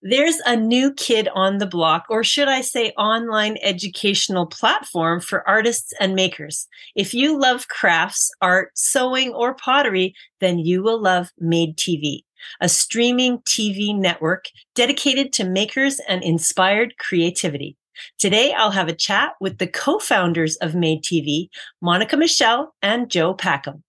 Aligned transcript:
There's 0.00 0.38
a 0.46 0.54
new 0.54 0.92
kid 0.92 1.28
on 1.34 1.58
the 1.58 1.66
block, 1.66 2.06
or 2.08 2.22
should 2.22 2.46
I 2.46 2.60
say, 2.60 2.90
online 2.90 3.56
educational 3.62 4.46
platform 4.46 5.20
for 5.20 5.46
artists 5.48 5.92
and 5.98 6.14
makers. 6.14 6.68
If 6.94 7.14
you 7.14 7.36
love 7.36 7.66
crafts, 7.66 8.30
art, 8.40 8.70
sewing, 8.74 9.34
or 9.34 9.54
pottery, 9.54 10.14
then 10.38 10.60
you 10.60 10.84
will 10.84 11.02
love 11.02 11.32
Made 11.40 11.76
TV, 11.76 12.20
a 12.60 12.68
streaming 12.68 13.38
TV 13.38 13.92
network 13.92 14.44
dedicated 14.76 15.32
to 15.32 15.44
makers 15.44 16.00
and 16.08 16.22
inspired 16.22 16.96
creativity. 16.98 17.76
Today, 18.20 18.52
I'll 18.52 18.70
have 18.70 18.88
a 18.88 18.94
chat 18.94 19.32
with 19.40 19.58
the 19.58 19.66
co 19.66 19.98
founders 19.98 20.54
of 20.56 20.76
Made 20.76 21.02
TV, 21.02 21.48
Monica 21.82 22.16
Michelle 22.16 22.72
and 22.82 23.10
Jo 23.10 23.34
Packham. 23.34 23.82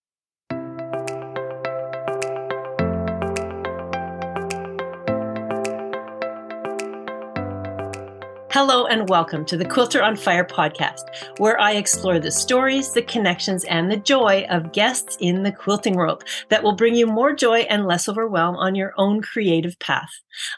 Hello 8.62 8.88
and 8.88 9.08
welcome 9.08 9.46
to 9.46 9.56
the 9.56 9.64
Quilter 9.64 10.04
on 10.04 10.18
Fire 10.18 10.44
podcast, 10.44 11.04
where 11.38 11.58
I 11.62 11.76
explore 11.76 12.20
the 12.20 12.30
stories, 12.30 12.92
the 12.92 13.02
connections, 13.02 13.64
and 13.64 13.90
the 13.90 13.96
joy 13.96 14.46
of 14.50 14.74
guests 14.74 15.16
in 15.22 15.44
the 15.44 15.52
quilting 15.54 15.96
world 15.96 16.26
that 16.50 16.62
will 16.62 16.76
bring 16.76 16.94
you 16.94 17.08
more 17.08 17.34
joy 17.34 17.60
and 17.60 17.86
less 17.86 18.10
overwhelm 18.10 18.58
on 18.58 18.76
your 18.76 18.92
own 18.98 19.22
creative 19.22 19.80
path. 19.80 20.10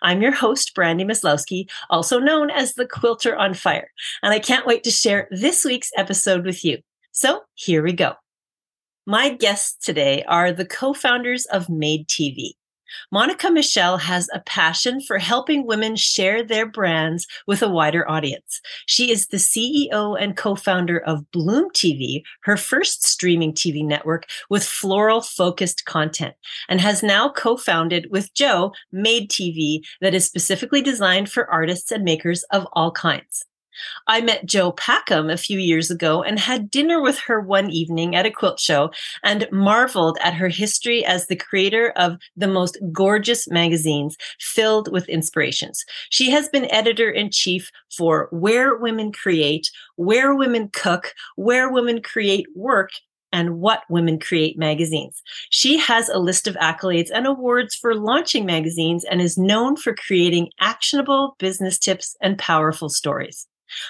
I'm 0.01 0.19
your 0.19 0.31
host, 0.31 0.73
Brandy 0.73 1.03
Maslowski, 1.03 1.69
also 1.91 2.17
known 2.17 2.49
as 2.49 2.73
the 2.73 2.87
Quilter 2.87 3.37
on 3.37 3.53
Fire, 3.53 3.91
and 4.23 4.33
I 4.33 4.39
can't 4.39 4.65
wait 4.65 4.83
to 4.85 4.89
share 4.89 5.27
this 5.29 5.63
week's 5.63 5.91
episode 5.95 6.43
with 6.43 6.65
you. 6.65 6.79
So 7.11 7.43
here 7.53 7.83
we 7.83 7.93
go. 7.93 8.15
My 9.05 9.29
guests 9.29 9.77
today 9.85 10.23
are 10.23 10.51
the 10.51 10.65
co-founders 10.65 11.45
of 11.45 11.69
Made 11.69 12.07
TV. 12.07 12.53
Monica 13.11 13.51
Michelle 13.51 13.97
has 13.97 14.29
a 14.33 14.39
passion 14.41 15.01
for 15.01 15.17
helping 15.17 15.65
women 15.65 15.95
share 15.95 16.43
their 16.43 16.65
brands 16.65 17.27
with 17.47 17.61
a 17.61 17.69
wider 17.69 18.09
audience. 18.09 18.61
She 18.85 19.11
is 19.11 19.27
the 19.27 19.37
CEO 19.37 20.17
and 20.19 20.37
co 20.37 20.55
founder 20.55 20.99
of 20.99 21.29
Bloom 21.31 21.69
TV, 21.71 22.23
her 22.43 22.57
first 22.57 23.05
streaming 23.05 23.53
TV 23.53 23.85
network 23.85 24.27
with 24.49 24.63
floral 24.63 25.21
focused 25.21 25.85
content, 25.85 26.35
and 26.69 26.81
has 26.81 27.03
now 27.03 27.29
co 27.29 27.57
founded 27.57 28.07
with 28.11 28.33
Joe 28.33 28.73
Made 28.91 29.29
TV 29.29 29.81
that 30.01 30.13
is 30.13 30.25
specifically 30.25 30.81
designed 30.81 31.29
for 31.29 31.49
artists 31.49 31.91
and 31.91 32.03
makers 32.03 32.43
of 32.51 32.67
all 32.73 32.91
kinds. 32.91 33.45
I 34.07 34.21
met 34.21 34.45
Jo 34.45 34.71
Packham 34.71 35.29
a 35.29 35.37
few 35.37 35.59
years 35.59 35.91
ago 35.91 36.23
and 36.23 36.39
had 36.39 36.69
dinner 36.69 37.01
with 37.01 37.19
her 37.19 37.39
one 37.39 37.69
evening 37.69 38.15
at 38.15 38.25
a 38.25 38.31
quilt 38.31 38.59
show 38.59 38.91
and 39.23 39.47
marveled 39.51 40.17
at 40.21 40.33
her 40.33 40.49
history 40.49 41.05
as 41.05 41.27
the 41.27 41.35
creator 41.35 41.91
of 41.95 42.17
the 42.35 42.47
most 42.47 42.77
gorgeous 42.91 43.47
magazines 43.49 44.17
filled 44.39 44.91
with 44.91 45.07
inspirations. 45.09 45.85
She 46.09 46.29
has 46.31 46.49
been 46.49 46.71
editor 46.71 47.09
in 47.09 47.31
chief 47.31 47.71
for 47.95 48.27
Where 48.31 48.77
Women 48.77 49.11
Create, 49.11 49.69
Where 49.95 50.35
Women 50.35 50.69
Cook, 50.73 51.13
Where 51.35 51.71
Women 51.71 52.01
Create 52.01 52.47
Work, 52.55 52.91
and 53.31 53.59
What 53.59 53.83
Women 53.89 54.19
Create 54.19 54.57
magazines. 54.57 55.21
She 55.49 55.77
has 55.77 56.09
a 56.09 56.19
list 56.19 56.47
of 56.47 56.55
accolades 56.55 57.09
and 57.13 57.25
awards 57.25 57.75
for 57.75 57.95
launching 57.95 58.45
magazines 58.45 59.05
and 59.05 59.21
is 59.21 59.37
known 59.37 59.75
for 59.75 59.95
creating 59.95 60.49
actionable 60.59 61.35
business 61.39 61.77
tips 61.77 62.15
and 62.21 62.37
powerful 62.37 62.89
stories. 62.89 63.47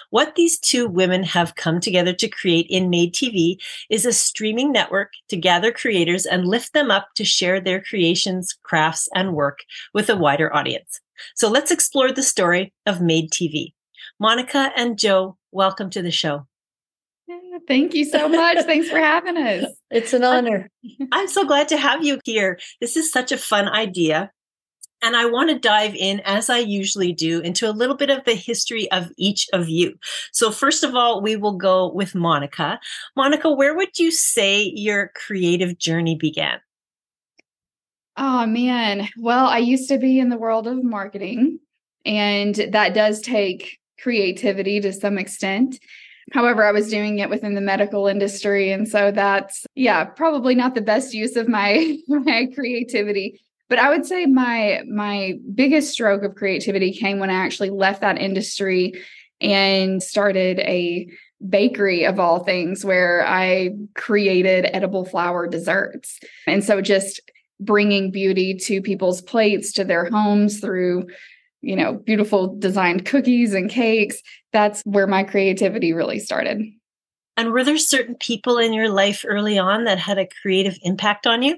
What 0.09 0.35
these 0.35 0.59
two 0.59 0.87
women 0.87 1.23
have 1.23 1.55
come 1.55 1.79
together 1.79 2.13
to 2.13 2.27
create 2.27 2.67
in 2.69 2.89
Made 2.89 3.13
TV 3.13 3.57
is 3.89 4.05
a 4.05 4.13
streaming 4.13 4.71
network 4.71 5.13
to 5.29 5.37
gather 5.37 5.71
creators 5.71 6.25
and 6.25 6.47
lift 6.47 6.73
them 6.73 6.91
up 6.91 7.09
to 7.15 7.25
share 7.25 7.59
their 7.59 7.81
creations, 7.81 8.57
crafts, 8.63 9.09
and 9.15 9.33
work 9.33 9.59
with 9.93 10.09
a 10.09 10.17
wider 10.17 10.53
audience. 10.55 10.99
So 11.35 11.49
let's 11.49 11.71
explore 11.71 12.11
the 12.11 12.23
story 12.23 12.73
of 12.85 13.01
Made 13.01 13.31
TV. 13.31 13.73
Monica 14.19 14.71
and 14.75 14.97
Joe, 14.97 15.37
welcome 15.51 15.89
to 15.91 16.01
the 16.01 16.11
show. 16.11 16.47
Thank 17.67 17.93
you 17.93 18.05
so 18.05 18.27
much. 18.27 18.57
Thanks 18.65 18.89
for 18.89 18.97
having 18.97 19.37
us. 19.37 19.65
It's 19.89 20.13
an 20.13 20.23
honor. 20.23 20.69
I'm 21.11 21.27
so 21.27 21.45
glad 21.45 21.69
to 21.69 21.77
have 21.77 22.03
you 22.03 22.19
here. 22.23 22.59
This 22.79 22.97
is 22.97 23.11
such 23.11 23.31
a 23.31 23.37
fun 23.37 23.67
idea. 23.67 24.31
And 25.01 25.15
I 25.15 25.25
want 25.25 25.49
to 25.49 25.57
dive 25.57 25.95
in, 25.95 26.21
as 26.25 26.49
I 26.49 26.59
usually 26.59 27.11
do, 27.11 27.39
into 27.39 27.69
a 27.69 27.71
little 27.71 27.95
bit 27.95 28.09
of 28.09 28.23
the 28.23 28.35
history 28.35 28.89
of 28.91 29.09
each 29.17 29.47
of 29.51 29.67
you. 29.67 29.95
So, 30.31 30.51
first 30.51 30.83
of 30.83 30.95
all, 30.95 31.21
we 31.21 31.35
will 31.35 31.57
go 31.57 31.91
with 31.91 32.13
Monica. 32.13 32.79
Monica, 33.15 33.51
where 33.51 33.75
would 33.75 33.97
you 33.97 34.11
say 34.11 34.71
your 34.75 35.11
creative 35.15 35.77
journey 35.77 36.15
began? 36.15 36.59
Oh, 38.17 38.45
man. 38.45 39.09
Well, 39.17 39.45
I 39.45 39.57
used 39.57 39.89
to 39.89 39.97
be 39.97 40.19
in 40.19 40.29
the 40.29 40.37
world 40.37 40.67
of 40.67 40.83
marketing, 40.83 41.59
and 42.05 42.53
that 42.53 42.93
does 42.93 43.21
take 43.21 43.79
creativity 43.99 44.79
to 44.81 44.93
some 44.93 45.17
extent. 45.17 45.79
However, 46.31 46.63
I 46.65 46.71
was 46.71 46.89
doing 46.89 47.19
it 47.19 47.29
within 47.29 47.55
the 47.55 47.61
medical 47.61 48.07
industry. 48.07 48.71
And 48.71 48.87
so 48.87 49.11
that's, 49.11 49.65
yeah, 49.75 50.05
probably 50.05 50.55
not 50.55 50.75
the 50.75 50.81
best 50.81 51.13
use 51.13 51.35
of 51.35 51.47
my, 51.47 51.97
my 52.07 52.47
creativity 52.53 53.41
but 53.71 53.79
i 53.79 53.89
would 53.89 54.05
say 54.05 54.27
my 54.27 54.83
my 54.87 55.39
biggest 55.55 55.91
stroke 55.91 56.21
of 56.21 56.35
creativity 56.35 56.91
came 56.91 57.17
when 57.17 57.31
i 57.31 57.33
actually 57.33 57.71
left 57.71 58.01
that 58.01 58.19
industry 58.19 58.93
and 59.39 60.03
started 60.03 60.59
a 60.59 61.07
bakery 61.49 62.05
of 62.05 62.19
all 62.19 62.43
things 62.43 62.85
where 62.85 63.25
i 63.25 63.69
created 63.95 64.69
edible 64.73 65.05
flower 65.05 65.47
desserts. 65.47 66.19
And 66.45 66.63
so 66.63 66.81
just 66.81 67.19
bringing 67.59 68.11
beauty 68.11 68.55
to 68.55 68.81
people's 68.81 69.21
plates 69.21 69.71
to 69.73 69.83
their 69.83 70.05
homes 70.05 70.59
through 70.59 71.07
you 71.61 71.75
know 71.75 71.93
beautiful 71.93 72.55
designed 72.57 73.05
cookies 73.05 73.53
and 73.53 73.69
cakes 73.69 74.21
that's 74.51 74.81
where 74.81 75.07
my 75.07 75.23
creativity 75.23 75.93
really 75.93 76.19
started. 76.19 76.61
And 77.37 77.51
were 77.51 77.63
there 77.63 77.77
certain 77.77 78.15
people 78.15 78.57
in 78.57 78.73
your 78.73 78.89
life 78.89 79.23
early 79.25 79.57
on 79.57 79.85
that 79.85 79.97
had 79.97 80.17
a 80.17 80.27
creative 80.41 80.77
impact 80.83 81.25
on 81.25 81.41
you 81.41 81.57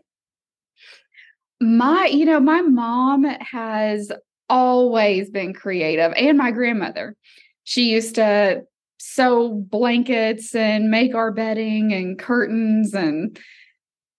my, 1.64 2.06
you 2.08 2.26
know, 2.26 2.40
my 2.40 2.62
mom 2.62 3.24
has 3.24 4.12
always 4.50 5.30
been 5.30 5.54
creative 5.54 6.14
and 6.16 6.38
my 6.38 6.52
grandmother. 6.52 7.16
She 7.64 7.90
used 7.92 8.16
to 8.16 8.64
sew 9.00 9.50
blankets 9.54 10.56
and 10.56 10.90
make 10.90 11.16
our 11.16 11.32
bedding 11.32 11.94
and 11.94 12.18
curtains 12.20 12.94
and 12.94 13.40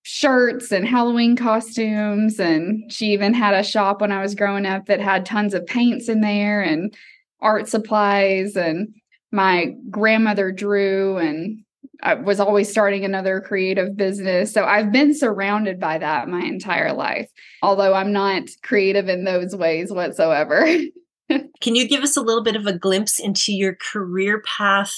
shirts 0.03 0.73
and 0.73 0.87
Halloween 0.87 1.37
costumes. 1.37 2.39
And 2.39 2.93
she 2.93 3.13
even 3.13 3.35
had 3.35 3.55
a 3.55 3.63
shop 3.63 4.01
when 4.01 4.13
I 4.13 4.23
was 4.23 4.35
growing 4.35 4.67
up 4.67 4.87
that 4.87 5.01
had 5.01 5.25
tons 5.25 5.55
of 5.55 5.67
paints 5.67 6.09
in 6.09 6.21
there 6.21 6.61
and 6.61 6.95
art 7.41 7.69
supplies. 7.69 8.57
And 8.57 8.95
my 9.33 9.75
grandmother 9.91 10.53
drew 10.53 11.17
and 11.19 11.64
I 12.05 12.15
was 12.15 12.39
always 12.39 12.71
starting 12.71 13.05
another 13.05 13.41
creative 13.41 13.97
business. 13.97 14.53
So 14.53 14.65
I've 14.65 14.93
been 14.93 15.15
surrounded 15.15 15.81
by 15.81 15.99
that 15.99 16.29
my 16.29 16.43
entire 16.43 16.93
life, 16.93 17.31
although 17.63 17.95
I'm 17.95 18.13
not 18.13 18.43
creative 18.63 19.09
in 19.09 19.25
those 19.25 19.57
ways 19.57 19.91
whatsoever. 19.91 20.67
Can 21.61 21.75
you 21.75 21.89
give 21.89 22.03
us 22.03 22.17
a 22.17 22.23
little 22.23 22.43
bit 22.43 22.57
of 22.57 22.67
a 22.67 22.79
glimpse 22.79 23.19
into 23.19 23.53
your 23.53 23.77
career 23.93 24.43
path 24.43 24.93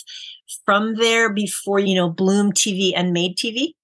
from 0.65 0.97
there 0.97 1.33
before, 1.33 1.79
you 1.79 1.95
know, 1.95 2.11
Bloom 2.11 2.53
TV 2.53 2.93
and 2.97 3.13
Made 3.13 3.37
TV? 3.37 3.75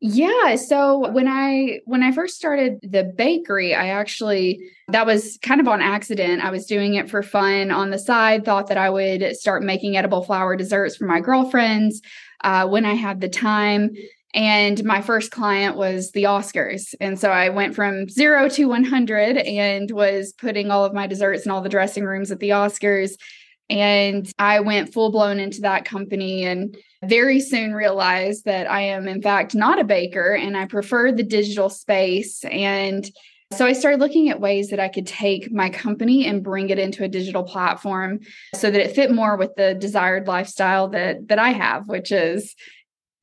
Yeah, 0.00 0.54
so 0.54 1.10
when 1.10 1.26
I 1.26 1.80
when 1.84 2.04
I 2.04 2.12
first 2.12 2.36
started 2.36 2.78
the 2.84 3.02
bakery, 3.02 3.74
I 3.74 3.88
actually 3.88 4.60
that 4.86 5.06
was 5.06 5.38
kind 5.42 5.60
of 5.60 5.66
on 5.66 5.82
accident. 5.82 6.44
I 6.44 6.50
was 6.50 6.66
doing 6.66 6.94
it 6.94 7.10
for 7.10 7.20
fun 7.20 7.72
on 7.72 7.90
the 7.90 7.98
side, 7.98 8.44
thought 8.44 8.68
that 8.68 8.78
I 8.78 8.90
would 8.90 9.34
start 9.34 9.64
making 9.64 9.96
edible 9.96 10.22
flower 10.22 10.54
desserts 10.54 10.96
for 10.96 11.06
my 11.06 11.18
girlfriends 11.18 12.00
uh, 12.42 12.66
when 12.66 12.84
I 12.84 12.94
had 12.94 13.20
the 13.20 13.28
time. 13.28 13.90
And 14.34 14.84
my 14.84 15.00
first 15.00 15.30
client 15.30 15.76
was 15.76 16.12
the 16.12 16.24
Oscars. 16.24 16.94
And 17.00 17.18
so 17.18 17.30
I 17.30 17.48
went 17.48 17.74
from 17.74 18.08
zero 18.08 18.48
to 18.50 18.66
100 18.66 19.38
and 19.38 19.90
was 19.90 20.34
putting 20.34 20.70
all 20.70 20.84
of 20.84 20.92
my 20.92 21.06
desserts 21.06 21.46
in 21.46 21.50
all 21.50 21.62
the 21.62 21.68
dressing 21.68 22.04
rooms 22.04 22.30
at 22.30 22.38
the 22.38 22.50
Oscars. 22.50 23.12
And 23.70 24.30
I 24.38 24.60
went 24.60 24.92
full 24.92 25.10
blown 25.10 25.40
into 25.40 25.62
that 25.62 25.84
company 25.84 26.44
and 26.44 26.76
very 27.04 27.40
soon 27.40 27.72
realized 27.72 28.44
that 28.44 28.70
I 28.70 28.82
am, 28.82 29.08
in 29.08 29.22
fact, 29.22 29.54
not 29.54 29.78
a 29.78 29.84
baker 29.84 30.34
and 30.34 30.56
I 30.56 30.66
prefer 30.66 31.12
the 31.12 31.22
digital 31.22 31.68
space. 31.68 32.44
And 32.44 33.08
so 33.52 33.66
I 33.66 33.72
started 33.72 34.00
looking 34.00 34.28
at 34.28 34.40
ways 34.40 34.68
that 34.68 34.80
I 34.80 34.88
could 34.88 35.06
take 35.06 35.50
my 35.50 35.70
company 35.70 36.26
and 36.26 36.42
bring 36.42 36.70
it 36.70 36.78
into 36.78 37.04
a 37.04 37.08
digital 37.08 37.42
platform 37.42 38.20
so 38.54 38.70
that 38.70 38.80
it 38.80 38.94
fit 38.94 39.10
more 39.10 39.36
with 39.36 39.54
the 39.56 39.74
desired 39.74 40.26
lifestyle 40.26 40.88
that 40.88 41.28
that 41.28 41.38
I 41.38 41.50
have, 41.50 41.88
which 41.88 42.12
is 42.12 42.54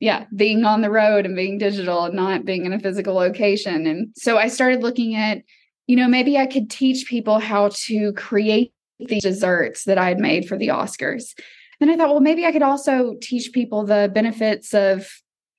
yeah, 0.00 0.26
being 0.34 0.64
on 0.64 0.82
the 0.82 0.90
road 0.90 1.24
and 1.24 1.34
being 1.34 1.58
digital 1.58 2.04
and 2.04 2.14
not 2.14 2.44
being 2.44 2.66
in 2.66 2.72
a 2.72 2.80
physical 2.80 3.14
location. 3.14 3.86
And 3.86 4.08
so 4.14 4.36
I 4.36 4.48
started 4.48 4.82
looking 4.82 5.14
at, 5.14 5.38
you 5.86 5.96
know, 5.96 6.06
maybe 6.06 6.36
I 6.36 6.46
could 6.46 6.68
teach 6.70 7.06
people 7.06 7.38
how 7.38 7.70
to 7.86 8.12
create 8.12 8.72
the 8.98 9.20
desserts 9.20 9.84
that 9.84 9.98
I 9.98 10.08
had 10.08 10.18
made 10.18 10.46
for 10.46 10.58
the 10.58 10.68
Oscars. 10.68 11.34
Then 11.80 11.90
I 11.90 11.96
thought, 11.96 12.10
well, 12.10 12.20
maybe 12.20 12.44
I 12.44 12.52
could 12.52 12.62
also 12.62 13.14
teach 13.20 13.52
people 13.52 13.84
the 13.84 14.10
benefits 14.12 14.74
of 14.74 15.08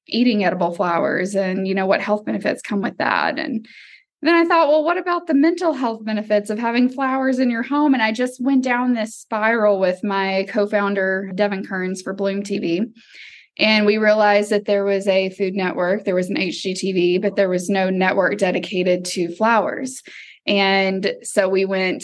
eating 0.08 0.44
edible 0.44 0.74
flowers 0.74 1.36
and, 1.36 1.68
you 1.68 1.76
know, 1.76 1.86
what 1.86 2.02
health 2.02 2.26
benefits 2.26 2.62
come 2.62 2.82
with 2.82 2.98
that. 2.98 3.40
And 3.40 3.68
then 4.22 4.36
I 4.36 4.46
thought, 4.46 4.68
well, 4.68 4.84
what 4.84 4.98
about 4.98 5.28
the 5.28 5.34
mental 5.34 5.74
health 5.74 6.04
benefits 6.04 6.50
of 6.50 6.58
having 6.58 6.90
flowers 6.90 7.38
in 7.38 7.52
your 7.52 7.64
home? 7.64 7.94
And 7.94 8.02
I 8.02 8.12
just 8.12 8.42
went 8.42 8.64
down 8.64 8.94
this 8.94 9.16
spiral 9.16 9.80
with 9.80 10.04
my 10.04 10.48
co 10.50 10.66
founder, 10.66 11.32
Devin 11.36 11.66
Kearns 11.66 12.02
for 12.02 12.14
Bloom 12.14 12.42
TV. 12.42 12.92
And 13.60 13.86
we 13.86 13.98
realized 13.98 14.52
that 14.52 14.66
there 14.66 14.86
was 14.86 15.08
a 15.08 15.30
food 15.32 15.56
network, 15.56 16.06
there 16.06 16.16
was 16.16 16.30
an 16.30 16.36
HGTV, 16.36 17.22
but 17.22 17.36
there 17.36 17.50
was 17.50 17.70
no 17.70 17.90
network 17.90 18.38
dedicated 18.38 19.06
to 19.06 19.36
flowers. 19.36 20.04
And 20.46 21.14
so 21.24 21.50
we 21.50 21.66
went 21.66 22.04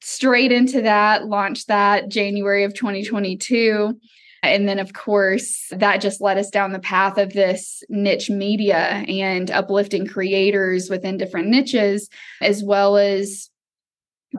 straight 0.00 0.52
into 0.52 0.82
that, 0.82 1.26
launched 1.26 1.68
that 1.68 2.08
January 2.08 2.64
of 2.64 2.74
2022. 2.74 3.98
And 4.46 4.68
then, 4.68 4.78
of 4.78 4.92
course, 4.92 5.66
that 5.70 6.00
just 6.00 6.20
led 6.20 6.38
us 6.38 6.50
down 6.50 6.72
the 6.72 6.78
path 6.78 7.18
of 7.18 7.32
this 7.32 7.82
niche 7.88 8.30
media 8.30 9.04
and 9.08 9.50
uplifting 9.50 10.06
creators 10.06 10.88
within 10.88 11.16
different 11.16 11.48
niches, 11.48 12.08
as 12.40 12.62
well 12.62 12.96
as 12.96 13.50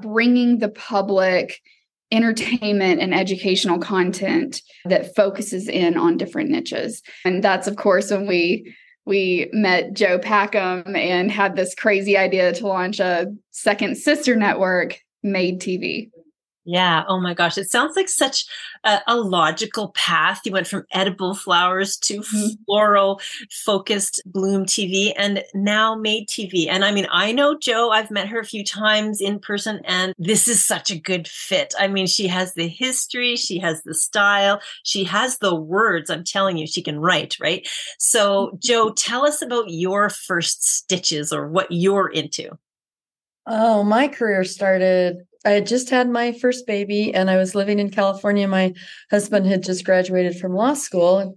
bringing 0.01 0.59
the 0.59 0.69
public 0.69 1.61
entertainment 2.11 3.01
and 3.01 3.13
educational 3.13 3.79
content 3.79 4.61
that 4.85 5.15
focuses 5.15 5.67
in 5.67 5.97
on 5.97 6.17
different 6.17 6.49
niches. 6.49 7.01
And 7.25 7.43
that's, 7.43 7.67
of 7.67 7.75
course, 7.75 8.11
when 8.11 8.27
we 8.27 8.75
we 9.05 9.49
met 9.53 9.93
Jo 9.93 10.19
Packham 10.19 10.93
and 10.93 11.31
had 11.31 11.55
this 11.55 11.73
crazy 11.73 12.17
idea 12.17 12.53
to 12.53 12.67
launch 12.67 12.99
a 12.99 13.33
second 13.51 13.97
sister 13.97 14.35
network, 14.35 14.99
Made 15.23 15.61
TV. 15.61 16.11
Yeah. 16.69 17.05
Oh 17.07 17.17
my 17.21 17.33
gosh. 17.33 17.57
It 17.57 17.71
sounds 17.71 17.95
like 17.95 18.09
such 18.09 18.45
a, 18.83 18.99
a 19.07 19.15
logical 19.15 19.93
path. 19.93 20.41
You 20.43 20.51
went 20.51 20.67
from 20.67 20.83
edible 20.91 21.33
flowers 21.33 21.95
to 21.99 22.19
mm-hmm. 22.19 22.61
floral 22.65 23.21
focused 23.49 24.21
Bloom 24.25 24.65
TV 24.65 25.13
and 25.17 25.45
now 25.53 25.95
Made 25.95 26.27
TV. 26.27 26.67
And 26.67 26.83
I 26.83 26.91
mean, 26.91 27.07
I 27.09 27.31
know 27.31 27.57
Joe, 27.57 27.91
I've 27.91 28.11
met 28.11 28.27
her 28.27 28.39
a 28.41 28.45
few 28.45 28.65
times 28.65 29.21
in 29.21 29.39
person, 29.39 29.79
and 29.85 30.13
this 30.17 30.49
is 30.49 30.61
such 30.63 30.91
a 30.91 30.99
good 30.99 31.25
fit. 31.25 31.73
I 31.79 31.87
mean, 31.87 32.05
she 32.05 32.27
has 32.27 32.53
the 32.53 32.67
history, 32.67 33.37
she 33.37 33.59
has 33.59 33.81
the 33.83 33.95
style, 33.95 34.59
she 34.83 35.05
has 35.05 35.37
the 35.37 35.55
words. 35.55 36.09
I'm 36.09 36.25
telling 36.25 36.57
you, 36.57 36.67
she 36.67 36.81
can 36.81 36.99
write, 36.99 37.37
right? 37.39 37.65
So, 37.97 38.47
mm-hmm. 38.47 38.57
Joe, 38.59 38.91
tell 38.91 39.25
us 39.25 39.41
about 39.41 39.69
your 39.69 40.09
first 40.09 40.67
stitches 40.67 41.31
or 41.31 41.47
what 41.47 41.67
you're 41.69 42.09
into. 42.09 42.57
Oh, 43.45 43.83
my 43.83 44.09
career 44.09 44.43
started 44.43 45.25
I 45.47 45.51
had 45.51 45.65
just 45.65 45.89
had 45.89 46.09
my 46.09 46.33
first 46.33 46.67
baby 46.67 47.13
and 47.13 47.29
I 47.29 47.37
was 47.37 47.55
living 47.55 47.79
in 47.79 47.89
California. 47.89 48.49
My 48.49 48.73
husband 49.09 49.45
had 49.47 49.63
just 49.63 49.85
graduated 49.85 50.37
from 50.37 50.53
law 50.53 50.73
school 50.73 51.19
and, 51.19 51.35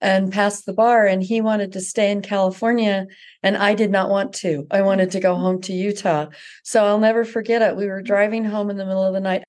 and 0.00 0.32
passed 0.32 0.64
the 0.64 0.72
bar, 0.72 1.06
and 1.06 1.22
he 1.22 1.42
wanted 1.42 1.72
to 1.72 1.82
stay 1.82 2.10
in 2.10 2.22
California. 2.22 3.06
And 3.42 3.58
I 3.58 3.74
did 3.74 3.90
not 3.90 4.08
want 4.08 4.32
to. 4.36 4.66
I 4.70 4.80
wanted 4.80 5.10
to 5.10 5.20
go 5.20 5.34
home 5.34 5.60
to 5.60 5.74
Utah. 5.74 6.28
So 6.64 6.86
I'll 6.86 6.98
never 6.98 7.22
forget 7.22 7.60
it. 7.60 7.76
We 7.76 7.86
were 7.86 8.00
driving 8.00 8.46
home 8.46 8.70
in 8.70 8.78
the 8.78 8.86
middle 8.86 9.04
of 9.04 9.12
the 9.12 9.20
night. 9.20 9.44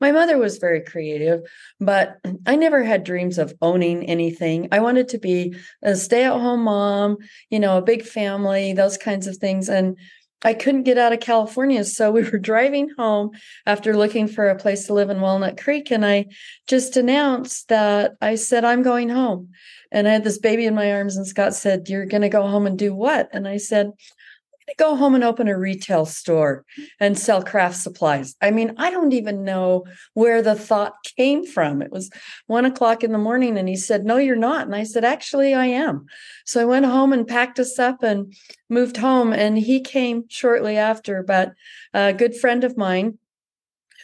My 0.00 0.10
mother 0.10 0.38
was 0.38 0.56
very 0.56 0.80
creative, 0.80 1.42
but 1.78 2.16
I 2.46 2.56
never 2.56 2.82
had 2.82 3.04
dreams 3.04 3.36
of 3.36 3.52
owning 3.60 4.06
anything. 4.06 4.68
I 4.72 4.80
wanted 4.80 5.08
to 5.08 5.18
be 5.18 5.54
a 5.82 5.94
stay 5.94 6.24
at 6.24 6.32
home 6.32 6.62
mom, 6.62 7.18
you 7.50 7.60
know, 7.60 7.76
a 7.76 7.82
big 7.82 8.04
family, 8.04 8.72
those 8.72 8.96
kinds 8.96 9.26
of 9.26 9.36
things. 9.36 9.68
And 9.68 9.98
I 10.42 10.54
couldn't 10.54 10.84
get 10.84 10.98
out 10.98 11.12
of 11.12 11.20
California. 11.20 11.84
So 11.84 12.10
we 12.10 12.22
were 12.22 12.38
driving 12.50 12.90
home 12.96 13.30
after 13.66 13.96
looking 13.96 14.26
for 14.26 14.48
a 14.48 14.56
place 14.56 14.86
to 14.86 14.94
live 14.94 15.10
in 15.10 15.20
Walnut 15.20 15.60
Creek. 15.60 15.90
And 15.90 16.04
I 16.04 16.26
just 16.66 16.96
announced 16.96 17.68
that 17.68 18.12
I 18.20 18.36
said, 18.36 18.64
I'm 18.64 18.82
going 18.82 19.08
home. 19.08 19.50
And 19.92 20.08
I 20.08 20.12
had 20.12 20.24
this 20.24 20.38
baby 20.38 20.66
in 20.66 20.74
my 20.74 20.92
arms. 20.92 21.16
And 21.16 21.26
Scott 21.26 21.54
said, 21.54 21.88
You're 21.88 22.06
going 22.06 22.22
to 22.22 22.28
go 22.28 22.46
home 22.46 22.66
and 22.66 22.78
do 22.78 22.94
what? 22.94 23.28
And 23.32 23.46
I 23.46 23.56
said, 23.56 23.92
go 24.78 24.96
home 24.96 25.14
and 25.14 25.24
open 25.24 25.48
a 25.48 25.58
retail 25.58 26.06
store 26.06 26.64
and 26.98 27.18
sell 27.18 27.42
craft 27.42 27.76
supplies. 27.76 28.36
I 28.40 28.50
mean, 28.50 28.74
I 28.76 28.90
don't 28.90 29.12
even 29.12 29.44
know 29.44 29.84
where 30.14 30.42
the 30.42 30.54
thought 30.54 30.94
came 31.16 31.46
from. 31.46 31.82
It 31.82 31.90
was 31.90 32.10
one 32.46 32.64
o'clock 32.64 33.04
in 33.04 33.12
the 33.12 33.18
morning, 33.18 33.58
and 33.58 33.68
he 33.68 33.76
said, 33.76 34.04
No, 34.04 34.16
you're 34.16 34.36
not. 34.36 34.66
And 34.66 34.74
I 34.74 34.84
said, 34.84 35.04
Actually, 35.04 35.54
I 35.54 35.66
am. 35.66 36.06
So 36.44 36.60
I 36.60 36.64
went 36.64 36.86
home 36.86 37.12
and 37.12 37.26
packed 37.26 37.58
us 37.58 37.78
up 37.78 38.02
and 38.02 38.34
moved 38.68 38.96
home. 38.96 39.32
And 39.32 39.58
he 39.58 39.80
came 39.80 40.24
shortly 40.28 40.76
after, 40.76 41.22
but 41.22 41.52
a 41.94 42.12
good 42.12 42.36
friend 42.36 42.64
of 42.64 42.76
mine 42.76 43.18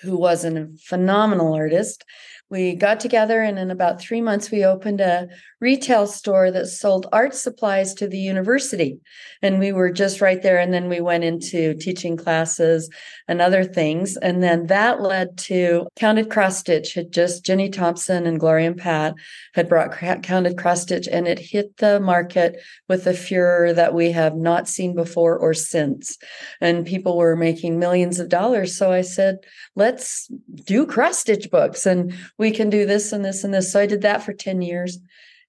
who 0.03 0.17
was 0.17 0.45
a 0.45 0.69
phenomenal 0.85 1.55
artist 1.55 2.05
we 2.49 2.75
got 2.75 3.01
together 3.01 3.41
and 3.41 3.59
in 3.59 3.71
about 3.71 4.01
three 4.01 4.21
months 4.21 4.51
we 4.51 4.65
opened 4.65 5.01
a 5.01 5.29
retail 5.61 6.07
store 6.07 6.51
that 6.51 6.67
sold 6.67 7.07
art 7.13 7.35
supplies 7.35 7.95
to 7.95 8.07
the 8.07 8.19
university. 8.19 9.01
And 9.43 9.59
we 9.59 9.73
were 9.73 9.91
just 9.91 10.21
right 10.21 10.41
there 10.43 10.59
and 10.59 10.73
then 10.73 10.89
we 10.89 11.01
went 11.01 11.25
into 11.25 11.75
teaching 11.75 12.17
classes 12.17 12.89
and 13.27 13.41
other 13.41 13.65
things. 13.65 14.17
And 14.17 14.43
then 14.43 14.67
that 14.67 15.01
led 15.01 15.39
to 15.39 15.89
counted 15.97 16.31
cross 16.31 16.59
stitch 16.59 16.95
had 16.95 17.11
just 17.11 17.45
jenny 17.45 17.69
thompson 17.69 18.27
and 18.27 18.39
gloria 18.39 18.69
and 18.69 18.77
pat 18.77 19.15
had 19.55 19.69
brought 19.69 19.93
counted 20.23 20.57
cross 20.57 20.83
stitch 20.83 21.09
and 21.11 21.27
it 21.27 21.39
hit 21.39 21.77
the 21.79 21.99
market 21.99 22.61
with 22.89 23.07
a 23.07 23.15
furor 23.15 23.73
that 23.73 23.95
we 23.95 24.13
have 24.13 24.37
not 24.37 24.69
seen 24.69 24.95
before 24.95 25.37
or 25.37 25.53
since. 25.53 26.17
And 26.61 26.87
people 26.87 27.17
were 27.17 27.35
making 27.35 27.79
millions 27.79 28.21
of 28.21 28.29
dollars. 28.29 28.77
So 28.77 28.93
i 28.93 29.01
said 29.01 29.39
let's 29.75 30.31
do 30.65 30.87
cross 30.87 31.19
stitch 31.19 31.51
books. 31.51 31.87
And 31.87 32.15
we 32.39 32.51
can 32.51 32.71
do 32.71 32.87
this 32.87 33.13
and 33.13 33.25
this 33.25 33.45
and 33.45 33.53
this. 33.53 33.73
So 33.73 33.81
I 33.81 33.87
did 33.87 34.03
that 34.03 34.23
for 34.23 34.33
10 34.33 34.63
years. 34.63 34.99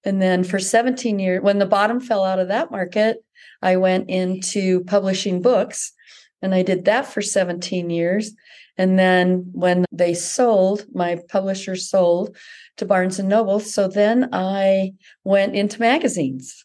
And 0.04 0.22
then 0.22 0.44
for 0.44 0.58
17 0.58 1.18
years, 1.18 1.42
when 1.42 1.58
the 1.58 1.66
bottom 1.66 2.00
fell 2.00 2.24
out 2.24 2.38
of 2.38 2.48
that 2.48 2.70
market, 2.70 3.18
I 3.62 3.76
went 3.76 4.08
into 4.08 4.84
publishing 4.84 5.42
books 5.42 5.92
and 6.40 6.54
I 6.54 6.62
did 6.62 6.84
that 6.84 7.06
for 7.06 7.20
17 7.20 7.90
years. 7.90 8.32
And 8.76 8.96
then 8.96 9.50
when 9.52 9.84
they 9.90 10.14
sold, 10.14 10.86
my 10.94 11.18
publisher 11.28 11.74
sold 11.74 12.36
to 12.76 12.86
Barnes 12.86 13.18
and 13.18 13.28
Noble. 13.28 13.58
So 13.58 13.88
then 13.88 14.28
I 14.32 14.92
went 15.24 15.56
into 15.56 15.80
magazines. 15.80 16.64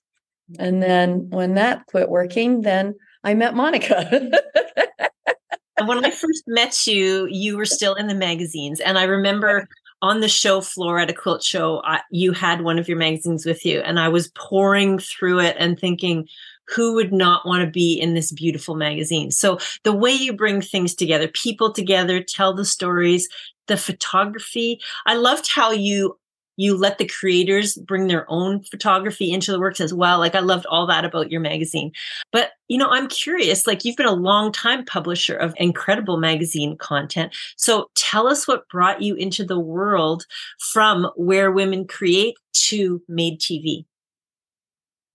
And 0.60 0.82
then 0.82 1.30
when 1.30 1.56
that 1.56 1.88
quit 1.88 2.10
working, 2.10 2.62
then 2.62 2.94
I 3.24 3.34
met 3.34 3.56
Monica. 3.56 4.08
And 5.78 5.88
when 5.88 6.06
I 6.06 6.12
first 6.12 6.44
met 6.46 6.86
you, 6.86 7.28
you 7.32 7.58
were 7.58 7.66
still 7.66 7.96
in 7.96 8.08
the 8.08 8.14
magazines. 8.14 8.80
And 8.80 9.00
I 9.00 9.04
remember 9.06 9.68
on 10.04 10.20
the 10.20 10.28
show 10.28 10.60
floor 10.60 11.00
at 11.00 11.10
a 11.10 11.14
quilt 11.14 11.42
show, 11.42 11.82
I, 11.86 12.02
you 12.12 12.34
had 12.34 12.62
one 12.62 12.78
of 12.78 12.90
your 12.90 12.98
magazines 12.98 13.46
with 13.46 13.66
you, 13.66 13.80
and 13.80 13.98
I 13.98 14.10
was 14.10 14.28
pouring 14.36 15.00
through 15.00 15.40
it 15.40 15.56
and 15.58 15.80
thinking, 15.80 16.28
who 16.68 16.94
would 16.96 17.14
not 17.14 17.48
want 17.48 17.64
to 17.64 17.72
be 17.72 17.94
in 17.94 18.14
this 18.14 18.30
beautiful 18.32 18.76
magazine? 18.76 19.32
So 19.32 19.60
the 19.84 19.94
way 19.94 20.12
you 20.12 20.34
bring 20.34 20.62
things 20.62 20.94
together, 20.94 21.30
people 21.30 21.72
together, 21.72 22.22
tell 22.22 22.54
the 22.54 22.66
stories, 22.66 23.30
the 23.68 23.78
photography. 23.78 24.82
I 25.06 25.16
loved 25.16 25.50
how 25.50 25.72
you 25.72 26.18
you 26.58 26.78
let 26.78 26.98
the 26.98 27.08
creators 27.08 27.76
bring 27.76 28.08
their 28.08 28.30
own 28.30 28.64
photography 28.64 29.32
into 29.32 29.52
the 29.52 29.60
works 29.60 29.82
as 29.82 29.94
well. 29.94 30.20
Like 30.20 30.36
I 30.36 30.40
loved 30.40 30.66
all 30.68 30.88
that 30.88 31.06
about 31.06 31.32
your 31.32 31.42
magazine. 31.42 31.92
But, 32.32 32.52
you 32.68 32.78
know, 32.78 32.90
I'm 32.90 33.08
curious, 33.08 33.66
like 33.68 33.86
you've 33.86 33.96
been 33.96 34.06
a 34.06 34.14
long 34.14 34.52
time 34.52 34.86
publisher 34.86 35.36
of 35.36 35.54
incredible 35.58 36.18
magazine 36.18 36.78
content. 36.78 37.36
So 37.58 37.90
tell 37.96 38.28
us 38.28 38.48
what 38.48 38.68
brought 38.70 39.02
you 39.02 39.16
into 39.16 39.44
the 39.44 39.60
world 39.60 40.26
from 40.60 41.10
where 41.16 41.52
women 41.52 41.88
create 41.88 42.36
to 42.54 43.02
made 43.08 43.40
TV. 43.40 43.86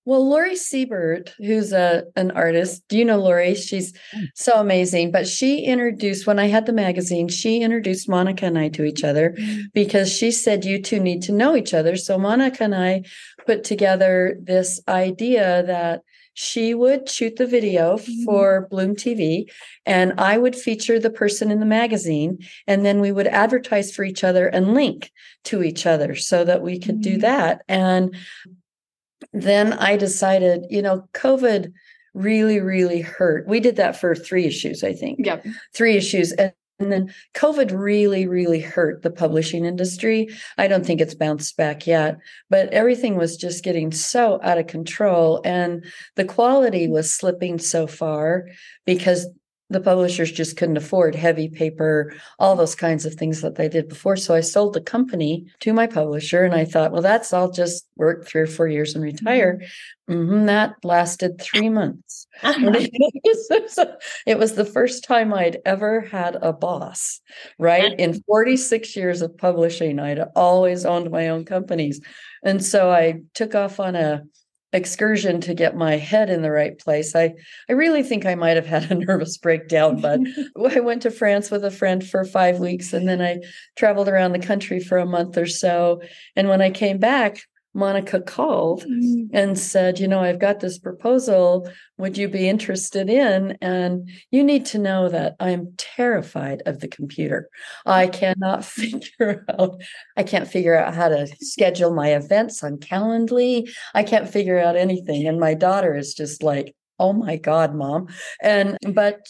Well, 0.09 0.27
Lori 0.27 0.57
Siebert, 0.57 1.35
who's 1.37 1.71
a 1.71 2.05
an 2.17 2.31
artist, 2.31 2.83
do 2.89 2.97
you 2.97 3.05
know 3.05 3.19
Lori? 3.19 3.55
She's 3.55 3.93
mm. 3.93 4.29
so 4.35 4.55
amazing. 4.55 5.13
But 5.13 5.29
she 5.29 5.67
introduced 5.67 6.27
when 6.27 6.39
I 6.39 6.47
had 6.47 6.65
the 6.65 6.73
magazine, 6.73 7.29
she 7.29 7.61
introduced 7.61 8.09
Monica 8.09 8.47
and 8.47 8.59
I 8.59 8.71
to 8.71 8.85
each 8.85 9.05
other 9.05 9.35
mm. 9.39 9.65
because 9.75 10.11
she 10.11 10.31
said 10.31 10.65
you 10.65 10.81
two 10.81 10.99
need 10.99 11.21
to 11.25 11.33
know 11.33 11.55
each 11.55 11.75
other. 11.75 11.95
So 11.97 12.17
Monica 12.17 12.65
and 12.65 12.75
I 12.75 13.03
put 13.45 13.65
together 13.65 14.39
this 14.43 14.81
idea 14.89 15.63
that 15.65 16.01
she 16.33 16.73
would 16.73 17.09
shoot 17.09 17.37
the 17.37 17.47
video 17.47 17.97
mm-hmm. 17.97 18.25
for 18.25 18.69
Bloom 18.71 18.95
TV 18.95 19.51
and 19.85 20.15
I 20.19 20.39
would 20.39 20.57
feature 20.57 20.99
the 20.99 21.11
person 21.11 21.51
in 21.51 21.61
the 21.61 21.67
magazine 21.67 22.39
and 22.67 22.87
then 22.87 23.01
we 23.01 23.13
would 23.13 23.27
advertise 23.27 23.93
for 23.93 24.05
each 24.05 24.25
other 24.25 24.47
and 24.47 24.73
link 24.73 25.11
to 25.45 25.63
each 25.65 25.85
other 25.85 26.15
so 26.15 26.45
that 26.45 26.63
we 26.63 26.79
could 26.79 27.03
mm-hmm. 27.03 27.15
do 27.15 27.19
that 27.19 27.63
and 27.69 28.15
then 29.33 29.75
I 29.75 29.97
decided, 29.97 30.67
you 30.71 30.83
know, 30.83 31.09
COVID 31.13 31.73
really, 32.15 32.61
really 32.61 33.01
hurt. 33.01 33.47
We 33.47 33.61
did 33.61 33.77
that 33.77 33.97
for 33.97 34.15
three 34.15 34.45
issues, 34.45 34.83
I 34.83 34.93
think. 34.93 35.25
Yep. 35.25 35.47
Three 35.75 35.97
issues. 35.97 36.33
And, 36.33 36.53
and 36.81 36.93
then 36.93 37.13
COVID 37.35 37.77
really, 37.77 38.27
really 38.27 38.61
hurt 38.61 39.03
the 39.03 39.11
publishing 39.11 39.65
industry. 39.65 40.29
I 40.59 40.69
don't 40.69 40.87
think 40.87 41.01
it's 41.01 41.15
bounced 41.15 41.57
back 41.57 41.87
yet, 41.87 42.19
but 42.51 42.69
everything 42.73 43.17
was 43.17 43.37
just 43.37 43.65
getting 43.65 43.91
so 43.91 44.39
out 44.45 44.59
of 44.59 44.69
control. 44.69 45.41
And 45.45 45.85
the 46.15 46.25
quality 46.25 46.87
was 46.87 47.13
slipping 47.13 47.59
so 47.59 47.89
far 47.89 48.47
because 48.87 49.27
the 49.71 49.81
publishers 49.81 50.33
just 50.33 50.57
couldn't 50.57 50.79
afford 50.79 51.15
heavy 51.15 51.49
paper, 51.49 52.15
all 52.39 52.57
those 52.57 52.75
kinds 52.75 53.05
of 53.05 53.15
things 53.15 53.43
that 53.43 53.57
they 53.57 53.69
did 53.69 53.89
before. 53.89 54.17
So 54.17 54.35
I 54.35 54.41
sold 54.41 54.73
the 54.73 54.81
company 54.81 55.47
to 55.61 55.75
my 55.75 55.87
publisher 55.87 56.43
and 56.43 56.55
I 56.55 56.65
thought, 56.65 56.91
well, 56.91 57.03
that's, 57.03 57.33
I'll 57.33 57.51
just 57.51 57.87
work 57.97 58.27
three 58.27 58.41
or 58.41 58.47
four 58.47 58.67
years 58.67 58.95
and 58.95 59.05
retire. 59.05 59.61
Mm-hmm, 60.09 60.47
that 60.47 60.77
lasted 60.85 61.39
three 61.39 61.69
months. 61.69 62.27
it 62.43 64.39
was 64.39 64.55
the 64.55 64.65
first 64.65 65.05
time 65.05 65.35
I'd 65.35 65.59
ever 65.67 66.01
had 66.01 66.39
a 66.41 66.55
boss, 66.55 67.21
right? 67.59 67.93
In 67.99 68.23
46 68.23 68.97
years 68.97 69.21
of 69.21 69.37
publishing, 69.37 69.99
I'd 69.99 70.25
always 70.35 70.87
owned 70.87 71.11
my 71.11 71.29
own 71.29 71.45
companies. 71.45 72.01
And 72.43 72.65
so 72.65 72.91
I 72.91 73.21
took 73.35 73.55
off 73.55 73.81
on 73.81 73.97
a 73.97 74.23
excursion 74.73 75.41
to 75.41 75.55
get 75.55 75.77
my 75.77 75.97
head 75.97 76.29
in 76.29 76.43
the 76.43 76.51
right 76.51 76.79
place. 76.79 77.17
I, 77.17 77.35
I 77.69 77.73
really 77.73 78.03
think 78.03 78.27
I 78.27 78.35
might 78.35 78.57
have 78.57 78.67
had 78.67 78.91
a 78.91 78.95
nervous 79.07 79.39
breakdown, 79.39 80.01
but 80.01 80.21
I 80.77 80.81
went 80.81 81.03
to 81.03 81.11
France 81.11 81.51
with 81.51 81.65
a 81.65 81.71
friend 81.71 82.07
for 82.07 82.25
five 82.25 82.59
weeks 82.59 82.93
and 82.93 83.09
then 83.09 83.23
I 83.23 83.39
traveled 83.77 84.09
around 84.09 84.33
the 84.33 84.39
country 84.39 84.81
for 84.81 84.99
a 84.99 85.07
month 85.07 85.39
or 85.39 85.47
so. 85.47 86.03
And 86.37 86.49
when 86.49 86.61
I 86.61 86.71
came 86.71 86.99
back, 86.99 87.41
Monica 87.79 88.21
called 88.21 88.83
mm-hmm. 88.83 89.35
and 89.35 89.59
said, 89.59 89.99
You 89.99 90.09
know, 90.09 90.21
I've 90.21 90.41
got 90.41 90.61
this 90.61 90.79
proposal. 90.79 91.71
Would 91.97 92.19
you 92.19 92.29
be 92.29 92.49
interested 92.49 93.09
in? 93.09 93.57
And 93.63 94.11
you 94.31 94.43
need 94.43 94.67
to 94.67 94.79
know 94.79 95.09
that 95.09 95.37
I'm 95.41 95.75
terrified 95.77 96.63
of 96.67 96.81
the 96.81 96.89
computer. 96.89 97.49
I 97.87 98.09
cannot 98.09 98.65
figure 98.65 99.45
out, 99.49 99.81
I 100.17 100.25
can't 100.25 100.49
figure 100.49 100.77
out 100.77 100.95
how 100.95 101.09
to 101.09 101.27
schedule 101.41 101.95
my 101.95 102.09
events 102.15 102.63
on 102.63 102.79
Calendly. 102.79 103.71
I 103.95 104.03
can't 104.03 104.29
figure 104.29 104.59
out 104.59 104.77
anything. 104.77 105.27
And 105.27 105.39
my 105.39 105.55
daughter 105.55 105.95
is 105.97 106.15
just 106.15 106.43
like, 106.43 106.75
Oh 106.99 107.13
my 107.13 107.37
God, 107.37 107.77
mom. 107.77 108.09
And, 108.43 108.77
but 108.93 109.21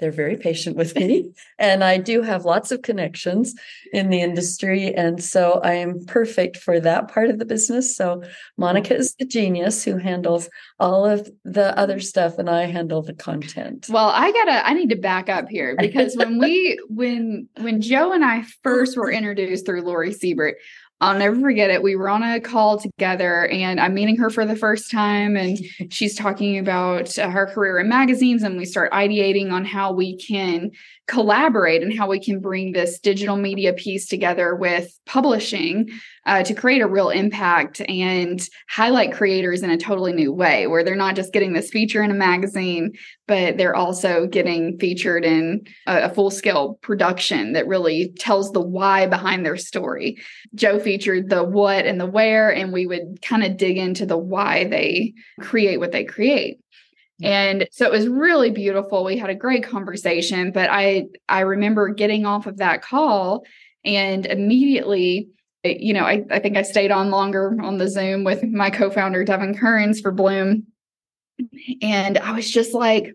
they're 0.00 0.10
very 0.10 0.36
patient 0.36 0.76
with 0.76 0.94
me. 0.96 1.32
And 1.58 1.84
I 1.84 1.98
do 1.98 2.22
have 2.22 2.44
lots 2.44 2.72
of 2.72 2.82
connections 2.82 3.54
in 3.92 4.10
the 4.10 4.20
industry. 4.20 4.94
And 4.94 5.22
so 5.22 5.60
I 5.62 5.74
am 5.74 6.04
perfect 6.06 6.56
for 6.56 6.80
that 6.80 7.08
part 7.08 7.30
of 7.30 7.38
the 7.38 7.44
business. 7.44 7.96
So 7.96 8.22
Monica 8.56 8.96
is 8.96 9.14
the 9.14 9.24
genius 9.24 9.84
who 9.84 9.96
handles 9.98 10.48
all 10.78 11.04
of 11.04 11.30
the 11.44 11.76
other 11.78 12.00
stuff, 12.00 12.38
and 12.38 12.50
I 12.50 12.64
handle 12.64 13.02
the 13.02 13.14
content. 13.14 13.86
Well, 13.88 14.08
I 14.08 14.32
gotta, 14.32 14.66
I 14.66 14.74
need 14.74 14.90
to 14.90 14.96
back 14.96 15.28
up 15.28 15.48
here 15.48 15.76
because 15.78 16.16
when 16.16 16.38
we, 16.38 16.78
when, 16.88 17.48
when 17.60 17.80
Joe 17.80 18.12
and 18.12 18.24
I 18.24 18.44
first 18.62 18.96
were 18.96 19.10
introduced 19.10 19.66
through 19.66 19.82
Lori 19.82 20.12
Siebert, 20.12 20.56
I'll 21.04 21.18
never 21.18 21.38
forget 21.38 21.68
it. 21.68 21.82
We 21.82 21.96
were 21.96 22.08
on 22.08 22.22
a 22.22 22.40
call 22.40 22.78
together 22.78 23.46
and 23.48 23.78
I'm 23.78 23.92
meeting 23.92 24.16
her 24.16 24.30
for 24.30 24.46
the 24.46 24.56
first 24.56 24.90
time 24.90 25.36
and 25.36 25.58
she's 25.90 26.16
talking 26.16 26.58
about 26.58 27.18
uh, 27.18 27.28
her 27.28 27.46
career 27.46 27.78
in 27.78 27.90
magazines 27.90 28.42
and 28.42 28.56
we 28.56 28.64
start 28.64 28.90
ideating 28.90 29.52
on 29.52 29.66
how 29.66 29.92
we 29.92 30.16
can 30.16 30.70
collaborate 31.06 31.82
and 31.82 31.96
how 31.96 32.08
we 32.08 32.18
can 32.18 32.40
bring 32.40 32.72
this 32.72 32.98
digital 32.98 33.36
media 33.36 33.72
piece 33.72 34.06
together 34.06 34.54
with 34.54 34.98
publishing 35.04 35.90
uh, 36.26 36.42
to 36.42 36.54
create 36.54 36.80
a 36.80 36.86
real 36.86 37.10
impact 37.10 37.82
and 37.88 38.48
highlight 38.70 39.12
creators 39.12 39.62
in 39.62 39.70
a 39.70 39.76
totally 39.76 40.12
new 40.14 40.32
way 40.32 40.66
where 40.66 40.82
they're 40.82 40.96
not 40.96 41.14
just 41.14 41.32
getting 41.32 41.52
this 41.52 41.68
feature 41.70 42.02
in 42.02 42.10
a 42.10 42.14
magazine 42.14 42.92
but 43.26 43.56
they're 43.56 43.76
also 43.76 44.26
getting 44.26 44.78
featured 44.78 45.24
in 45.24 45.66
a, 45.86 46.04
a 46.04 46.08
full 46.14 46.30
scale 46.30 46.74
production 46.82 47.52
that 47.52 47.66
really 47.66 48.12
tells 48.18 48.52
the 48.52 48.60
why 48.60 49.06
behind 49.06 49.44
their 49.44 49.56
story. 49.56 50.18
Joe 50.54 50.78
featured 50.78 51.30
the 51.30 51.42
what 51.42 51.86
and 51.86 52.00
the 52.00 52.06
where 52.06 52.52
and 52.52 52.72
we 52.72 52.86
would 52.86 53.20
kind 53.22 53.42
of 53.42 53.56
dig 53.56 53.78
into 53.78 54.04
the 54.04 54.18
why 54.18 54.64
they 54.64 55.14
create 55.40 55.78
what 55.78 55.92
they 55.92 56.04
create 56.04 56.60
and 57.24 57.68
so 57.72 57.86
it 57.86 57.92
was 57.92 58.06
really 58.06 58.50
beautiful. 58.50 59.04
We 59.04 59.16
had 59.16 59.30
a 59.30 59.34
great 59.34 59.64
conversation 59.64 60.52
but 60.52 60.68
i 60.70 61.06
i 61.28 61.40
remember 61.40 61.88
getting 61.88 62.26
off 62.26 62.46
of 62.46 62.58
that 62.58 62.82
call 62.82 63.44
and 63.84 64.26
immediately 64.26 65.28
you 65.64 65.92
know 65.92 66.04
i, 66.04 66.24
I 66.30 66.38
think 66.38 66.56
i 66.56 66.62
stayed 66.62 66.90
on 66.90 67.10
longer 67.10 67.56
on 67.62 67.78
the 67.78 67.88
zoom 67.88 68.24
with 68.24 68.42
my 68.44 68.70
co-founder 68.70 69.24
devin 69.24 69.56
kearns 69.56 70.00
for 70.00 70.12
bloom. 70.12 70.66
And 71.82 72.18
i 72.18 72.32
was 72.32 72.50
just 72.50 72.74
like 72.74 73.14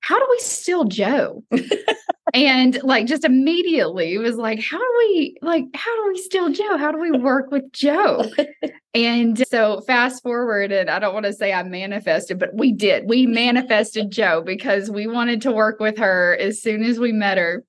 how 0.00 0.18
do 0.18 0.26
we 0.30 0.38
steal 0.38 0.84
joe 0.84 1.44
and 2.32 2.80
like 2.82 3.06
just 3.06 3.24
immediately 3.24 4.16
was 4.18 4.36
like 4.36 4.62
how 4.62 4.78
do 4.78 4.94
we 4.98 5.36
like 5.42 5.64
how 5.74 5.94
do 5.96 6.12
we 6.12 6.18
steal 6.18 6.50
joe? 6.50 6.76
How 6.76 6.92
do 6.92 6.98
we 6.98 7.10
work 7.12 7.50
with 7.50 7.72
joe? 7.72 8.24
And 8.92 9.46
so 9.46 9.82
fast 9.82 10.20
forward 10.20 10.72
and 10.72 10.90
i 10.90 10.98
don't 10.98 11.14
want 11.14 11.24
to 11.24 11.32
say 11.32 11.52
i 11.52 11.62
manifested 11.62 12.40
but 12.40 12.52
we 12.54 12.72
did. 12.72 13.08
We 13.08 13.24
manifested 13.24 14.10
joe 14.10 14.42
because 14.44 14.90
we 14.90 15.06
wanted 15.06 15.40
to 15.42 15.52
work 15.52 15.78
with 15.78 15.96
her 15.98 16.36
as 16.40 16.60
soon 16.60 16.82
as 16.82 16.98
we 16.98 17.12
met 17.12 17.38
her. 17.38 17.64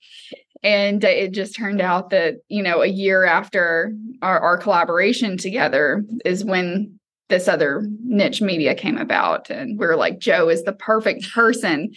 And 0.64 1.06
uh, 1.06 1.10
it 1.10 1.32
just 1.32 1.56
turned 1.56 1.80
out 1.80 2.10
that 2.10 2.38
you 2.50 2.64
know 2.64 2.82
a 2.82 2.88
year 2.88 3.24
after 3.24 3.94
our, 4.24 4.40
our 4.40 4.58
collaboration 4.58 5.38
together 5.38 6.04
is 6.26 6.44
when 6.44 7.00
this 7.30 7.48
other 7.48 7.86
niche 8.04 8.42
media 8.42 8.74
came 8.74 8.98
about. 8.98 9.52
And 9.52 9.78
we 9.80 9.86
are 9.86 9.96
like 9.96 10.18
joe 10.18 10.50
is 10.50 10.64
the 10.64 10.74
perfect 10.74 11.32
person 11.32 11.92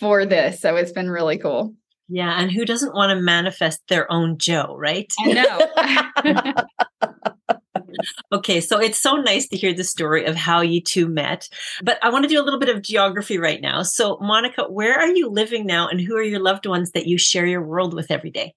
for 0.00 0.24
this. 0.24 0.62
So 0.62 0.76
it's 0.76 0.92
been 0.92 1.10
really 1.10 1.36
cool 1.36 1.74
yeah, 2.12 2.38
and 2.38 2.52
who 2.52 2.66
doesn't 2.66 2.94
want 2.94 3.08
to 3.08 3.16
manifest 3.16 3.80
their 3.88 4.10
own 4.12 4.36
Joe, 4.36 4.76
right? 4.78 5.10
I 5.18 5.32
know. 5.32 6.66
okay, 8.34 8.60
so 8.60 8.78
it's 8.78 9.00
so 9.00 9.16
nice 9.16 9.48
to 9.48 9.56
hear 9.56 9.72
the 9.72 9.82
story 9.82 10.26
of 10.26 10.36
how 10.36 10.60
you 10.60 10.82
two 10.82 11.08
met. 11.08 11.48
But 11.82 11.98
I 12.04 12.10
want 12.10 12.24
to 12.24 12.28
do 12.28 12.38
a 12.38 12.44
little 12.44 12.60
bit 12.60 12.68
of 12.68 12.82
geography 12.82 13.38
right 13.38 13.62
now. 13.62 13.82
So, 13.82 14.18
Monica, 14.20 14.64
where 14.64 14.94
are 14.94 15.08
you 15.08 15.30
living 15.30 15.64
now 15.64 15.88
and 15.88 16.02
who 16.02 16.14
are 16.14 16.22
your 16.22 16.40
loved 16.40 16.66
ones 16.66 16.90
that 16.90 17.06
you 17.06 17.16
share 17.16 17.46
your 17.46 17.62
world 17.62 17.94
with 17.94 18.10
every 18.10 18.30
day? 18.30 18.54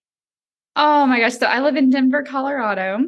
Oh 0.75 1.05
my 1.05 1.21
gosh. 1.21 1.37
So, 1.37 1.45
I 1.45 1.61
live 1.61 1.77
in 1.77 1.89
Denver, 1.89 2.23
Colorado. 2.23 3.05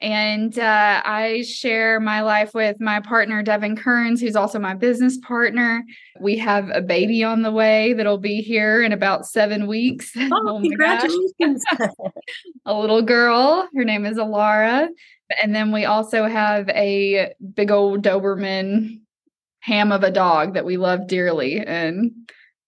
And 0.00 0.58
uh, 0.58 1.02
I 1.04 1.42
share 1.42 2.00
my 2.00 2.22
life 2.22 2.52
with 2.52 2.80
my 2.80 2.98
partner, 2.98 3.44
Devin 3.44 3.76
Kearns, 3.76 4.20
who's 4.20 4.34
also 4.34 4.58
my 4.58 4.74
business 4.74 5.18
partner. 5.18 5.84
We 6.20 6.38
have 6.38 6.70
a 6.70 6.80
baby 6.80 7.24
on 7.24 7.42
the 7.42 7.50
way 7.50 7.92
that'll 7.92 8.18
be 8.18 8.40
here 8.40 8.82
in 8.82 8.92
about 8.92 9.26
seven 9.26 9.66
weeks. 9.66 10.12
Oh, 10.36 10.56
oh 10.56 10.60
congratulations. 10.60 11.62
a 12.66 12.74
little 12.74 13.02
girl. 13.02 13.68
Her 13.74 13.84
name 13.84 14.06
is 14.06 14.16
Alara. 14.16 14.88
And 15.42 15.54
then 15.54 15.70
we 15.70 15.84
also 15.84 16.26
have 16.26 16.68
a 16.70 17.32
big 17.54 17.70
old 17.70 18.02
Doberman 18.02 19.00
ham 19.60 19.92
of 19.92 20.02
a 20.02 20.10
dog 20.10 20.54
that 20.54 20.64
we 20.64 20.76
love 20.76 21.06
dearly. 21.06 21.58
And 21.58 22.12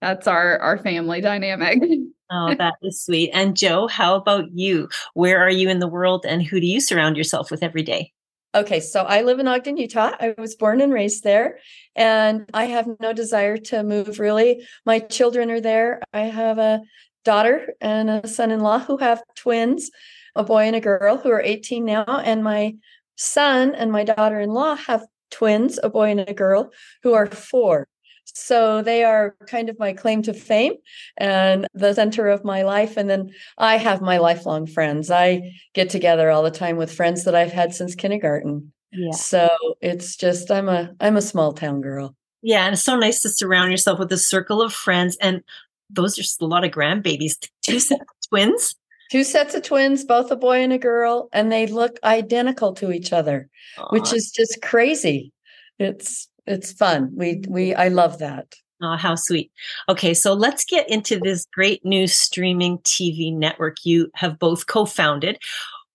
that's 0.01 0.27
our, 0.27 0.59
our 0.59 0.79
family 0.79 1.21
dynamic. 1.21 1.83
Oh, 2.29 2.57
that 2.57 2.75
is 2.83 3.05
sweet. 3.05 3.31
And 3.33 3.57
Joe, 3.57 3.87
how 3.87 4.17
about 4.17 4.47
you? 4.53 4.89
Where 5.15 5.41
are 5.41 5.51
you 5.51 5.69
in 5.69 5.79
the 5.79 5.87
world 5.87 6.27
and 6.27 6.43
who 6.43 6.59
do 6.59 6.67
you 6.67 6.81
surround 6.81 7.17
yourself 7.17 7.53
with 7.53 7.63
every 7.63 7.85
day? 7.85 8.13
Okay, 8.53 8.81
so 8.81 9.03
I 9.03 9.23
live 9.23 9.39
in 9.39 9.47
Ogden, 9.47 9.77
Utah. 9.77 10.13
I 10.19 10.35
was 10.39 10.57
born 10.57 10.81
and 10.81 10.93
raised 10.93 11.23
there, 11.23 11.59
and 11.97 12.49
I 12.53 12.67
have 12.67 12.87
no 13.01 13.13
desire 13.13 13.57
to 13.57 13.83
move 13.83 14.21
really. 14.21 14.65
My 14.85 15.01
children 15.01 15.51
are 15.51 15.61
there. 15.61 16.03
I 16.13 16.21
have 16.21 16.59
a 16.59 16.83
daughter 17.25 17.75
and 17.81 18.11
a 18.11 18.29
son 18.29 18.51
in 18.51 18.61
law 18.61 18.79
who 18.79 18.99
have 18.99 19.23
twins, 19.35 19.91
a 20.37 20.45
boy 20.45 20.65
and 20.65 20.77
a 20.77 20.81
girl 20.81 21.17
who 21.17 21.31
are 21.31 21.41
18 21.41 21.85
now. 21.85 22.05
And 22.05 22.45
my 22.45 22.77
son 23.17 23.75
and 23.75 23.91
my 23.91 24.05
daughter 24.05 24.39
in 24.39 24.51
law 24.51 24.77
have 24.77 25.07
twins, 25.31 25.81
a 25.83 25.89
boy 25.89 26.11
and 26.11 26.21
a 26.21 26.35
girl 26.35 26.71
who 27.03 27.15
are 27.15 27.27
four. 27.27 27.89
So 28.27 28.83
they 28.83 29.03
are 29.03 29.35
kind 29.47 29.71
of 29.71 29.79
my 29.79 29.93
claim 29.93 30.23
to 30.23 30.35
fame 30.35 30.75
and 31.17 31.67
the 31.75 31.95
center 31.95 32.29
of 32.29 32.45
my 32.45 32.63
life. 32.63 32.97
And 32.97 33.09
then 33.09 33.31
I 33.57 33.79
have 33.79 34.03
my 34.03 34.19
lifelong 34.19 34.67
friends. 34.67 35.11
I 35.11 35.53
get 35.75 35.91
together 35.91 36.31
all 36.31 36.43
the 36.43 36.51
time 36.51 36.77
with 36.77 36.93
friends 36.93 37.25
that 37.25 37.35
I've 37.35 37.53
had 37.53 37.75
since 37.75 37.95
kindergarten. 37.95 38.73
Yeah. 38.93 39.13
So 39.13 39.49
it's 39.81 40.17
just 40.17 40.51
I'm 40.51 40.69
a 40.69 40.95
I'm 41.01 41.17
a 41.17 41.23
small 41.23 41.53
town 41.53 41.81
girl. 41.81 42.15
Yeah, 42.43 42.65
and 42.65 42.75
it's 42.75 42.83
so 42.83 42.97
nice 42.97 43.21
to 43.23 43.29
surround 43.29 43.71
yourself 43.71 43.99
with 43.99 44.13
a 44.13 44.19
circle 44.19 44.63
of 44.63 44.73
friends. 44.73 45.17
And 45.21 45.43
those 45.91 46.19
are 46.19 46.23
just 46.23 46.41
a 46.41 46.47
lot 46.47 46.65
of 46.65 46.71
grandbabies. 46.71 47.49
Two 47.63 47.81
sets 47.81 48.01
of 48.01 48.29
twins. 48.29 48.77
Two 49.11 49.25
sets 49.25 49.55
of 49.55 49.63
twins, 49.63 50.05
both 50.05 50.31
a 50.31 50.37
boy 50.37 50.63
and 50.63 50.73
a 50.73 50.79
girl, 50.79 51.29
and 51.33 51.51
they 51.51 51.67
look 51.67 51.99
identical 52.03 52.73
to 52.75 52.91
each 52.91 53.13
other, 53.13 53.49
Aww. 53.79 53.93
which 53.93 54.13
is 54.13 54.31
just 54.31 54.61
crazy. 54.63 55.33
It's 55.79 56.29
it's 56.47 56.73
fun. 56.73 57.13
We 57.15 57.43
we 57.49 57.75
I 57.75 57.89
love 57.89 58.19
that. 58.19 58.55
Oh, 58.83 58.97
how 58.97 59.15
sweet. 59.15 59.51
Okay, 59.89 60.13
so 60.13 60.35
let's 60.35 60.65
get 60.65 60.89
into 60.91 61.19
this 61.19 61.47
great 61.53 61.85
new 61.85 62.07
streaming 62.07 62.79
TV 62.79 63.35
network 63.35 63.79
you 63.85 64.11
have 64.15 64.39
both 64.39 64.67
co-founded. 64.67 65.39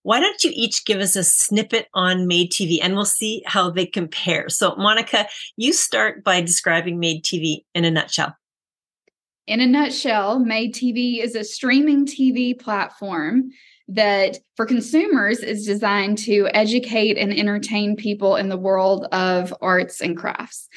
Why 0.02 0.20
don't 0.20 0.42
you 0.42 0.50
each 0.54 0.84
give 0.84 1.00
us 1.00 1.14
a 1.16 1.22
snippet 1.22 1.88
on 1.94 2.26
Made 2.26 2.50
TV 2.50 2.78
and 2.82 2.94
we'll 2.94 3.04
see 3.04 3.42
how 3.46 3.70
they 3.70 3.86
compare. 3.86 4.48
So, 4.48 4.74
Monica, 4.76 5.28
you 5.56 5.72
start 5.72 6.24
by 6.24 6.40
describing 6.40 6.98
Made 6.98 7.24
TV 7.24 7.64
in 7.74 7.84
a 7.84 7.90
nutshell. 7.90 8.36
In 9.46 9.60
a 9.60 9.66
nutshell, 9.66 10.38
Made 10.38 10.74
TV 10.74 11.22
is 11.22 11.34
a 11.34 11.44
streaming 11.44 12.06
TV 12.06 12.58
platform 12.58 13.50
that 13.88 14.38
for 14.56 14.66
consumers 14.66 15.40
is 15.40 15.66
designed 15.66 16.18
to 16.18 16.48
educate 16.54 17.18
and 17.18 17.32
entertain 17.32 17.96
people 17.96 18.36
in 18.36 18.48
the 18.48 18.56
world 18.56 19.06
of 19.12 19.54
arts 19.60 20.00
and 20.00 20.16
crafts. 20.16 20.68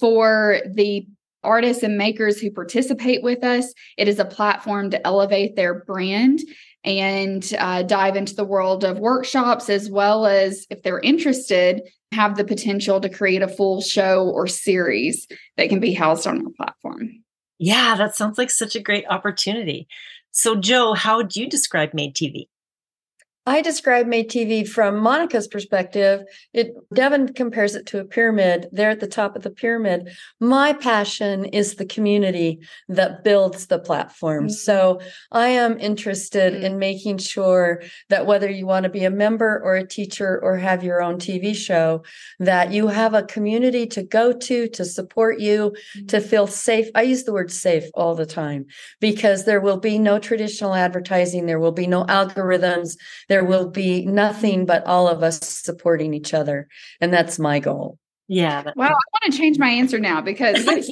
For 0.00 0.60
the 0.66 1.06
artists 1.44 1.82
and 1.82 1.96
makers 1.96 2.40
who 2.40 2.50
participate 2.50 3.22
with 3.22 3.44
us. 3.44 3.72
It 3.96 4.08
is 4.08 4.18
a 4.18 4.24
platform 4.24 4.90
to 4.90 5.06
elevate 5.06 5.56
their 5.56 5.84
brand 5.84 6.40
and 6.84 7.52
uh, 7.58 7.82
dive 7.82 8.16
into 8.16 8.34
the 8.34 8.44
world 8.44 8.84
of 8.84 8.98
workshops, 8.98 9.70
as 9.70 9.90
well 9.90 10.26
as 10.26 10.66
if 10.70 10.82
they're 10.82 11.00
interested, 11.00 11.82
have 12.12 12.36
the 12.36 12.44
potential 12.44 13.00
to 13.00 13.08
create 13.08 13.42
a 13.42 13.48
full 13.48 13.80
show 13.80 14.28
or 14.28 14.46
series 14.46 15.26
that 15.56 15.68
can 15.68 15.80
be 15.80 15.92
housed 15.92 16.26
on 16.26 16.44
our 16.44 16.52
platform. 16.56 17.10
Yeah, 17.58 17.96
that 17.96 18.14
sounds 18.14 18.38
like 18.38 18.50
such 18.50 18.76
a 18.76 18.82
great 18.82 19.04
opportunity. 19.08 19.88
So, 20.30 20.56
Joe, 20.56 20.94
how 20.94 21.16
would 21.18 21.36
you 21.36 21.48
describe 21.48 21.94
Made 21.94 22.14
TV? 22.14 22.48
I 23.46 23.60
describe 23.60 24.06
Made 24.06 24.30
TV 24.30 24.66
from 24.66 24.96
Monica's 24.96 25.46
perspective. 25.46 26.22
It 26.54 26.74
Devin 26.94 27.34
compares 27.34 27.74
it 27.74 27.84
to 27.86 28.00
a 28.00 28.04
pyramid. 28.04 28.68
They're 28.72 28.90
at 28.90 29.00
the 29.00 29.06
top 29.06 29.36
of 29.36 29.42
the 29.42 29.50
pyramid. 29.50 30.08
My 30.40 30.72
passion 30.72 31.44
is 31.44 31.74
the 31.74 31.84
community 31.84 32.60
that 32.88 33.22
builds 33.22 33.66
the 33.66 33.78
platform. 33.78 34.44
Mm-hmm. 34.44 34.52
So 34.52 35.00
I 35.30 35.48
am 35.48 35.78
interested 35.78 36.54
mm-hmm. 36.54 36.64
in 36.64 36.78
making 36.78 37.18
sure 37.18 37.82
that 38.08 38.24
whether 38.24 38.50
you 38.50 38.66
want 38.66 38.84
to 38.84 38.90
be 38.90 39.04
a 39.04 39.10
member 39.10 39.60
or 39.62 39.76
a 39.76 39.86
teacher 39.86 40.40
or 40.42 40.56
have 40.56 40.82
your 40.82 41.02
own 41.02 41.16
TV 41.16 41.54
show, 41.54 42.02
that 42.40 42.72
you 42.72 42.88
have 42.88 43.12
a 43.12 43.24
community 43.24 43.86
to 43.88 44.02
go 44.02 44.32
to 44.32 44.68
to 44.68 44.84
support 44.86 45.38
you, 45.38 45.74
mm-hmm. 45.96 46.06
to 46.06 46.20
feel 46.20 46.46
safe. 46.46 46.88
I 46.94 47.02
use 47.02 47.24
the 47.24 47.34
word 47.34 47.50
safe 47.50 47.84
all 47.92 48.14
the 48.14 48.26
time 48.26 48.66
because 49.00 49.44
there 49.44 49.60
will 49.60 49.78
be 49.78 49.98
no 49.98 50.18
traditional 50.18 50.74
advertising. 50.74 51.44
There 51.44 51.60
will 51.60 51.72
be 51.72 51.86
no 51.86 52.04
algorithms 52.04 52.96
there 53.34 53.44
will 53.44 53.68
be 53.68 54.06
nothing 54.06 54.64
but 54.64 54.86
all 54.86 55.08
of 55.08 55.24
us 55.24 55.40
supporting 55.40 56.14
each 56.14 56.32
other. 56.32 56.68
And 57.00 57.12
that's 57.12 57.36
my 57.36 57.58
goal. 57.58 57.98
Yeah. 58.28 58.62
Well, 58.76 58.90
I 58.90 58.92
want 58.92 59.32
to 59.32 59.36
change 59.36 59.58
my 59.58 59.70
answer 59.70 59.98
now 59.98 60.20
because 60.20 60.64
that 60.64 60.86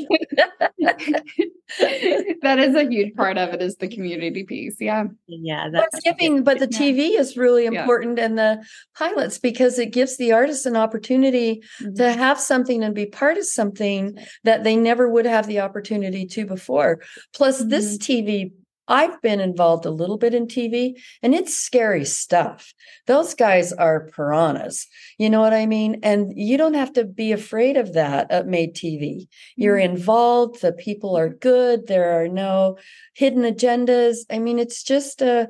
is 2.58 2.75
a 2.75 2.82
huge 2.90 3.14
part 3.14 3.38
of 3.38 3.50
it 3.50 3.62
is 3.62 3.76
the 3.76 3.87
community 3.87 4.42
piece. 4.42 4.75
Yeah. 4.80 5.04
Yeah. 5.28 5.68
That's 5.72 6.00
giving, 6.00 6.42
but 6.42 6.58
the 6.58 6.66
TV 6.66 7.16
is 7.16 7.37
really 7.37 7.64
important 7.64 8.18
yeah. 8.18 8.25
and 8.25 8.37
the 8.37 8.66
pilots 8.99 9.38
because 9.38 9.78
it 9.78 9.92
gives 9.92 10.16
the 10.16 10.32
artists 10.32 10.66
an 10.66 10.75
opportunity 10.75 11.62
mm-hmm. 11.80 11.94
to 11.94 12.12
have 12.12 12.40
something 12.40 12.82
and 12.82 12.92
be 12.92 13.06
part 13.06 13.38
of 13.38 13.46
something 13.46 14.18
that 14.42 14.64
they 14.64 14.75
never 14.75 15.08
would 15.08 15.26
have 15.26 15.46
the 15.46 15.61
opportunity 15.61 16.26
to 16.26 16.44
before. 16.44 17.02
Plus, 17.32 17.61
mm-hmm. 17.61 17.68
this 17.68 17.99
TV 17.99 18.50
I've 18.88 19.20
been 19.22 19.40
involved 19.40 19.86
a 19.86 19.90
little 19.90 20.18
bit 20.18 20.34
in 20.34 20.46
TV 20.46 21.00
and 21.22 21.34
it's 21.34 21.54
scary 21.54 22.04
stuff. 22.04 22.74
Those 23.06 23.34
guys 23.34 23.72
are 23.72 24.08
piranhas. 24.08 24.86
You 25.18 25.30
know 25.30 25.40
what 25.40 25.54
I 25.54 25.66
mean? 25.66 26.00
And 26.02 26.32
you 26.36 26.58
don't 26.58 26.74
have 26.74 26.92
to 26.94 27.04
be 27.04 27.32
afraid 27.32 27.76
of 27.76 27.94
that 27.94 28.30
at 28.30 28.46
Made 28.46 28.74
TV. 28.74 29.28
You're 29.56 29.76
mm-hmm. 29.76 29.96
involved, 29.96 30.60
the 30.60 30.72
people 30.72 31.16
are 31.16 31.28
good, 31.28 31.86
there 31.86 32.20
are 32.20 32.28
no 32.28 32.78
hidden 33.14 33.42
agendas. 33.42 34.18
I 34.30 34.38
mean, 34.38 34.58
it's 34.58 34.82
just 34.82 35.22
a 35.22 35.48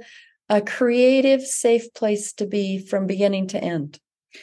a 0.49 0.61
creative, 0.61 1.41
safe 1.41 1.95
place 1.95 2.35
to 2.35 2.47
be 2.47 2.79
from 2.79 3.07
beginning 3.07 3.47
to 3.49 3.63
end. 3.63 3.99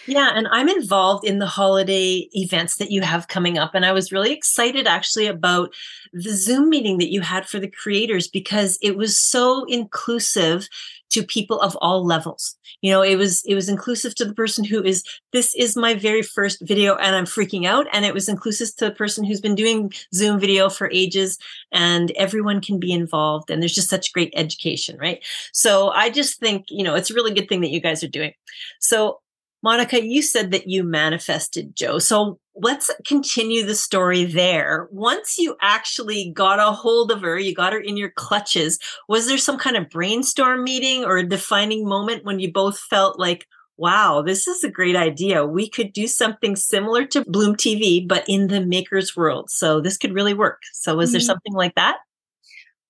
Yeah, 0.06 0.32
and 0.36 0.48
I'm 0.52 0.70
involved 0.70 1.26
in 1.26 1.40
the 1.40 1.48
holiday 1.48 2.28
events 2.34 2.76
that 2.78 2.92
you 2.92 3.02
have 3.02 3.28
coming 3.28 3.58
up. 3.58 3.72
And 3.74 3.86
I 3.86 3.92
was 3.92 4.12
really 4.12 4.32
excited 4.32 4.88
actually 4.88 5.26
about 5.26 5.74
the 6.14 6.30
Zoom 6.36 6.70
meeting 6.70 7.00
that 7.00 7.12
you 7.12 7.22
had 7.22 7.48
for 7.48 7.60
the 7.60 7.70
creators 7.70 8.28
because 8.28 8.78
it 8.82 8.98
was 8.98 9.20
so 9.20 9.66
inclusive 9.66 10.68
to 11.12 11.24
people 11.24 11.60
of 11.60 11.76
all 11.78 12.06
levels. 12.06 12.56
You 12.82 12.92
know, 12.92 13.02
it 13.02 13.16
was 13.16 13.44
it 13.46 13.56
was 13.56 13.68
inclusive 13.68 14.14
to 14.16 14.26
the 14.26 14.34
person 14.34 14.64
who 14.64 14.84
is 14.84 15.04
this 15.34 15.56
is 15.56 15.76
my 15.76 15.96
very 15.96 16.22
first 16.22 16.62
video 16.62 16.96
and 16.96 17.16
I'm 17.16 17.26
freaking 17.26 17.66
out 17.66 17.88
and 17.92 18.06
it 18.06 18.14
was 18.14 18.30
inclusive 18.30 18.76
to 18.78 18.86
the 18.86 18.92
person 18.92 19.24
who's 19.24 19.42
been 19.42 19.56
doing 19.56 19.92
Zoom 20.14 20.40
video 20.40 20.70
for 20.70 20.90
ages 20.92 21.40
and 21.72 22.12
everyone 22.12 22.62
can 22.62 22.80
be 22.80 22.92
involved 22.92 23.50
and 23.50 23.62
there's 23.62 23.74
just 23.74 23.90
such 23.90 24.14
great 24.14 24.32
education, 24.36 24.98
right? 25.00 25.24
So 25.52 25.90
I 25.90 26.12
just 26.12 26.40
think, 26.40 26.66
you 26.70 26.84
know, 26.84 26.94
it's 26.94 27.10
a 27.10 27.16
really 27.16 27.34
good 27.34 27.50
thing 27.50 27.62
that 27.62 27.72
you 27.72 27.82
guys 27.82 28.04
are 28.04 28.08
doing. 28.08 28.34
So 28.80 29.20
Monica, 29.62 30.06
you 30.06 30.22
said 30.22 30.52
that 30.52 30.68
you 30.68 30.84
manifested 30.84 31.76
Joe. 31.76 32.00
So 32.00 32.40
let's 32.56 32.90
continue 33.06 33.66
the 33.66 33.76
story 33.76 34.26
there. 34.26 34.88
Once 34.92 35.38
you 35.38 35.56
actually 35.62 36.32
got 36.32 36.60
a 36.60 36.72
hold 36.72 37.12
of 37.12 37.22
her, 37.22 37.38
you 37.38 37.54
got 37.54 37.74
her 37.74 37.80
in 37.80 37.98
your 37.98 38.12
clutches, 38.12 38.80
was 39.08 39.28
there 39.28 39.38
some 39.38 39.58
kind 39.58 39.76
of 39.76 39.90
brainstorm 39.90 40.64
meeting 40.64 41.04
or 41.04 41.18
a 41.18 41.28
defining 41.28 41.88
moment 41.88 42.26
when 42.26 42.40
you 42.40 42.52
both 42.52 42.80
felt 42.80 43.20
like, 43.20 43.46
wow, 43.78 44.22
this 44.22 44.46
is 44.48 44.64
a 44.64 44.72
great 44.72 44.96
idea. 44.96 45.46
We 45.46 45.70
could 45.70 45.94
do 45.94 46.06
something 46.08 46.56
similar 46.56 47.06
to 47.08 47.24
Bloom 47.26 47.56
TV, 47.56 48.06
but 48.06 48.26
in 48.28 48.48
the 48.48 48.66
maker's 48.66 49.16
world. 49.16 49.50
So 49.50 49.80
this 49.80 49.98
could 49.98 50.14
really 50.14 50.34
work. 50.34 50.62
So 50.74 50.96
was 50.96 51.10
mm-hmm. 51.10 51.14
there 51.14 51.22
something 51.22 51.54
like 51.54 51.76
that? 51.76 51.98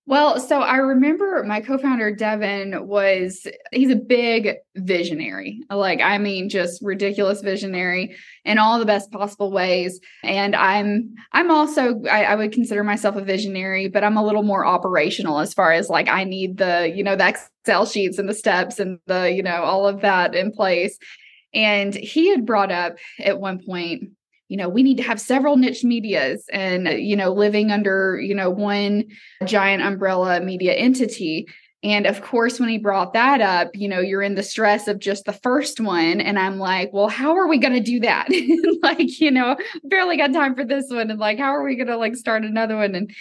Well, 0.09 0.39
so 0.39 0.61
I 0.61 0.77
remember 0.77 1.43
my 1.43 1.61
co-founder 1.61 2.15
Devin 2.15 2.87
was 2.87 3.45
he's 3.71 3.91
a 3.91 3.95
big 3.95 4.55
visionary. 4.75 5.61
Like 5.69 6.01
I 6.01 6.17
mean 6.17 6.49
just 6.49 6.81
ridiculous 6.81 7.41
visionary 7.41 8.15
in 8.43 8.57
all 8.57 8.79
the 8.79 8.87
best 8.87 9.11
possible 9.11 9.51
ways. 9.51 9.99
And 10.23 10.55
I'm 10.55 11.13
I'm 11.31 11.51
also 11.51 12.01
I, 12.09 12.23
I, 12.23 12.35
would 12.35 12.51
consider 12.51 12.83
myself 12.83 13.17
a 13.17 13.23
visionary, 13.23 13.87
but 13.87 14.03
I'm 14.03 14.17
a 14.17 14.25
little 14.25 14.41
more 14.41 14.65
operational 14.65 15.37
as 15.41 15.53
far 15.53 15.73
as 15.73 15.89
like 15.89 16.09
I 16.09 16.23
need 16.23 16.57
the, 16.57 16.91
you 16.91 17.03
know, 17.03 17.15
the 17.15 17.27
Excel 17.27 17.85
sheets 17.85 18.17
and 18.17 18.27
the 18.27 18.33
steps 18.33 18.79
and 18.79 18.97
the, 19.05 19.31
you 19.31 19.43
know, 19.43 19.61
all 19.61 19.87
of 19.87 20.01
that 20.01 20.33
in 20.33 20.51
place. 20.51 20.97
And 21.53 21.93
he 21.93 22.31
had 22.31 22.47
brought 22.47 22.71
up 22.71 22.97
at 23.19 23.39
one 23.39 23.63
point 23.63 24.09
you 24.49 24.57
know 24.57 24.67
we 24.67 24.83
need 24.83 24.97
to 24.97 25.03
have 25.03 25.21
several 25.21 25.55
niche 25.55 25.83
medias 25.83 26.45
and 26.51 26.87
uh, 26.87 26.91
you 26.91 27.15
know 27.15 27.31
living 27.31 27.71
under 27.71 28.19
you 28.19 28.35
know 28.35 28.49
one 28.49 29.05
giant 29.45 29.81
umbrella 29.81 30.41
media 30.41 30.73
entity. 30.73 31.47
And 31.81 32.05
of 32.05 32.21
course 32.21 32.59
when 32.59 32.67
he 32.67 32.77
brought 32.77 33.13
that 33.13 33.39
up 33.39 33.69
you 33.73 33.87
know 33.87 34.01
you're 34.01 34.21
in 34.21 34.35
the 34.35 34.43
stress 34.43 34.89
of 34.89 34.99
just 34.99 35.23
the 35.23 35.33
first 35.33 35.79
one. 35.79 36.19
And 36.19 36.37
i'm 36.37 36.57
like 36.57 36.91
well 36.91 37.07
how 37.07 37.37
are 37.37 37.47
we 37.47 37.57
going 37.57 37.75
to 37.75 37.79
do 37.79 38.01
that? 38.01 38.27
Like 38.81 39.19
you 39.19 39.29
know 39.31 39.57
barely 39.83 40.17
got 40.17 40.33
time 40.33 40.55
for 40.55 40.65
this 40.65 40.85
one. 40.89 41.11
And 41.11 41.19
like 41.19 41.37
how 41.37 41.53
are 41.55 41.63
we 41.63 41.75
going 41.75 41.87
to 41.87 41.97
like 41.97 42.15
start 42.15 42.43
another 42.43 42.75
one? 42.75 42.95
And 42.95 43.11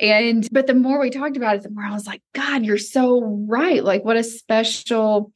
and 0.00 0.48
but 0.50 0.66
the 0.66 0.74
more 0.74 0.98
we 0.98 1.10
talked 1.10 1.36
about 1.36 1.56
it 1.56 1.62
the 1.62 1.70
more 1.70 1.84
i 1.84 1.92
was 1.92 2.06
like 2.06 2.22
god 2.34 2.64
you're 2.64 2.78
so 2.78 3.22
right. 3.48 3.84
Like 3.84 4.04
what 4.04 4.16
a 4.16 4.24
special 4.24 5.32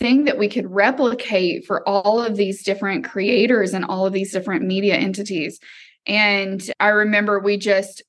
thing 0.00 0.24
that 0.24 0.38
we 0.38 0.48
could 0.48 0.70
replicate 0.70 1.66
for 1.66 1.86
all 1.88 2.20
of 2.20 2.36
these 2.36 2.62
different 2.64 3.04
creators 3.04 3.74
and 3.74 3.84
all 3.84 4.06
of 4.06 4.12
these 4.12 4.32
different 4.32 4.64
media 4.64 4.96
entities. 4.96 5.60
And 6.06 6.60
I 6.80 6.88
remember 6.88 7.38
we 7.38 7.58
just, 7.58 8.02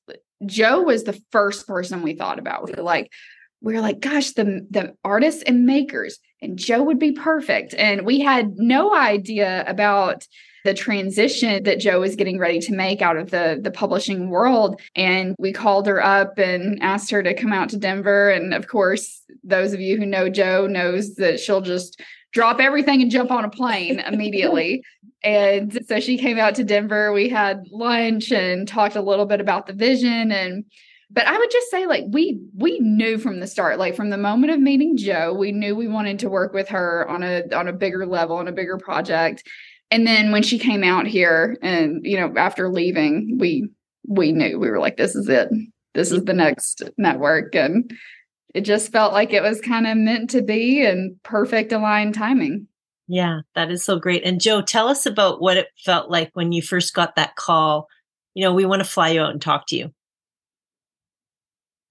Joe 0.44 0.82
was 0.82 1.04
the 1.04 1.20
first 1.30 1.66
person 1.66 2.02
we 2.02 2.14
thought 2.14 2.38
about. 2.38 2.64
We 2.64 2.72
were 2.72 2.82
like, 2.82 3.12
we 3.60 3.74
were 3.74 3.80
like, 3.80 4.00
gosh, 4.00 4.32
the 4.32 4.66
the 4.70 4.94
artists 5.04 5.42
and 5.44 5.64
makers, 5.64 6.18
and 6.40 6.58
Joe 6.58 6.82
would 6.82 6.98
be 6.98 7.12
perfect. 7.12 7.74
And 7.74 8.04
we 8.04 8.18
had 8.18 8.56
no 8.56 8.92
idea 8.92 9.64
about 9.68 10.26
the 10.64 10.74
transition 10.74 11.64
that 11.64 11.80
Joe 11.80 12.00
was 12.00 12.16
getting 12.16 12.38
ready 12.38 12.60
to 12.60 12.72
make 12.72 13.02
out 13.02 13.16
of 13.16 13.30
the 13.30 13.58
the 13.60 13.70
publishing 13.70 14.30
world. 14.30 14.80
And 14.94 15.34
we 15.38 15.52
called 15.52 15.86
her 15.86 16.04
up 16.04 16.38
and 16.38 16.82
asked 16.82 17.10
her 17.10 17.22
to 17.22 17.34
come 17.34 17.52
out 17.52 17.68
to 17.70 17.76
Denver. 17.76 18.30
And 18.30 18.54
of 18.54 18.68
course, 18.68 19.22
those 19.42 19.72
of 19.72 19.80
you 19.80 19.96
who 19.96 20.06
know 20.06 20.28
Joe 20.28 20.66
knows 20.66 21.16
that 21.16 21.40
she'll 21.40 21.60
just 21.60 22.00
drop 22.32 22.60
everything 22.60 23.02
and 23.02 23.10
jump 23.10 23.30
on 23.30 23.44
a 23.44 23.50
plane 23.50 24.00
immediately. 24.06 24.84
and 25.22 25.78
so 25.86 26.00
she 26.00 26.18
came 26.18 26.38
out 26.38 26.54
to 26.56 26.64
Denver. 26.64 27.12
We 27.12 27.28
had 27.28 27.66
lunch 27.70 28.32
and 28.32 28.66
talked 28.66 28.96
a 28.96 29.02
little 29.02 29.26
bit 29.26 29.40
about 29.40 29.66
the 29.66 29.72
vision 29.72 30.32
and 30.32 30.64
but 31.14 31.26
I 31.26 31.36
would 31.36 31.50
just 31.50 31.70
say 31.70 31.86
like 31.86 32.04
we 32.08 32.40
we 32.56 32.78
knew 32.80 33.18
from 33.18 33.40
the 33.40 33.46
start 33.46 33.78
like 33.78 33.94
from 33.94 34.10
the 34.10 34.16
moment 34.16 34.52
of 34.52 34.60
meeting 34.60 34.96
Joe 34.96 35.34
we 35.34 35.52
knew 35.52 35.76
we 35.76 35.88
wanted 35.88 36.20
to 36.20 36.30
work 36.30 36.54
with 36.54 36.68
her 36.70 37.06
on 37.08 37.22
a 37.22 37.42
on 37.54 37.68
a 37.68 37.72
bigger 37.72 38.06
level 38.06 38.36
on 38.36 38.48
a 38.48 38.52
bigger 38.52 38.78
project 38.78 39.46
and 39.92 40.06
then 40.06 40.32
when 40.32 40.42
she 40.42 40.58
came 40.58 40.82
out 40.82 41.06
here 41.06 41.56
and 41.62 42.00
you 42.02 42.18
know 42.18 42.32
after 42.36 42.70
leaving 42.70 43.36
we 43.38 43.68
we 44.08 44.32
knew 44.32 44.58
we 44.58 44.70
were 44.70 44.80
like 44.80 44.96
this 44.96 45.14
is 45.14 45.28
it. 45.28 45.48
This 45.94 46.10
is 46.10 46.24
the 46.24 46.32
next 46.32 46.82
network. 46.96 47.54
And 47.54 47.92
it 48.54 48.62
just 48.62 48.90
felt 48.90 49.12
like 49.12 49.34
it 49.34 49.42
was 49.42 49.60
kind 49.60 49.86
of 49.86 49.98
meant 49.98 50.30
to 50.30 50.40
be 50.40 50.84
and 50.84 51.22
perfect 51.22 51.72
aligned 51.72 52.14
timing. 52.14 52.66
Yeah 53.06 53.40
that 53.54 53.70
is 53.70 53.84
so 53.84 53.98
great. 53.98 54.24
And 54.24 54.40
joe 54.40 54.62
tell 54.62 54.88
us 54.88 55.04
about 55.04 55.42
what 55.42 55.58
it 55.58 55.68
felt 55.84 56.10
like 56.10 56.30
when 56.32 56.52
you 56.52 56.62
first 56.62 56.94
got 56.94 57.14
that 57.16 57.36
call. 57.36 57.86
You 58.34 58.44
know 58.44 58.54
we 58.54 58.64
want 58.64 58.80
to 58.80 58.88
fly 58.88 59.10
you 59.10 59.20
out 59.20 59.32
and 59.32 59.42
talk 59.42 59.66
to 59.68 59.76
you 59.76 59.92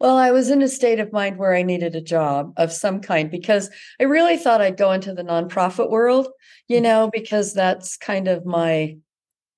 well, 0.01 0.17
I 0.17 0.31
was 0.31 0.49
in 0.49 0.63
a 0.63 0.67
state 0.67 0.99
of 0.99 1.13
mind 1.13 1.37
where 1.37 1.53
I 1.53 1.61
needed 1.61 1.95
a 1.95 2.01
job 2.01 2.53
of 2.57 2.73
some 2.73 3.01
kind 3.01 3.29
because 3.29 3.69
I 3.99 4.05
really 4.05 4.35
thought 4.35 4.59
I'd 4.59 4.75
go 4.75 4.91
into 4.93 5.13
the 5.13 5.23
nonprofit 5.23 5.91
world, 5.91 6.27
you 6.67 6.79
mm. 6.79 6.81
know, 6.81 7.09
because 7.13 7.53
that's 7.53 7.97
kind 7.97 8.27
of 8.27 8.43
my 8.43 8.97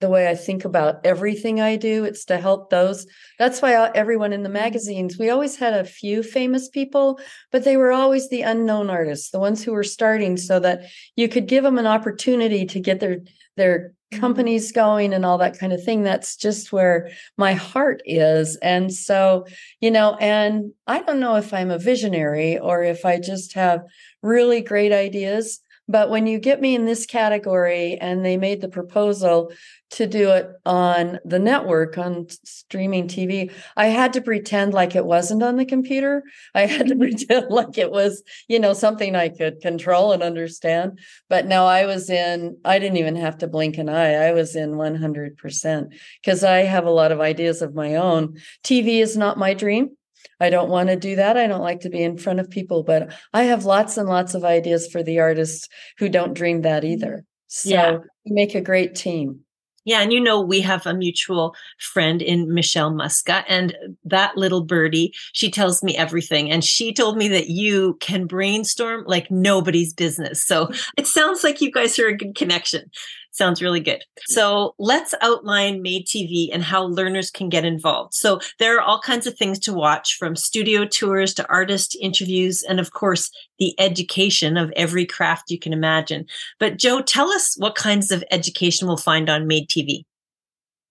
the 0.01 0.09
way 0.09 0.27
I 0.27 0.35
think 0.35 0.65
about 0.65 1.05
everything 1.05 1.61
I 1.61 1.77
do. 1.77 2.03
It's 2.03 2.25
to 2.25 2.37
help 2.37 2.69
those. 2.69 3.07
That's 3.39 3.61
why 3.61 3.89
everyone 3.95 4.33
in 4.33 4.43
the 4.43 4.49
magazines, 4.49 5.17
we 5.17 5.29
always 5.29 5.55
had 5.55 5.73
a 5.73 5.85
few 5.85 6.21
famous 6.21 6.67
people, 6.67 7.21
but 7.53 7.63
they 7.63 7.77
were 7.77 7.93
always 7.93 8.27
the 8.27 8.41
unknown 8.41 8.89
artists, 8.89 9.31
the 9.31 9.39
ones 9.39 9.63
who 9.63 9.71
were 9.71 9.81
starting 9.81 10.35
so 10.35 10.59
that 10.59 10.81
you 11.15 11.29
could 11.29 11.47
give 11.47 11.63
them 11.63 11.77
an 11.77 11.87
opportunity 11.87 12.65
to 12.65 12.81
get 12.81 12.99
their 12.99 13.19
their 13.55 13.93
Mm-hmm. 14.13 14.21
companies 14.21 14.71
going 14.71 15.13
and 15.13 15.25
all 15.25 15.37
that 15.39 15.57
kind 15.57 15.73
of 15.73 15.83
thing. 15.83 16.03
That's 16.03 16.35
just 16.35 16.71
where 16.71 17.09
my 17.37 17.53
heart 17.53 18.01
is. 18.05 18.55
And 18.57 18.93
so, 18.93 19.45
you 19.81 19.91
know, 19.91 20.15
and 20.19 20.71
I 20.87 21.01
don't 21.01 21.19
know 21.19 21.35
if 21.35 21.53
I'm 21.53 21.71
a 21.71 21.79
visionary 21.79 22.57
or 22.57 22.83
if 22.83 23.05
I 23.05 23.19
just 23.19 23.53
have 23.53 23.81
really 24.21 24.61
great 24.61 24.91
ideas. 24.91 25.59
But 25.93 26.09
when 26.09 26.25
you 26.25 26.39
get 26.39 26.59
me 26.59 26.73
in 26.73 26.85
this 26.85 27.05
category 27.05 27.99
and 28.01 28.25
they 28.25 28.35
made 28.35 28.61
the 28.61 28.67
proposal 28.67 29.53
to 29.91 30.07
do 30.07 30.31
it 30.31 30.49
on 30.65 31.19
the 31.23 31.37
network 31.37 31.99
on 31.99 32.25
streaming 32.43 33.07
TV, 33.07 33.51
I 33.77 33.85
had 33.85 34.13
to 34.13 34.21
pretend 34.21 34.73
like 34.73 34.95
it 34.95 35.05
wasn't 35.05 35.43
on 35.43 35.55
the 35.55 35.65
computer. 35.65 36.23
I 36.55 36.65
had 36.65 36.87
to 36.87 36.95
pretend 37.03 37.51
like 37.51 37.77
it 37.77 37.91
was, 37.91 38.23
you 38.47 38.59
know, 38.59 38.73
something 38.73 39.15
I 39.15 39.29
could 39.29 39.61
control 39.61 40.13
and 40.13 40.23
understand. 40.23 40.97
But 41.29 41.45
no, 41.45 41.67
I 41.67 41.85
was 41.85 42.09
in, 42.09 42.57
I 42.65 42.79
didn't 42.79 42.97
even 42.97 43.15
have 43.17 43.37
to 43.37 43.47
blink 43.47 43.77
an 43.77 43.87
eye. 43.87 44.15
I 44.15 44.31
was 44.31 44.55
in 44.55 44.71
100% 44.71 45.93
because 46.23 46.43
I 46.43 46.61
have 46.61 46.87
a 46.87 46.89
lot 46.89 47.11
of 47.11 47.21
ideas 47.21 47.61
of 47.61 47.75
my 47.75 47.97
own. 47.97 48.39
TV 48.63 48.99
is 48.99 49.15
not 49.15 49.37
my 49.37 49.53
dream. 49.53 49.91
I 50.39 50.49
don't 50.49 50.69
want 50.69 50.89
to 50.89 50.95
do 50.95 51.15
that. 51.15 51.37
I 51.37 51.47
don't 51.47 51.61
like 51.61 51.81
to 51.81 51.89
be 51.89 52.03
in 52.03 52.17
front 52.17 52.39
of 52.39 52.49
people, 52.49 52.83
but 52.83 53.13
I 53.33 53.43
have 53.43 53.65
lots 53.65 53.97
and 53.97 54.07
lots 54.07 54.33
of 54.33 54.43
ideas 54.43 54.87
for 54.87 55.03
the 55.03 55.19
artists 55.19 55.67
who 55.97 56.09
don't 56.09 56.33
dream 56.33 56.61
that 56.61 56.83
mm-hmm. 56.83 56.93
either. 56.93 57.25
So 57.47 57.69
yeah. 57.69 57.97
we 58.25 58.31
make 58.31 58.55
a 58.55 58.61
great 58.61 58.95
team. 58.95 59.41
Yeah, 59.85 60.01
and 60.01 60.13
you 60.13 60.21
know, 60.21 60.39
we 60.39 60.61
have 60.61 60.85
a 60.85 60.93
mutual 60.93 61.55
friend 61.77 62.21
in 62.21 62.53
Michelle 62.53 62.91
Muska, 62.91 63.43
and 63.49 63.75
that 64.05 64.37
little 64.37 64.63
birdie, 64.63 65.13
she 65.33 65.51
tells 65.51 65.83
me 65.83 65.97
everything. 65.97 66.49
And 66.49 66.63
she 66.63 66.93
told 66.93 67.17
me 67.17 67.27
that 67.27 67.49
you 67.49 67.97
can 67.99 68.25
brainstorm 68.25 69.03
like 69.07 69.29
nobody's 69.29 69.93
business. 69.93 70.41
So 70.41 70.69
it 70.97 71.05
sounds 71.05 71.43
like 71.43 71.59
you 71.59 71.69
guys 71.69 71.99
are 71.99 72.07
a 72.07 72.15
good 72.15 72.35
connection. 72.35 72.89
Sounds 73.33 73.63
really 73.63 73.79
good. 73.79 74.03
So 74.27 74.75
let's 74.77 75.15
outline 75.21 75.81
Made 75.81 76.05
TV 76.05 76.49
and 76.53 76.63
how 76.63 76.83
learners 76.83 77.31
can 77.31 77.49
get 77.49 77.65
involved. 77.65 78.13
So 78.13 78.39
there 78.59 78.77
are 78.77 78.81
all 78.81 78.99
kinds 78.99 79.25
of 79.25 79.35
things 79.35 79.57
to 79.59 79.73
watch 79.73 80.17
from 80.17 80.35
studio 80.35 80.85
tours 80.85 81.33
to 81.35 81.49
artist 81.49 81.97
interviews 81.99 82.61
and 82.61 82.79
of 82.79 82.93
course 82.93 83.31
the 83.57 83.73
education 83.79 84.55
of 84.55 84.71
every 84.75 85.07
craft 85.07 85.49
you 85.49 85.57
can 85.57 85.73
imagine. 85.73 86.27
But 86.59 86.77
Joe, 86.77 87.01
tell 87.01 87.31
us 87.31 87.55
what 87.57 87.73
kinds 87.73 88.11
of 88.11 88.23
education 88.29 88.87
we'll 88.87 88.97
find 88.97 89.27
on 89.31 89.47
Made 89.47 89.67
TV. 89.67 90.05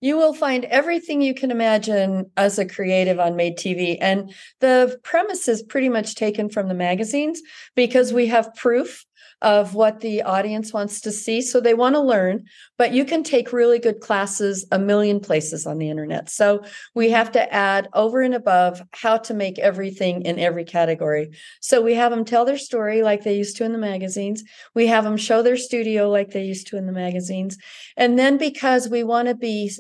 You 0.01 0.17
will 0.17 0.35
find 0.35 0.65
everything 0.65 1.23
you 1.23 1.35
can 1.35 1.53
imagine 1.53 2.29
as 2.37 2.59
a 2.59 2.67
creative 2.67 3.21
on 3.21 3.37
Made 3.37 3.57
TV. 3.57 3.99
And 4.01 4.35
the 4.59 4.99
premise 5.05 5.47
is 5.47 5.63
pretty 5.63 5.89
much 5.89 6.17
taken 6.17 6.49
from 6.49 6.67
the 6.67 6.75
magazines 6.75 7.41
because 7.77 8.13
we 8.13 8.27
have 8.27 8.53
proof 8.57 9.05
of 9.43 9.75
what 9.75 10.01
the 10.01 10.23
audience 10.23 10.73
wants 10.73 11.01
to 11.03 11.11
see. 11.11 11.43
So 11.43 11.61
they 11.61 11.75
want 11.75 11.97
to 11.97 12.01
learn, 12.01 12.45
but 12.79 12.93
you 12.93 13.05
can 13.05 13.23
take 13.23 13.53
really 13.53 13.79
good 13.79 14.01
classes 14.01 14.65
a 14.71 14.79
million 14.79 15.21
places 15.21 15.67
on 15.67 15.79
the 15.79 15.91
internet. 15.91 16.31
So 16.31 16.63
we 16.95 17.11
have 17.11 17.33
to 17.33 17.53
add 17.53 17.89
over 17.93 18.23
and 18.23 18.35
above 18.35 18.83
how 18.93 19.19
to 19.19 19.35
make 19.35 19.59
everything 19.59 20.23
in 20.23 20.39
every 20.39 20.65
category. 20.65 21.31
So 21.61 21.83
we 21.83 21.95
have 21.95 22.13
them 22.13 22.25
tell 22.25 22.45
their 22.45 22.57
story 22.59 23.03
like 23.03 23.25
they 23.25 23.37
used 23.37 23.57
to 23.57 23.65
in 23.65 23.73
the 23.73 23.79
magazines. 23.79 24.45
We 24.75 24.87
have 24.87 25.05
them 25.05 25.17
show 25.17 25.43
their 25.43 25.57
studio 25.57 26.09
like 26.09 26.31
they 26.31 26.45
used 26.45 26.69
to 26.69 26.77
in 26.77 26.87
the 26.87 26.93
magazines. 26.93 27.59
And 27.97 28.19
then 28.19 28.39
because 28.39 28.89
we 28.89 29.03
want 29.03 29.29
to 29.29 29.35
be 29.35 29.73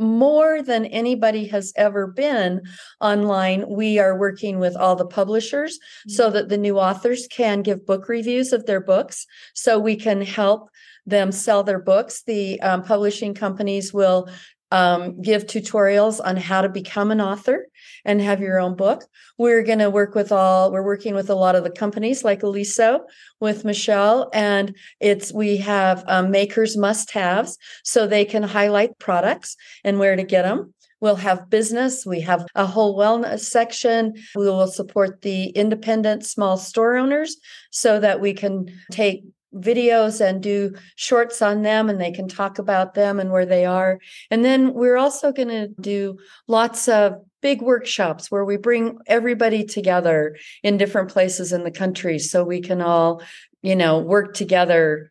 more 0.00 0.62
than 0.62 0.86
anybody 0.86 1.46
has 1.48 1.72
ever 1.76 2.06
been 2.06 2.62
online. 3.00 3.68
We 3.68 3.98
are 3.98 4.18
working 4.18 4.58
with 4.58 4.76
all 4.76 4.96
the 4.96 5.06
publishers 5.06 5.78
mm-hmm. 5.78 6.10
so 6.10 6.30
that 6.30 6.48
the 6.48 6.58
new 6.58 6.78
authors 6.78 7.26
can 7.28 7.62
give 7.62 7.86
book 7.86 8.08
reviews 8.08 8.52
of 8.52 8.66
their 8.66 8.80
books 8.80 9.26
so 9.54 9.78
we 9.78 9.96
can 9.96 10.22
help 10.22 10.70
them 11.06 11.32
sell 11.32 11.62
their 11.62 11.78
books. 11.78 12.22
The 12.22 12.60
um, 12.62 12.82
publishing 12.82 13.34
companies 13.34 13.92
will 13.92 14.28
um, 14.70 15.20
give 15.20 15.46
tutorials 15.46 16.20
on 16.24 16.36
how 16.36 16.62
to 16.62 16.68
become 16.68 17.10
an 17.10 17.20
author 17.20 17.66
and 18.04 18.20
have 18.20 18.40
your 18.40 18.60
own 18.60 18.76
book. 18.76 19.04
We're 19.38 19.62
going 19.62 19.80
to 19.80 19.90
work 19.90 20.14
with 20.14 20.32
all, 20.32 20.72
we're 20.72 20.82
working 20.82 21.14
with 21.14 21.30
a 21.30 21.34
lot 21.34 21.56
of 21.56 21.64
the 21.64 21.70
companies 21.70 22.24
like 22.24 22.40
Oliso 22.40 23.00
with 23.40 23.64
Michelle, 23.64 24.30
and 24.32 24.74
it's, 25.00 25.32
we 25.32 25.56
have 25.58 26.04
um, 26.06 26.30
makers 26.30 26.76
must 26.76 27.10
haves 27.10 27.58
so 27.84 28.06
they 28.06 28.24
can 28.24 28.42
highlight 28.42 28.98
products 28.98 29.56
and 29.84 29.98
where 29.98 30.16
to 30.16 30.24
get 30.24 30.42
them. 30.42 30.74
We'll 31.00 31.16
have 31.16 31.48
business. 31.48 32.04
We 32.04 32.20
have 32.20 32.46
a 32.54 32.66
whole 32.66 32.96
wellness 32.96 33.40
section. 33.40 34.14
We 34.36 34.44
will 34.44 34.66
support 34.66 35.22
the 35.22 35.46
independent 35.46 36.26
small 36.26 36.58
store 36.58 36.96
owners 36.96 37.38
so 37.70 37.98
that 38.00 38.20
we 38.20 38.34
can 38.34 38.66
take 38.90 39.24
videos 39.54 40.20
and 40.20 40.42
do 40.42 40.74
shorts 40.96 41.42
on 41.42 41.62
them 41.62 41.88
and 41.88 42.00
they 42.00 42.12
can 42.12 42.28
talk 42.28 42.58
about 42.58 42.94
them 42.94 43.18
and 43.18 43.30
where 43.30 43.46
they 43.46 43.64
are. 43.64 43.98
And 44.30 44.44
then 44.44 44.74
we're 44.74 44.96
also 44.96 45.32
going 45.32 45.48
to 45.48 45.68
do 45.80 46.18
lots 46.46 46.88
of 46.88 47.14
big 47.42 47.62
workshops 47.62 48.30
where 48.30 48.44
we 48.44 48.56
bring 48.56 48.98
everybody 49.06 49.64
together 49.64 50.36
in 50.62 50.76
different 50.76 51.10
places 51.10 51.52
in 51.52 51.64
the 51.64 51.70
country 51.70 52.18
so 52.18 52.44
we 52.44 52.60
can 52.60 52.80
all, 52.80 53.22
you 53.62 53.74
know, 53.74 53.98
work 53.98 54.34
together 54.34 55.10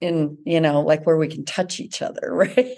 in, 0.00 0.36
you 0.44 0.60
know, 0.60 0.82
like 0.82 1.06
where 1.06 1.16
we 1.16 1.28
can 1.28 1.44
touch 1.44 1.80
each 1.80 2.02
other, 2.02 2.32
right? 2.32 2.76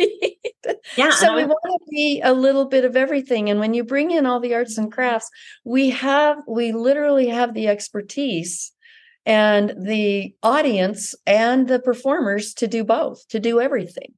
Yeah. 0.96 1.10
so 1.10 1.34
we 1.34 1.44
want 1.44 1.58
to 1.64 1.90
be 1.90 2.20
a 2.22 2.32
little 2.32 2.66
bit 2.66 2.84
of 2.84 2.96
everything. 2.96 3.50
And 3.50 3.60
when 3.60 3.74
you 3.74 3.84
bring 3.84 4.10
in 4.10 4.26
all 4.26 4.40
the 4.40 4.54
arts 4.54 4.78
and 4.78 4.90
crafts, 4.90 5.30
we 5.64 5.90
have, 5.90 6.38
we 6.48 6.72
literally 6.72 7.28
have 7.28 7.54
the 7.54 7.68
expertise 7.68 8.72
and 9.26 9.74
the 9.78 10.34
audience 10.42 11.14
and 11.26 11.68
the 11.68 11.80
performers 11.80 12.54
to 12.54 12.68
do 12.68 12.84
both, 12.84 13.26
to 13.28 13.40
do 13.40 13.60
everything. 13.60 14.14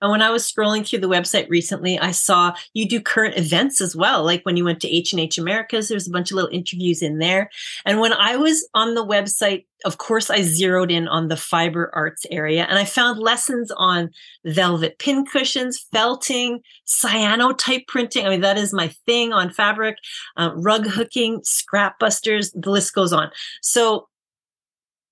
And 0.00 0.10
when 0.10 0.22
I 0.22 0.30
was 0.30 0.50
scrolling 0.50 0.86
through 0.86 1.00
the 1.00 1.08
website 1.08 1.48
recently, 1.48 1.98
I 1.98 2.10
saw 2.10 2.54
you 2.74 2.88
do 2.88 3.00
current 3.00 3.36
events 3.36 3.80
as 3.80 3.96
well. 3.96 4.24
Like 4.24 4.44
when 4.44 4.56
you 4.56 4.64
went 4.64 4.80
to 4.80 4.88
H 4.88 5.12
and 5.12 5.20
H 5.20 5.38
Americas, 5.38 5.88
there's 5.88 6.08
a 6.08 6.10
bunch 6.10 6.30
of 6.30 6.36
little 6.36 6.50
interviews 6.52 7.02
in 7.02 7.18
there. 7.18 7.50
And 7.84 8.00
when 8.00 8.12
I 8.12 8.36
was 8.36 8.68
on 8.74 8.94
the 8.94 9.04
website, 9.04 9.64
of 9.84 9.98
course, 9.98 10.30
I 10.30 10.42
zeroed 10.42 10.90
in 10.90 11.06
on 11.06 11.28
the 11.28 11.36
fiber 11.36 11.90
arts 11.94 12.24
area 12.30 12.66
and 12.68 12.78
I 12.78 12.84
found 12.84 13.18
lessons 13.18 13.70
on 13.76 14.10
velvet 14.44 14.98
pin 14.98 15.26
cushions, 15.26 15.84
felting, 15.92 16.60
cyanotype 16.86 17.86
printing. 17.86 18.26
I 18.26 18.30
mean, 18.30 18.40
that 18.40 18.56
is 18.56 18.72
my 18.72 18.88
thing 19.06 19.32
on 19.32 19.50
fabric, 19.50 19.96
uh, 20.36 20.52
rug 20.56 20.86
hooking, 20.86 21.40
scrap 21.44 21.98
busters. 21.98 22.52
The 22.52 22.70
list 22.70 22.94
goes 22.94 23.12
on. 23.12 23.30
So 23.60 24.08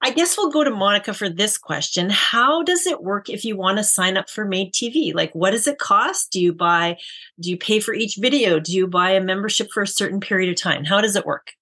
I 0.04 0.10
guess 0.10 0.36
we'll 0.36 0.50
go 0.50 0.62
to 0.62 0.70
Monica 0.70 1.14
for 1.14 1.30
this 1.30 1.56
question. 1.56 2.10
How 2.10 2.62
does 2.62 2.86
it 2.86 3.02
work 3.02 3.30
if 3.30 3.42
you 3.42 3.56
want 3.56 3.78
to 3.78 3.84
sign 3.84 4.18
up 4.18 4.28
for 4.28 4.44
Made 4.44 4.74
TV? 4.74 5.14
Like, 5.14 5.34
what 5.34 5.52
does 5.52 5.66
it 5.66 5.78
cost? 5.78 6.30
Do 6.30 6.42
you 6.42 6.52
buy, 6.52 6.98
do 7.40 7.48
you 7.48 7.56
pay 7.56 7.80
for 7.80 7.94
each 7.94 8.16
video? 8.16 8.60
Do 8.60 8.74
you 8.74 8.86
buy 8.86 9.12
a 9.12 9.20
membership 9.22 9.70
for 9.72 9.82
a 9.82 9.86
certain 9.86 10.20
period 10.20 10.50
of 10.50 10.60
time? 10.60 10.84
How 10.84 11.00
does 11.00 11.16
it 11.16 11.24
work? 11.24 11.52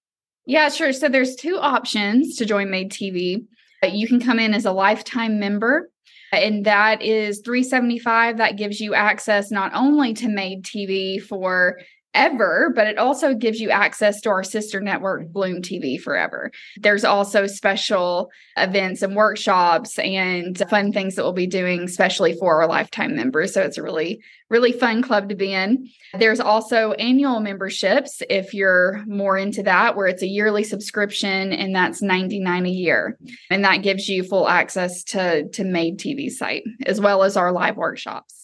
Yeah, 0.45 0.67
sure. 0.67 0.91
So 0.91 1.07
there's 1.07 1.37
two 1.37 1.55
options 1.55 2.35
to 2.35 2.45
join 2.45 2.69
Made 2.69 2.91
TV. 2.91 3.45
Uh, 3.81 3.87
you 3.87 4.09
can 4.09 4.19
come 4.19 4.39
in 4.39 4.53
as 4.53 4.65
a 4.65 4.73
lifetime 4.73 5.39
member 5.39 5.89
and 6.33 6.65
that 6.65 7.01
is 7.01 7.41
375 7.45 8.37
that 8.37 8.57
gives 8.57 8.81
you 8.81 8.93
access 8.93 9.51
not 9.51 9.71
only 9.75 10.15
to 10.15 10.27
made 10.27 10.63
tv 10.63 11.21
for 11.21 11.77
ever, 12.13 12.71
but 12.75 12.87
it 12.87 12.97
also 12.97 13.33
gives 13.33 13.59
you 13.59 13.69
access 13.69 14.21
to 14.21 14.29
our 14.29 14.43
sister 14.43 14.79
network, 14.79 15.27
Bloom 15.29 15.61
TV 15.61 15.99
Forever. 15.99 16.51
There's 16.77 17.03
also 17.03 17.47
special 17.47 18.31
events 18.57 19.01
and 19.01 19.15
workshops 19.15 19.97
and 19.99 20.57
fun 20.69 20.91
things 20.91 21.15
that 21.15 21.23
we'll 21.23 21.33
be 21.33 21.47
doing, 21.47 21.83
especially 21.83 22.33
for 22.33 22.61
our 22.61 22.67
lifetime 22.67 23.15
members. 23.15 23.53
So 23.53 23.61
it's 23.61 23.77
a 23.77 23.83
really, 23.83 24.21
really 24.49 24.71
fun 24.71 25.01
club 25.01 25.29
to 25.29 25.35
be 25.35 25.53
in. 25.53 25.89
There's 26.13 26.39
also 26.39 26.91
annual 26.93 27.39
memberships 27.39 28.21
if 28.29 28.53
you're 28.53 29.03
more 29.07 29.37
into 29.37 29.63
that, 29.63 29.95
where 29.95 30.07
it's 30.07 30.23
a 30.23 30.27
yearly 30.27 30.63
subscription 30.63 31.51
and 31.53 31.75
that's 31.75 32.01
99 32.01 32.65
a 32.65 32.69
year. 32.69 33.17
And 33.49 33.63
that 33.63 33.77
gives 33.81 34.07
you 34.07 34.23
full 34.23 34.47
access 34.47 35.03
to, 35.05 35.47
to 35.49 35.63
Made 35.63 35.97
TV 35.97 36.29
site 36.29 36.63
as 36.85 37.01
well 37.01 37.23
as 37.23 37.35
our 37.35 37.51
live 37.51 37.77
workshops. 37.77 38.42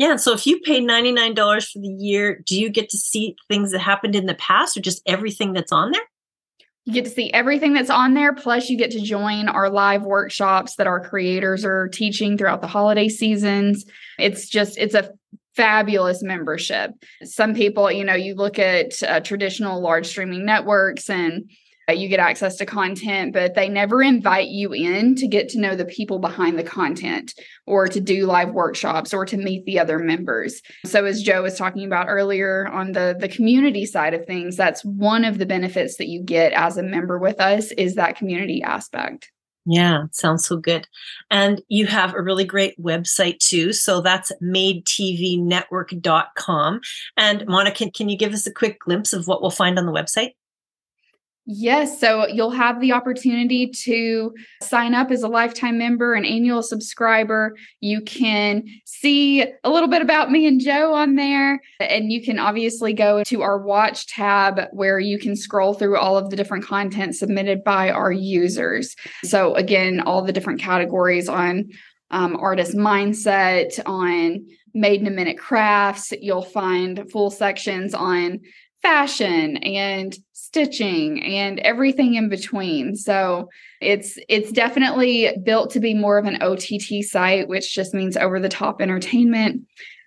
Yeah. 0.00 0.16
So 0.16 0.32
if 0.32 0.46
you 0.46 0.58
pay 0.60 0.80
$99 0.80 1.72
for 1.72 1.78
the 1.78 1.86
year, 1.86 2.42
do 2.46 2.58
you 2.58 2.70
get 2.70 2.88
to 2.88 2.96
see 2.96 3.36
things 3.50 3.72
that 3.72 3.80
happened 3.80 4.16
in 4.16 4.24
the 4.24 4.34
past 4.34 4.74
or 4.74 4.80
just 4.80 5.02
everything 5.04 5.52
that's 5.52 5.72
on 5.72 5.90
there? 5.90 6.00
You 6.86 6.94
get 6.94 7.04
to 7.04 7.10
see 7.10 7.30
everything 7.34 7.74
that's 7.74 7.90
on 7.90 8.14
there. 8.14 8.32
Plus, 8.32 8.70
you 8.70 8.78
get 8.78 8.92
to 8.92 9.02
join 9.02 9.50
our 9.50 9.68
live 9.68 10.00
workshops 10.00 10.76
that 10.76 10.86
our 10.86 11.06
creators 11.06 11.66
are 11.66 11.88
teaching 11.88 12.38
throughout 12.38 12.62
the 12.62 12.66
holiday 12.66 13.10
seasons. 13.10 13.84
It's 14.18 14.48
just, 14.48 14.78
it's 14.78 14.94
a 14.94 15.12
fabulous 15.54 16.22
membership. 16.22 16.92
Some 17.22 17.52
people, 17.52 17.92
you 17.92 18.02
know, 18.02 18.14
you 18.14 18.34
look 18.34 18.58
at 18.58 19.02
uh, 19.02 19.20
traditional 19.20 19.82
large 19.82 20.06
streaming 20.06 20.46
networks 20.46 21.10
and 21.10 21.50
you 21.98 22.08
get 22.08 22.20
access 22.20 22.56
to 22.56 22.66
content, 22.66 23.32
but 23.32 23.54
they 23.54 23.68
never 23.68 24.02
invite 24.02 24.48
you 24.48 24.72
in 24.72 25.14
to 25.16 25.26
get 25.26 25.48
to 25.50 25.60
know 25.60 25.74
the 25.74 25.84
people 25.84 26.18
behind 26.18 26.58
the 26.58 26.64
content 26.64 27.34
or 27.66 27.88
to 27.88 28.00
do 28.00 28.26
live 28.26 28.50
workshops 28.50 29.14
or 29.14 29.24
to 29.26 29.36
meet 29.36 29.64
the 29.64 29.78
other 29.78 29.98
members. 29.98 30.60
So 30.84 31.04
as 31.04 31.22
Joe 31.22 31.42
was 31.42 31.56
talking 31.56 31.84
about 31.84 32.06
earlier 32.08 32.68
on 32.68 32.92
the 32.92 33.16
the 33.18 33.28
community 33.28 33.86
side 33.86 34.14
of 34.14 34.26
things, 34.26 34.56
that's 34.56 34.84
one 34.84 35.24
of 35.24 35.38
the 35.38 35.46
benefits 35.46 35.96
that 35.96 36.08
you 36.08 36.22
get 36.22 36.52
as 36.52 36.76
a 36.76 36.82
member 36.82 37.18
with 37.18 37.40
us 37.40 37.72
is 37.72 37.94
that 37.94 38.16
community 38.16 38.62
aspect. 38.62 39.30
Yeah, 39.66 40.04
sounds 40.12 40.46
so 40.46 40.56
good. 40.56 40.86
And 41.30 41.60
you 41.68 41.86
have 41.86 42.14
a 42.14 42.22
really 42.22 42.44
great 42.44 42.82
website 42.82 43.38
too. 43.38 43.72
So 43.72 44.00
that's 44.00 44.32
madetvnetwork.com. 44.42 46.80
And 47.16 47.46
Monica, 47.46 47.88
can 47.90 48.08
you 48.08 48.16
give 48.16 48.32
us 48.32 48.46
a 48.46 48.52
quick 48.52 48.80
glimpse 48.80 49.12
of 49.12 49.28
what 49.28 49.42
we'll 49.42 49.50
find 49.50 49.78
on 49.78 49.86
the 49.86 49.92
website? 49.92 50.32
Yes. 51.52 51.98
So 51.98 52.28
you'll 52.28 52.52
have 52.52 52.80
the 52.80 52.92
opportunity 52.92 53.66
to 53.66 54.32
sign 54.62 54.94
up 54.94 55.10
as 55.10 55.24
a 55.24 55.28
lifetime 55.28 55.78
member, 55.78 56.14
an 56.14 56.24
annual 56.24 56.62
subscriber. 56.62 57.56
You 57.80 58.02
can 58.02 58.62
see 58.84 59.42
a 59.42 59.68
little 59.68 59.88
bit 59.88 60.00
about 60.00 60.30
me 60.30 60.46
and 60.46 60.60
Joe 60.60 60.94
on 60.94 61.16
there. 61.16 61.60
And 61.80 62.12
you 62.12 62.22
can 62.22 62.38
obviously 62.38 62.92
go 62.92 63.24
to 63.24 63.42
our 63.42 63.58
watch 63.58 64.06
tab 64.06 64.68
where 64.70 65.00
you 65.00 65.18
can 65.18 65.34
scroll 65.34 65.74
through 65.74 65.98
all 65.98 66.16
of 66.16 66.30
the 66.30 66.36
different 66.36 66.64
content 66.64 67.16
submitted 67.16 67.64
by 67.64 67.90
our 67.90 68.12
users. 68.12 68.94
So, 69.24 69.56
again, 69.56 69.98
all 69.98 70.22
the 70.22 70.32
different 70.32 70.60
categories 70.60 71.28
on 71.28 71.70
um, 72.12 72.36
artist 72.36 72.76
mindset, 72.76 73.80
on 73.86 74.46
made 74.72 75.00
in 75.00 75.08
a 75.08 75.10
minute 75.10 75.36
crafts. 75.36 76.12
You'll 76.12 76.42
find 76.42 77.10
full 77.10 77.30
sections 77.32 77.92
on 77.92 78.38
fashion 78.82 79.56
and 79.58 80.16
stitching 80.32 81.22
and 81.22 81.60
everything 81.60 82.14
in 82.14 82.28
between. 82.28 82.96
So 82.96 83.48
it's 83.80 84.18
it's 84.28 84.50
definitely 84.52 85.36
built 85.44 85.70
to 85.70 85.80
be 85.80 85.94
more 85.94 86.18
of 86.18 86.26
an 86.26 86.42
OTT 86.42 87.04
site, 87.04 87.48
which 87.48 87.74
just 87.74 87.94
means 87.94 88.16
over 88.16 88.40
the 88.40 88.48
top 88.48 88.80
entertainment 88.80 89.62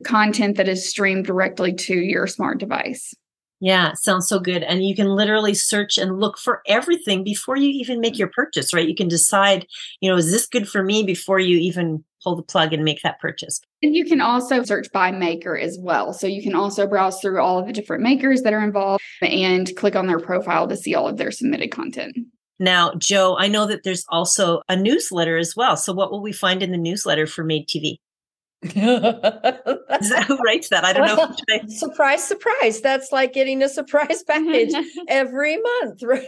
content 0.05 0.57
that 0.57 0.67
is 0.67 0.89
streamed 0.89 1.25
directly 1.25 1.73
to 1.73 1.95
your 1.95 2.27
smart 2.27 2.59
device. 2.59 3.13
Yeah, 3.61 3.93
sounds 3.93 4.27
so 4.27 4.39
good. 4.41 4.61
And 4.63 4.85
you 4.85 4.93
can 4.93 5.07
literally 5.07 5.53
search 5.53 5.97
and 5.97 6.19
look 6.19 6.37
for 6.37 6.61
everything 6.67 7.23
before 7.23 7.55
you 7.55 7.69
even 7.69 8.01
make 8.01 8.17
your 8.17 8.27
purchase, 8.27 8.73
right? 8.73 8.85
You 8.85 8.95
can 8.95 9.07
decide, 9.07 9.65
you 10.01 10.09
know, 10.09 10.17
is 10.17 10.29
this 10.29 10.45
good 10.45 10.67
for 10.67 10.83
me 10.83 11.03
before 11.03 11.39
you 11.39 11.57
even 11.57 12.03
pull 12.23 12.35
the 12.35 12.43
plug 12.43 12.73
and 12.73 12.83
make 12.83 13.01
that 13.03 13.19
purchase. 13.19 13.59
And 13.81 13.95
you 13.95 14.05
can 14.05 14.21
also 14.21 14.63
search 14.63 14.87
by 14.91 15.11
maker 15.11 15.57
as 15.57 15.77
well. 15.79 16.13
So 16.13 16.27
you 16.27 16.41
can 16.41 16.55
also 16.55 16.87
browse 16.87 17.19
through 17.19 17.41
all 17.41 17.59
of 17.59 17.67
the 17.67 17.73
different 17.73 18.03
makers 18.03 18.41
that 18.43 18.53
are 18.53 18.63
involved 18.63 19.03
and 19.21 19.75
click 19.75 19.95
on 19.95 20.07
their 20.07 20.19
profile 20.19 20.67
to 20.67 20.77
see 20.77 20.95
all 20.95 21.07
of 21.07 21.17
their 21.17 21.31
submitted 21.31 21.71
content. 21.71 22.17
Now, 22.59 22.93
Joe, 22.97 23.35
I 23.37 23.47
know 23.47 23.65
that 23.65 23.83
there's 23.83 24.05
also 24.09 24.61
a 24.69 24.75
newsletter 24.75 25.37
as 25.37 25.55
well. 25.55 25.75
So 25.75 25.91
what 25.91 26.11
will 26.11 26.21
we 26.21 26.31
find 26.31 26.63
in 26.63 26.71
the 26.71 26.77
newsletter 26.77 27.27
for 27.27 27.43
Made 27.43 27.67
TV? 27.67 27.97
Is 28.63 30.09
that 30.09 30.25
who 30.27 30.37
writes 30.37 30.69
that? 30.69 30.85
I 30.85 30.93
don't 30.93 31.07
know. 31.07 31.35
I... 31.49 31.67
Surprise, 31.67 32.25
surprise. 32.27 32.81
That's 32.81 33.11
like 33.11 33.33
getting 33.33 33.61
a 33.61 33.69
surprise 33.69 34.23
package 34.27 34.73
every 35.07 35.57
month, 35.57 36.03
right? 36.03 36.27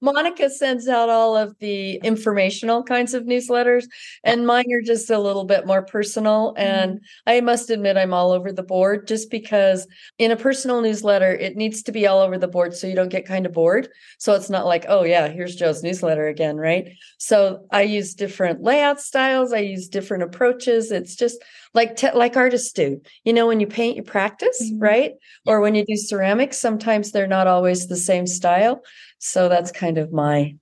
Monica 0.00 0.50
sends 0.50 0.88
out 0.88 1.08
all 1.08 1.36
of 1.36 1.56
the 1.58 1.96
informational 1.96 2.82
kinds 2.82 3.14
of 3.14 3.24
newsletters, 3.24 3.84
and 4.24 4.46
mine 4.46 4.72
are 4.72 4.82
just 4.82 5.10
a 5.10 5.18
little 5.18 5.44
bit 5.44 5.66
more 5.66 5.82
personal. 5.82 6.54
And 6.56 6.94
mm-hmm. 6.94 7.28
I 7.28 7.40
must 7.40 7.70
admit, 7.70 7.96
I'm 7.96 8.14
all 8.14 8.32
over 8.32 8.52
the 8.52 8.62
board 8.62 9.06
just 9.06 9.30
because 9.30 9.86
in 10.18 10.30
a 10.30 10.36
personal 10.36 10.80
newsletter, 10.80 11.32
it 11.32 11.56
needs 11.56 11.82
to 11.84 11.92
be 11.92 12.06
all 12.06 12.20
over 12.20 12.38
the 12.38 12.48
board 12.48 12.74
so 12.74 12.86
you 12.86 12.94
don't 12.94 13.08
get 13.08 13.26
kind 13.26 13.46
of 13.46 13.52
bored. 13.52 13.88
So 14.18 14.34
it's 14.34 14.50
not 14.50 14.66
like, 14.66 14.86
oh, 14.88 15.04
yeah, 15.04 15.28
here's 15.28 15.56
Joe's 15.56 15.82
newsletter 15.82 16.26
again, 16.26 16.56
right? 16.56 16.88
So 17.18 17.66
I 17.70 17.82
use 17.82 18.14
different 18.14 18.62
layout 18.62 19.00
styles, 19.00 19.52
I 19.52 19.58
use 19.58 19.88
different 19.88 20.24
approaches. 20.24 20.90
It's 20.90 21.16
just 21.16 21.43
like 21.74 21.96
te- 21.96 22.12
like 22.14 22.36
artists 22.36 22.72
do 22.72 23.00
you 23.24 23.32
know 23.32 23.46
when 23.46 23.60
you 23.60 23.66
paint 23.66 23.96
you 23.96 24.02
practice 24.02 24.62
mm-hmm. 24.62 24.82
right 24.82 25.12
or 25.46 25.60
when 25.60 25.74
you 25.74 25.84
do 25.84 25.96
ceramics 25.96 26.58
sometimes 26.58 27.12
they're 27.12 27.26
not 27.26 27.46
always 27.46 27.86
the 27.88 27.96
same 27.96 28.26
style 28.26 28.82
so 29.18 29.48
that's 29.48 29.72
kind 29.72 29.98
of 29.98 30.12
my 30.12 30.54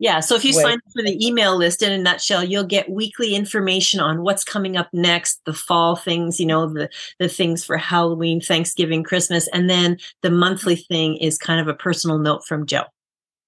yeah. 0.00 0.20
So 0.20 0.34
if 0.34 0.46
you 0.46 0.54
sign 0.54 0.78
up 0.78 0.92
for 0.94 1.02
the 1.02 1.24
email 1.24 1.58
list 1.58 1.82
in 1.82 1.92
a 1.92 1.98
nutshell, 1.98 2.42
you'll 2.42 2.64
get 2.64 2.88
weekly 2.88 3.34
information 3.34 4.00
on 4.00 4.22
what's 4.22 4.44
coming 4.44 4.78
up 4.78 4.88
next, 4.94 5.42
the 5.44 5.52
fall 5.52 5.94
things, 5.94 6.40
you 6.40 6.46
know, 6.46 6.72
the 6.72 6.88
the 7.18 7.28
things 7.28 7.66
for 7.66 7.76
Halloween, 7.76 8.40
Thanksgiving, 8.40 9.04
Christmas, 9.04 9.46
and 9.48 9.68
then 9.68 9.98
the 10.22 10.30
monthly 10.30 10.76
thing 10.76 11.18
is 11.18 11.36
kind 11.36 11.60
of 11.60 11.68
a 11.68 11.74
personal 11.74 12.16
note 12.16 12.46
from 12.46 12.64
Joe. 12.64 12.84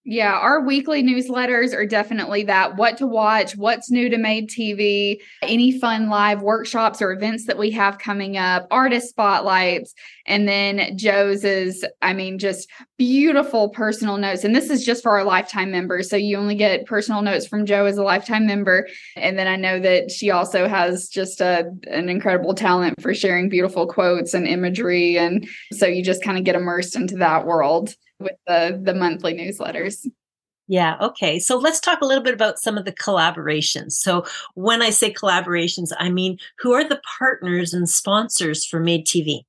Yeah, 0.05 0.33
our 0.33 0.61
weekly 0.61 1.01
newsletters 1.05 1.73
are 1.73 1.87
definitely 1.87 2.43
that 2.45 2.75
what 2.75 2.97
to 2.97 3.07
watch, 3.07 3.57
what's 3.57 3.89
new 3.89 4.09
to 4.09 4.19
Made 4.19 4.51
TV, 4.51 5.19
any 5.43 5.79
fun 5.79 6.09
live 6.09 6.43
workshops 6.43 7.01
or 7.01 7.13
events 7.13 7.47
that 7.47 7.57
we 7.57 7.71
have 7.71 7.99
coming 7.99 8.37
up, 8.37 8.67
artist 8.73 9.11
spotlights, 9.11 9.95
and 10.27 10.49
then 10.49 10.97
Joe's 10.97 11.45
is, 11.45 11.85
I 12.01 12.15
mean, 12.15 12.39
just 12.39 12.69
beautiful 12.99 13.69
personal 13.69 14.17
notes. 14.17 14.43
And 14.43 14.55
this 14.55 14.71
is 14.71 14.85
just 14.85 15.05
for 15.05 15.13
our 15.13 15.25
lifetime 15.25 15.71
members. 15.71 16.11
So 16.11 16.17
you 16.17 16.37
only 16.37 16.55
get 16.57 16.87
personal 16.87 17.23
notes 17.23 17.47
from 17.47 17.67
Joe 17.67 17.87
as 17.87 17.97
a 17.97 18.03
lifetime 18.03 18.47
member. 18.47 18.89
And 19.17 19.39
then 19.39 19.47
I 19.47 19.57
know 19.57 19.79
that 19.81 20.11
she 20.11 20.31
also 20.31 20.69
has 20.69 21.09
just 21.09 21.41
a, 21.41 21.71
an 21.89 22.09
incredible 22.09 22.55
talent 22.55 23.01
for 23.01 23.15
sharing 23.15 23.49
beautiful 23.49 23.87
quotes 23.87 24.35
and 24.35 24.47
imagery. 24.47 25.19
And 25.19 25.49
so 25.73 25.87
you 25.87 26.03
just 26.03 26.23
kind 26.23 26.39
of 26.39 26.45
get 26.45 26.57
immersed 26.57 26.97
into 26.97 27.17
that 27.17 27.47
world 27.47 27.95
with 28.23 28.37
the 28.47 28.81
the 28.83 28.95
monthly 28.95 29.35
newsletters. 29.35 30.07
Yeah, 30.69 30.97
okay. 31.01 31.39
So 31.39 31.59
let's 31.59 31.81
talk 31.81 32.01
a 32.01 32.07
little 32.07 32.23
bit 32.23 32.35
about 32.35 32.59
some 32.59 32.79
of 32.79 32.85
the 32.85 32.93
collaborations. 32.93 33.93
So 33.93 34.25
when 34.55 34.81
I 34.81 34.91
say 34.91 35.13
collaborations, 35.13 35.93
I 35.99 36.09
mean 36.09 36.39
who 36.59 36.73
are 36.73 36.89
the 36.89 37.01
partners 37.19 37.75
and 37.75 37.89
sponsors 37.89 38.65
for 38.65 38.81
Made 38.81 39.07
TV? 39.07 39.43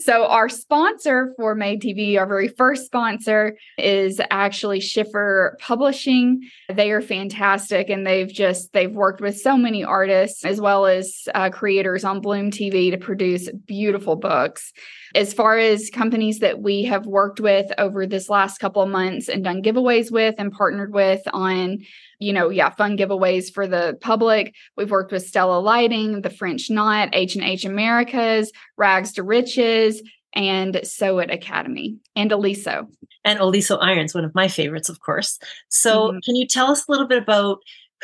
So, 0.00 0.26
our 0.26 0.48
sponsor 0.48 1.32
for 1.36 1.54
Made 1.54 1.80
TV, 1.80 2.18
our 2.18 2.26
very 2.26 2.48
first 2.48 2.86
sponsor, 2.86 3.56
is 3.78 4.20
actually 4.30 4.80
Schiffer 4.80 5.56
Publishing. 5.60 6.42
They 6.68 6.90
are 6.90 7.00
fantastic, 7.00 7.88
and 7.88 8.04
they've 8.04 8.28
just 8.28 8.72
they've 8.72 8.90
worked 8.90 9.20
with 9.20 9.38
so 9.38 9.56
many 9.56 9.84
artists 9.84 10.44
as 10.44 10.60
well 10.60 10.86
as 10.86 11.28
uh, 11.36 11.50
creators 11.50 12.02
on 12.02 12.20
Bloom 12.20 12.50
TV 12.50 12.90
to 12.90 12.98
produce 12.98 13.48
beautiful 13.64 14.16
books. 14.16 14.72
As 15.14 15.32
far 15.32 15.56
as 15.56 15.88
companies 15.90 16.40
that 16.40 16.60
we 16.60 16.82
have 16.84 17.06
worked 17.06 17.38
with 17.38 17.70
over 17.78 18.06
this 18.06 18.28
last 18.28 18.58
couple 18.58 18.82
of 18.82 18.88
months 18.88 19.28
and 19.28 19.44
done 19.44 19.62
giveaways 19.62 20.10
with 20.10 20.34
and 20.38 20.50
partnered 20.50 20.92
with 20.92 21.22
on 21.32 21.78
you 22.18 22.32
know, 22.32 22.48
yeah, 22.48 22.70
fun 22.70 22.96
giveaways 22.96 23.52
for 23.52 23.66
the 23.66 23.98
public. 24.00 24.54
We've 24.76 24.90
worked 24.90 25.12
with 25.12 25.26
Stella 25.26 25.58
Lighting, 25.58 26.22
the 26.22 26.30
French 26.30 26.70
Knot, 26.70 27.10
H&H 27.12 27.64
Americas, 27.64 28.52
Rags 28.76 29.12
to 29.14 29.22
Riches, 29.22 30.02
and 30.34 30.80
Sew 30.84 31.18
It 31.18 31.30
Academy, 31.30 31.96
and 32.14 32.30
Oliso. 32.30 32.86
And 33.24 33.38
Oliso 33.40 33.78
Irons, 33.80 34.14
one 34.14 34.24
of 34.24 34.34
my 34.34 34.48
favorites, 34.48 34.88
of 34.88 35.00
course. 35.00 35.38
So 35.68 36.08
mm-hmm. 36.08 36.18
can 36.24 36.36
you 36.36 36.46
tell 36.46 36.70
us 36.70 36.86
a 36.86 36.90
little 36.90 37.06
bit 37.06 37.22
about 37.22 37.58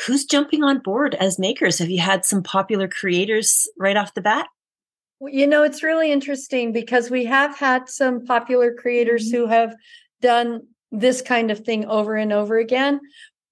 who's 0.05 0.25
jumping 0.25 0.63
on 0.63 0.79
board 0.79 1.15
as 1.15 1.39
makers? 1.39 1.79
Have 1.79 1.89
you 1.89 2.01
had 2.01 2.25
some 2.25 2.43
popular 2.43 2.87
creators 2.87 3.67
right 3.77 3.95
off 3.97 4.15
the 4.15 4.21
bat? 4.21 4.47
You 5.21 5.47
know, 5.47 5.63
it's 5.63 5.83
really 5.83 6.11
interesting 6.11 6.73
because 6.73 7.09
we 7.09 7.25
have 7.25 7.55
had 7.55 7.87
some 7.87 8.25
popular 8.25 8.73
creators 8.73 9.27
mm-hmm. 9.27 9.37
who 9.37 9.47
have 9.47 9.75
done 10.21 10.61
this 10.91 11.21
kind 11.21 11.51
of 11.51 11.59
thing 11.59 11.85
over 11.85 12.15
and 12.15 12.31
over 12.31 12.57
again. 12.57 12.99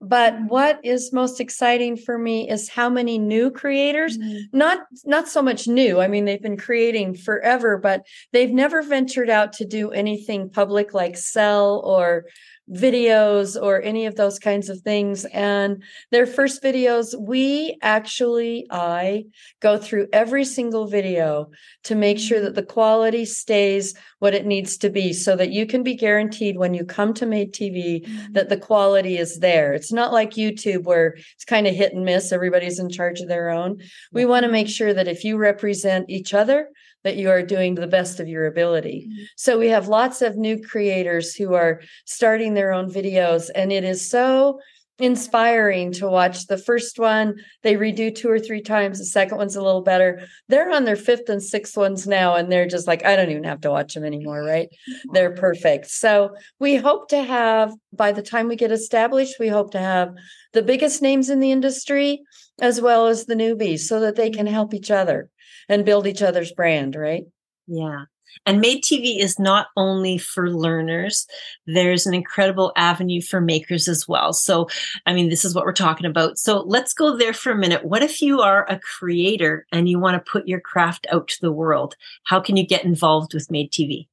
But 0.01 0.35
what 0.47 0.79
is 0.83 1.13
most 1.13 1.39
exciting 1.39 1.95
for 1.95 2.17
me 2.17 2.49
is 2.49 2.67
how 2.67 2.89
many 2.89 3.19
new 3.19 3.51
creators, 3.51 4.17
mm-hmm. 4.17 4.57
not 4.57 4.79
not 5.05 5.27
so 5.27 5.43
much 5.43 5.67
new. 5.67 6.01
I 6.01 6.07
mean, 6.07 6.25
they've 6.25 6.41
been 6.41 6.57
creating 6.57 7.15
forever, 7.15 7.77
but 7.77 8.07
they've 8.33 8.49
never 8.49 8.81
ventured 8.81 9.29
out 9.29 9.53
to 9.53 9.65
do 9.65 9.91
anything 9.91 10.49
public 10.49 10.95
like 10.95 11.17
sell 11.17 11.81
or 11.85 12.25
videos 12.69 13.62
or 13.62 13.82
any 13.82 14.06
of 14.06 14.15
those 14.15 14.39
kinds 14.39 14.69
of 14.69 14.80
things. 14.82 15.26
And 15.26 15.84
their 16.12 16.26
first 16.26 16.63
videos, 16.63 17.13
we 17.19 17.78
actually, 17.82 18.67
I 18.69 19.26
go 19.60 19.78
through 19.78 20.08
every 20.13 20.45
single 20.45 20.88
video 20.88 21.52
to 21.84 21.95
make 21.95 22.19
sure 22.19 22.39
that 22.41 22.56
the 22.56 22.63
quality 22.63 23.26
stays 23.26 23.93
what 24.19 24.34
it 24.34 24.45
needs 24.45 24.78
to 24.78 24.89
be 24.89 25.13
so 25.13 25.36
that 25.36 25.52
you 25.52 25.65
can 25.65 25.84
be 25.84 25.95
guaranteed 25.95 26.58
when 26.58 26.74
you 26.74 26.86
come 26.86 27.13
to 27.15 27.26
Made 27.26 27.54
TV 27.54 28.06
mm-hmm. 28.06 28.34
that 28.34 28.50
the 28.50 28.58
quality 28.58 29.17
is 29.17 29.39
there. 29.39 29.74
It's 29.74 29.91
not 29.91 30.13
like 30.13 30.32
YouTube 30.32 30.84
where 30.84 31.17
it's 31.34 31.45
kind 31.45 31.67
of 31.67 31.76
hit 31.76 31.93
and 31.93 32.06
miss, 32.06 32.32
everybody's 32.32 32.80
in 32.80 32.89
charge 32.89 33.19
of 33.19 33.28
their 33.28 33.50
own. 33.50 33.80
We 34.12 34.26
want 34.26 34.45
to 34.45 34.52
make 34.52 34.69
sure 34.69 34.93
that 34.93 35.08
if 35.08 35.24
you 35.24 35.38
represent 35.38 36.10
each 36.10 36.34
other, 36.34 36.69
that 37.03 37.17
you 37.17 37.29
are 37.29 37.41
doing 37.41 37.75
the 37.75 37.87
best 37.87 38.19
of 38.19 38.27
your 38.27 38.45
ability. 38.45 39.07
Mm-hmm. 39.07 39.23
So 39.35 39.57
we 39.57 39.67
have 39.67 39.87
lots 39.87 40.21
of 40.21 40.37
new 40.37 40.61
creators 40.61 41.35
who 41.35 41.53
are 41.53 41.81
starting 42.05 42.53
their 42.53 42.71
own 42.71 42.91
videos, 42.91 43.49
and 43.53 43.71
it 43.71 43.83
is 43.83 44.09
so 44.09 44.59
inspiring 45.01 45.91
to 45.93 46.07
watch 46.07 46.47
the 46.47 46.57
first 46.57 46.99
one. 46.99 47.35
They 47.63 47.75
redo 47.75 48.13
two 48.13 48.29
or 48.29 48.39
three 48.39 48.61
times. 48.61 48.99
The 48.99 49.05
second 49.05 49.37
one's 49.37 49.55
a 49.55 49.63
little 49.63 49.81
better. 49.81 50.27
They're 50.47 50.71
on 50.71 50.85
their 50.85 50.95
fifth 50.95 51.29
and 51.29 51.41
sixth 51.41 51.75
ones 51.75 52.07
now 52.07 52.35
and 52.35 52.51
they're 52.51 52.67
just 52.67 52.87
like 52.87 53.03
i 53.05 53.15
don't 53.15 53.31
even 53.31 53.43
have 53.43 53.61
to 53.61 53.71
watch 53.71 53.93
them 53.93 54.05
anymore 54.05 54.43
right? 54.43 54.69
They're 55.11 55.35
perfect. 55.35 55.87
So 55.89 56.35
we 56.59 56.75
hope 56.75 57.09
to 57.09 57.23
have 57.23 57.73
by 57.93 58.11
the 58.11 58.21
time 58.21 58.47
we 58.47 58.55
get 58.55 58.71
established 58.71 59.39
we 59.39 59.47
hope 59.47 59.71
to 59.71 59.79
have 59.79 60.13
the 60.53 60.61
biggest 60.61 61.01
names 61.01 61.29
in 61.29 61.39
the 61.39 61.51
industry 61.51 62.21
as 62.61 62.79
well 62.79 63.07
as 63.07 63.25
the 63.25 63.35
newbies 63.35 63.79
so 63.79 63.99
that 64.01 64.15
they 64.15 64.29
can 64.29 64.47
help 64.47 64.73
each 64.73 64.91
other 64.91 65.29
and 65.67 65.85
build 65.85 66.05
each 66.05 66.21
other's 66.21 66.51
brand, 66.51 66.95
right? 66.95 67.23
Yeah. 67.67 68.03
And 68.46 68.60
Made 68.60 68.84
TV 68.84 69.20
is 69.20 69.38
not 69.39 69.67
only 69.78 70.17
for 70.17 70.50
learners, 70.50 71.28
there's 71.65 72.06
an 72.06 72.13
incredible 72.13 72.72
avenue 72.76 73.22
for 73.22 73.39
makers 73.39 73.88
as 73.88 74.08
well. 74.08 74.34
So, 74.34 74.67
I 75.06 75.13
mean, 75.13 75.30
this 75.30 75.46
is 75.46 75.54
what 75.54 75.65
we're 75.65 75.74
talking 75.74 76.06
about. 76.06 76.38
So, 76.38 76.62
let's 76.62 76.94
go 76.94 77.17
there 77.17 77.34
for 77.34 77.52
a 77.52 77.58
minute. 77.58 77.86
What 77.86 78.04
if 78.04 78.22
you 78.22 78.41
are 78.41 78.65
a 78.70 78.80
creator 78.80 79.65
and 79.72 79.88
you 79.88 80.00
want 80.00 80.15
to 80.15 80.32
put 80.32 80.48
your 80.48 80.60
craft 80.60 81.06
out 81.12 81.28
to 81.30 81.41
the 81.41 81.52
world? 81.52 81.96
How 82.26 82.39
can 82.39 82.58
you 82.58 82.65
get 82.65 82.84
involved 82.84 83.34
with 83.34 83.52
Made 83.52 83.72
TV? 83.72 84.08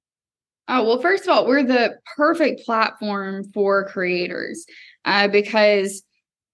Oh, 0.71 0.85
well, 0.85 1.01
first 1.01 1.25
of 1.25 1.31
all, 1.31 1.47
we're 1.47 1.65
the 1.65 1.99
perfect 2.17 2.67
platform 2.67 3.45
for 3.55 3.89
creators 3.89 4.67
uh, 5.07 5.27
because 5.27 6.03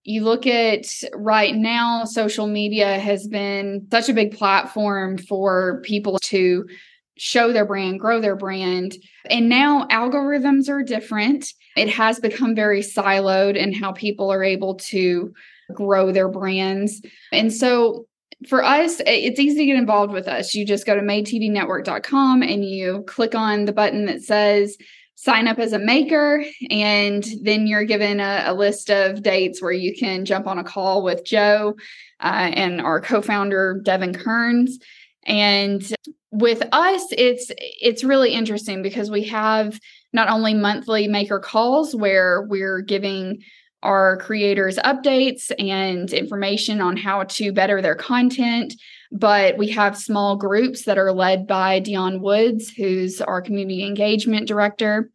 you 0.04 0.22
look 0.22 0.46
at 0.46 0.84
right 1.14 1.54
now, 1.54 2.04
social 2.04 2.46
media 2.46 2.98
has 3.00 3.26
been 3.26 3.86
such 3.90 4.08
a 4.08 4.14
big 4.14 4.36
platform 4.36 5.18
for 5.18 5.80
people 5.82 6.18
to 6.24 6.64
show 7.16 7.52
their 7.52 7.64
brand, 7.64 8.00
grow 8.00 8.20
their 8.20 8.36
brand. 8.36 8.96
And 9.30 9.48
now 9.48 9.86
algorithms 9.88 10.68
are 10.68 10.82
different. 10.82 11.52
It 11.76 11.88
has 11.90 12.20
become 12.20 12.54
very 12.54 12.80
siloed 12.80 13.56
in 13.56 13.72
how 13.72 13.92
people 13.92 14.32
are 14.32 14.44
able 14.44 14.76
to 14.76 15.32
grow 15.72 16.12
their 16.12 16.28
brands. 16.28 17.00
And 17.32 17.52
so 17.52 18.06
for 18.48 18.62
us, 18.62 19.00
it's 19.06 19.40
easy 19.40 19.58
to 19.58 19.66
get 19.66 19.76
involved 19.76 20.12
with 20.12 20.28
us. 20.28 20.54
You 20.54 20.66
just 20.66 20.86
go 20.86 20.94
to 20.94 21.00
madetvnetwork.com 21.00 22.42
and 22.42 22.64
you 22.64 23.04
click 23.06 23.34
on 23.34 23.64
the 23.64 23.72
button 23.72 24.06
that 24.06 24.22
says 24.22 24.76
sign 25.16 25.48
up 25.48 25.58
as 25.58 25.72
a 25.72 25.78
maker. 25.78 26.44
And 26.70 27.24
then 27.42 27.66
you're 27.66 27.84
given 27.84 28.20
a, 28.20 28.44
a 28.46 28.54
list 28.54 28.90
of 28.90 29.22
dates 29.22 29.62
where 29.62 29.72
you 29.72 29.94
can 29.96 30.24
jump 30.24 30.46
on 30.46 30.58
a 30.58 30.64
call 30.64 31.02
with 31.02 31.24
Joe 31.24 31.76
uh, 32.20 32.50
and 32.52 32.80
our 32.80 33.00
co 33.00 33.22
founder, 33.22 33.80
Devin 33.82 34.14
Kearns. 34.14 34.78
And 35.26 35.82
with 36.34 36.62
us, 36.72 37.06
it's 37.12 37.50
it's 37.58 38.02
really 38.02 38.34
interesting 38.34 38.82
because 38.82 39.10
we 39.10 39.22
have 39.24 39.78
not 40.12 40.28
only 40.28 40.52
monthly 40.52 41.06
maker 41.06 41.38
calls 41.38 41.94
where 41.94 42.42
we're 42.48 42.80
giving 42.80 43.38
our 43.84 44.16
creators 44.16 44.76
updates 44.78 45.52
and 45.58 46.12
information 46.12 46.80
on 46.80 46.96
how 46.96 47.22
to 47.24 47.52
better 47.52 47.80
their 47.80 47.94
content. 47.94 48.74
But 49.12 49.56
we 49.58 49.68
have 49.70 49.96
small 49.96 50.34
groups 50.34 50.86
that 50.86 50.98
are 50.98 51.12
led 51.12 51.46
by 51.46 51.78
Dion 51.78 52.20
Woods, 52.20 52.70
who's 52.70 53.20
our 53.20 53.40
community 53.40 53.84
engagement 53.84 54.48
director. 54.48 55.10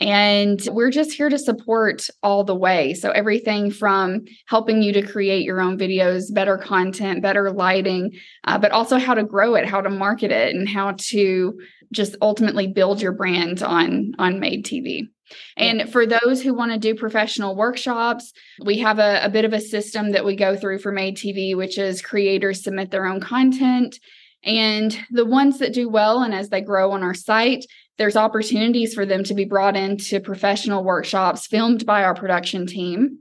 And 0.00 0.58
we're 0.72 0.90
just 0.90 1.12
here 1.12 1.28
to 1.28 1.38
support 1.38 2.08
all 2.22 2.42
the 2.42 2.54
way. 2.54 2.94
So, 2.94 3.10
everything 3.10 3.70
from 3.70 4.24
helping 4.46 4.82
you 4.82 4.94
to 4.94 5.02
create 5.02 5.44
your 5.44 5.60
own 5.60 5.78
videos, 5.78 6.32
better 6.32 6.56
content, 6.56 7.22
better 7.22 7.50
lighting, 7.50 8.12
uh, 8.44 8.58
but 8.58 8.72
also 8.72 8.98
how 8.98 9.12
to 9.12 9.22
grow 9.22 9.54
it, 9.54 9.66
how 9.66 9.82
to 9.82 9.90
market 9.90 10.32
it, 10.32 10.54
and 10.54 10.66
how 10.66 10.94
to 11.10 11.60
just 11.92 12.16
ultimately 12.22 12.66
build 12.66 13.02
your 13.02 13.12
brand 13.12 13.62
on, 13.62 14.12
on 14.18 14.40
Made 14.40 14.64
TV. 14.64 15.08
And 15.56 15.90
for 15.90 16.06
those 16.06 16.42
who 16.42 16.54
want 16.54 16.72
to 16.72 16.78
do 16.78 16.94
professional 16.94 17.54
workshops, 17.54 18.32
we 18.64 18.78
have 18.78 18.98
a, 18.98 19.24
a, 19.24 19.28
bit 19.28 19.44
of 19.44 19.52
a 19.52 19.60
system 19.60 20.12
that 20.12 20.24
we 20.24 20.34
go 20.34 20.56
through 20.56 20.78
for 20.78 20.92
Made 20.92 21.16
TV, 21.16 21.56
which 21.56 21.78
is 21.78 22.02
creators 22.02 22.64
submit 22.64 22.90
their 22.90 23.06
own 23.06 23.20
content. 23.20 23.98
And 24.42 24.98
the 25.10 25.26
ones 25.26 25.58
that 25.58 25.74
do 25.74 25.88
well 25.88 26.22
and 26.22 26.34
as 26.34 26.48
they 26.48 26.62
grow 26.62 26.92
on 26.92 27.02
our 27.02 27.14
site, 27.14 27.66
there's 28.00 28.16
opportunities 28.16 28.94
for 28.94 29.04
them 29.04 29.22
to 29.22 29.34
be 29.34 29.44
brought 29.44 29.76
into 29.76 30.20
professional 30.20 30.82
workshops 30.82 31.46
filmed 31.46 31.84
by 31.84 32.02
our 32.02 32.14
production 32.14 32.66
team. 32.66 33.18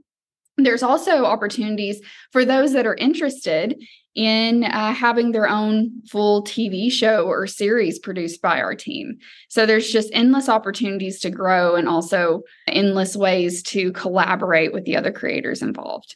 There's 0.55 0.83
also 0.83 1.25
opportunities 1.25 1.99
for 2.31 2.45
those 2.45 2.71
that 2.71 2.87
are 2.87 2.95
interested 2.95 3.75
in 4.15 4.63
uh, 4.63 4.93
having 4.93 5.33
their 5.33 5.49
own 5.49 5.91
full 6.09 6.45
TV 6.45 6.89
show 6.89 7.25
or 7.25 7.45
series 7.45 7.99
produced 7.99 8.41
by 8.41 8.61
our 8.61 8.73
team. 8.73 9.17
So 9.49 9.65
there's 9.65 9.91
just 9.91 10.11
endless 10.13 10.47
opportunities 10.47 11.19
to 11.19 11.29
grow 11.29 11.75
and 11.75 11.89
also 11.89 12.43
endless 12.65 13.17
ways 13.17 13.61
to 13.63 13.91
collaborate 13.91 14.71
with 14.71 14.85
the 14.85 14.95
other 14.95 15.11
creators 15.11 15.61
involved. 15.61 16.15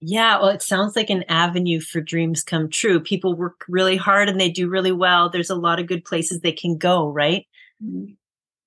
Yeah, 0.00 0.38
well, 0.38 0.50
it 0.50 0.62
sounds 0.62 0.94
like 0.94 1.10
an 1.10 1.24
avenue 1.28 1.80
for 1.80 2.00
dreams 2.00 2.44
come 2.44 2.70
true. 2.70 3.00
People 3.00 3.34
work 3.34 3.64
really 3.68 3.96
hard 3.96 4.28
and 4.28 4.40
they 4.40 4.50
do 4.50 4.68
really 4.68 4.92
well. 4.92 5.30
There's 5.30 5.50
a 5.50 5.56
lot 5.56 5.80
of 5.80 5.88
good 5.88 6.04
places 6.04 6.40
they 6.40 6.52
can 6.52 6.78
go, 6.78 7.08
right? 7.08 7.46
Mm-hmm. 7.84 8.12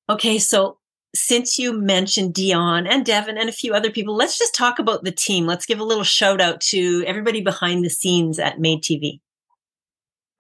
Okay, 0.10 0.40
so 0.40 0.78
since 1.16 1.58
you 1.58 1.74
mentioned 1.74 2.34
Dion 2.34 2.88
and 2.88 3.06
Devin 3.06 3.38
and 3.38 3.50
a 3.50 3.54
few 3.54 3.74
other 3.74 3.90
people, 3.90 4.16
let's 4.16 4.38
just 4.38 4.56
talk 4.56 4.80
about 4.80 5.04
the 5.04 5.12
team. 5.12 5.46
Let's 5.46 5.66
give 5.66 5.80
a 5.80 5.84
little 5.84 6.04
shout 6.04 6.40
out 6.40 6.62
to 6.62 7.04
everybody 7.08 7.42
behind 7.42 7.84
the 7.84 7.90
scenes 7.90 8.40
at 8.40 8.60
Made 8.60 8.84
TV. 8.84 9.20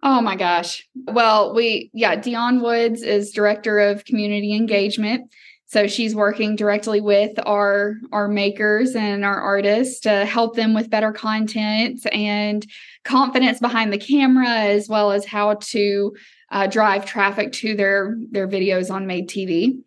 Oh 0.04 0.22
my 0.22 0.36
gosh. 0.36 0.88
Well, 1.08 1.56
we, 1.56 1.90
yeah, 1.94 2.16
Dion 2.16 2.62
Woods 2.62 3.02
is 3.02 3.32
director 3.32 3.80
of 3.80 4.06
community 4.06 4.54
engagement. 4.54 5.32
So 5.70 5.86
she's 5.86 6.16
working 6.16 6.56
directly 6.56 7.02
with 7.02 7.38
our 7.46 7.96
our 8.14 8.30
makers 8.30 8.96
and 8.96 9.26
our 9.26 9.42
artists 9.42 10.00
to 10.02 10.26
help 10.26 10.56
them 10.56 10.74
with 10.74 10.90
better 10.90 11.12
content 11.12 12.00
and 12.14 12.66
confidence 13.04 13.60
behind 13.60 13.92
the 13.92 13.98
camera, 13.98 14.48
as 14.48 14.88
well 14.88 15.12
as 15.12 15.26
how 15.26 15.56
to 15.56 16.16
uh, 16.52 16.68
drive 16.68 17.06
traffic 17.06 17.52
to 17.52 17.76
their 17.76 18.18
their 18.32 18.48
videos 18.48 18.92
on 18.92 19.08
Made 19.08 19.30
TV. 19.30 19.80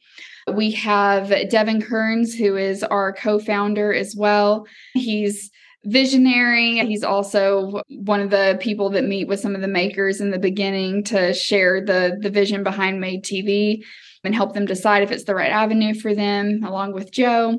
We 0.52 0.72
have 0.72 1.32
Devin 1.48 1.82
Kearns, 1.82 2.34
who 2.34 2.56
is 2.56 2.82
our 2.82 3.12
co 3.12 3.38
founder 3.38 3.92
as 3.92 4.14
well. 4.16 4.66
He's 4.94 5.50
visionary. 5.84 6.78
He's 6.86 7.04
also 7.04 7.82
one 7.88 8.20
of 8.20 8.30
the 8.30 8.58
people 8.60 8.90
that 8.90 9.04
meet 9.04 9.28
with 9.28 9.40
some 9.40 9.54
of 9.54 9.60
the 9.60 9.68
makers 9.68 10.20
in 10.20 10.30
the 10.30 10.38
beginning 10.38 11.04
to 11.04 11.32
share 11.32 11.84
the, 11.84 12.18
the 12.20 12.30
vision 12.30 12.62
behind 12.62 13.00
Made 13.00 13.24
TV 13.24 13.82
and 14.22 14.34
help 14.34 14.52
them 14.52 14.66
decide 14.66 15.02
if 15.02 15.10
it's 15.10 15.24
the 15.24 15.34
right 15.34 15.50
avenue 15.50 15.94
for 15.94 16.14
them, 16.14 16.62
along 16.64 16.92
with 16.92 17.10
Jo. 17.10 17.58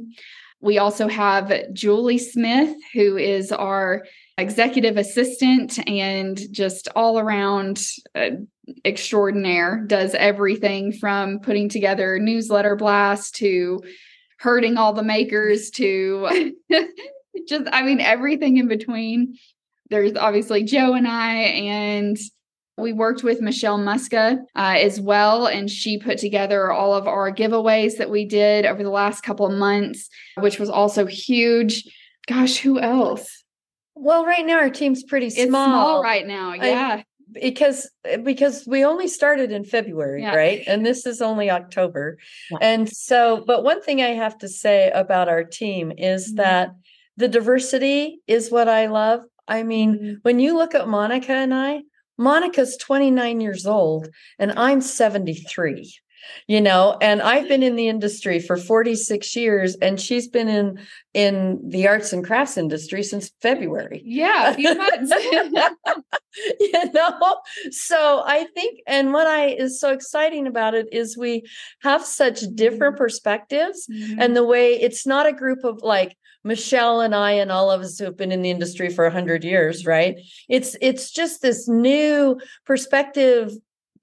We 0.59 0.77
also 0.77 1.07
have 1.07 1.51
Julie 1.73 2.19
Smith, 2.19 2.75
who 2.93 3.17
is 3.17 3.51
our 3.51 4.03
executive 4.41 4.97
assistant 4.97 5.79
and 5.87 6.39
just 6.51 6.87
all 6.95 7.19
around 7.19 7.81
uh, 8.15 8.31
extraordinaire, 8.83 9.83
does 9.87 10.13
everything 10.15 10.91
from 10.91 11.39
putting 11.39 11.69
together 11.69 12.19
newsletter 12.19 12.75
blasts 12.75 13.31
to 13.31 13.81
hurting 14.39 14.77
all 14.77 14.93
the 14.93 15.03
makers 15.03 15.69
to 15.69 16.53
just, 17.47 17.65
I 17.71 17.83
mean, 17.83 18.01
everything 18.01 18.57
in 18.57 18.67
between. 18.67 19.37
There's 19.89 20.15
obviously 20.15 20.63
Jo 20.63 20.93
and 20.93 21.07
I, 21.07 21.35
and 21.35 22.17
we 22.77 22.93
worked 22.93 23.23
with 23.23 23.41
Michelle 23.41 23.77
Muska 23.77 24.39
uh, 24.55 24.75
as 24.77 24.99
well, 24.99 25.45
and 25.45 25.69
she 25.69 25.99
put 25.99 26.17
together 26.17 26.71
all 26.71 26.93
of 26.93 27.07
our 27.07 27.31
giveaways 27.31 27.97
that 27.97 28.09
we 28.09 28.25
did 28.25 28.65
over 28.65 28.83
the 28.83 28.89
last 28.89 29.21
couple 29.21 29.45
of 29.45 29.57
months, 29.57 30.09
which 30.37 30.59
was 30.59 30.69
also 30.69 31.05
huge. 31.05 31.83
Gosh, 32.27 32.57
who 32.57 32.79
else? 32.79 33.40
Well, 34.01 34.25
right 34.25 34.45
now 34.45 34.57
our 34.57 34.71
team's 34.71 35.03
pretty 35.03 35.29
small. 35.29 35.43
It's 35.43 35.51
small 35.51 36.03
right 36.03 36.25
now. 36.25 36.53
Yeah. 36.53 36.97
I, 36.97 37.05
because 37.33 37.89
eh, 38.03 38.17
because 38.17 38.65
we 38.67 38.83
only 38.83 39.07
started 39.07 39.51
in 39.51 39.63
February, 39.63 40.23
yeah. 40.23 40.35
right? 40.35 40.63
And 40.65 40.83
this 40.83 41.05
is 41.05 41.21
only 41.21 41.51
October. 41.51 42.17
Yeah. 42.49 42.57
And 42.61 42.89
so, 42.89 43.43
but 43.45 43.63
one 43.63 43.81
thing 43.81 44.01
I 44.01 44.09
have 44.09 44.37
to 44.39 44.49
say 44.49 44.89
about 44.89 45.29
our 45.29 45.43
team 45.43 45.93
is 45.95 46.29
mm-hmm. 46.29 46.37
that 46.37 46.71
the 47.15 47.27
diversity 47.27 48.21
is 48.27 48.51
what 48.51 48.67
I 48.67 48.87
love. 48.87 49.21
I 49.47 49.61
mean, 49.61 49.95
mm-hmm. 49.95 50.13
when 50.23 50.39
you 50.39 50.57
look 50.57 50.73
at 50.73 50.87
Monica 50.87 51.33
and 51.33 51.53
I, 51.53 51.81
Monica's 52.17 52.77
29 52.77 53.39
years 53.39 53.67
old 53.67 54.09
and 54.39 54.51
I'm 54.57 54.81
73 54.81 55.93
you 56.47 56.61
know 56.61 56.97
and 57.01 57.21
i've 57.21 57.47
been 57.47 57.63
in 57.63 57.75
the 57.75 57.87
industry 57.87 58.39
for 58.39 58.57
46 58.57 59.35
years 59.35 59.75
and 59.75 59.99
she's 59.99 60.27
been 60.27 60.47
in 60.47 60.79
in 61.13 61.59
the 61.67 61.87
arts 61.87 62.13
and 62.13 62.25
crafts 62.25 62.57
industry 62.57 63.03
since 63.03 63.31
february 63.41 64.01
yeah 64.05 64.55
you 64.57 64.73
know 66.93 67.41
so 67.71 68.23
i 68.25 68.47
think 68.53 68.79
and 68.87 69.13
what 69.13 69.27
i 69.27 69.47
is 69.47 69.79
so 69.79 69.91
exciting 69.91 70.47
about 70.47 70.73
it 70.73 70.87
is 70.91 71.17
we 71.17 71.43
have 71.81 72.03
such 72.03 72.41
different 72.55 72.97
perspectives 72.97 73.87
mm-hmm. 73.91 74.19
and 74.19 74.35
the 74.35 74.45
way 74.45 74.73
it's 74.73 75.05
not 75.05 75.25
a 75.25 75.33
group 75.33 75.63
of 75.63 75.81
like 75.81 76.15
Michelle 76.43 77.01
and 77.01 77.13
I 77.13 77.33
and 77.33 77.51
all 77.51 77.69
of 77.69 77.81
us 77.81 77.99
who 77.99 78.05
have 78.05 78.17
been 78.17 78.31
in 78.31 78.41
the 78.41 78.49
industry 78.49 78.89
for 78.89 79.05
100 79.05 79.43
years, 79.43 79.85
right? 79.85 80.15
It's 80.49 80.75
it's 80.81 81.11
just 81.11 81.41
this 81.41 81.67
new 81.67 82.39
perspective 82.65 83.51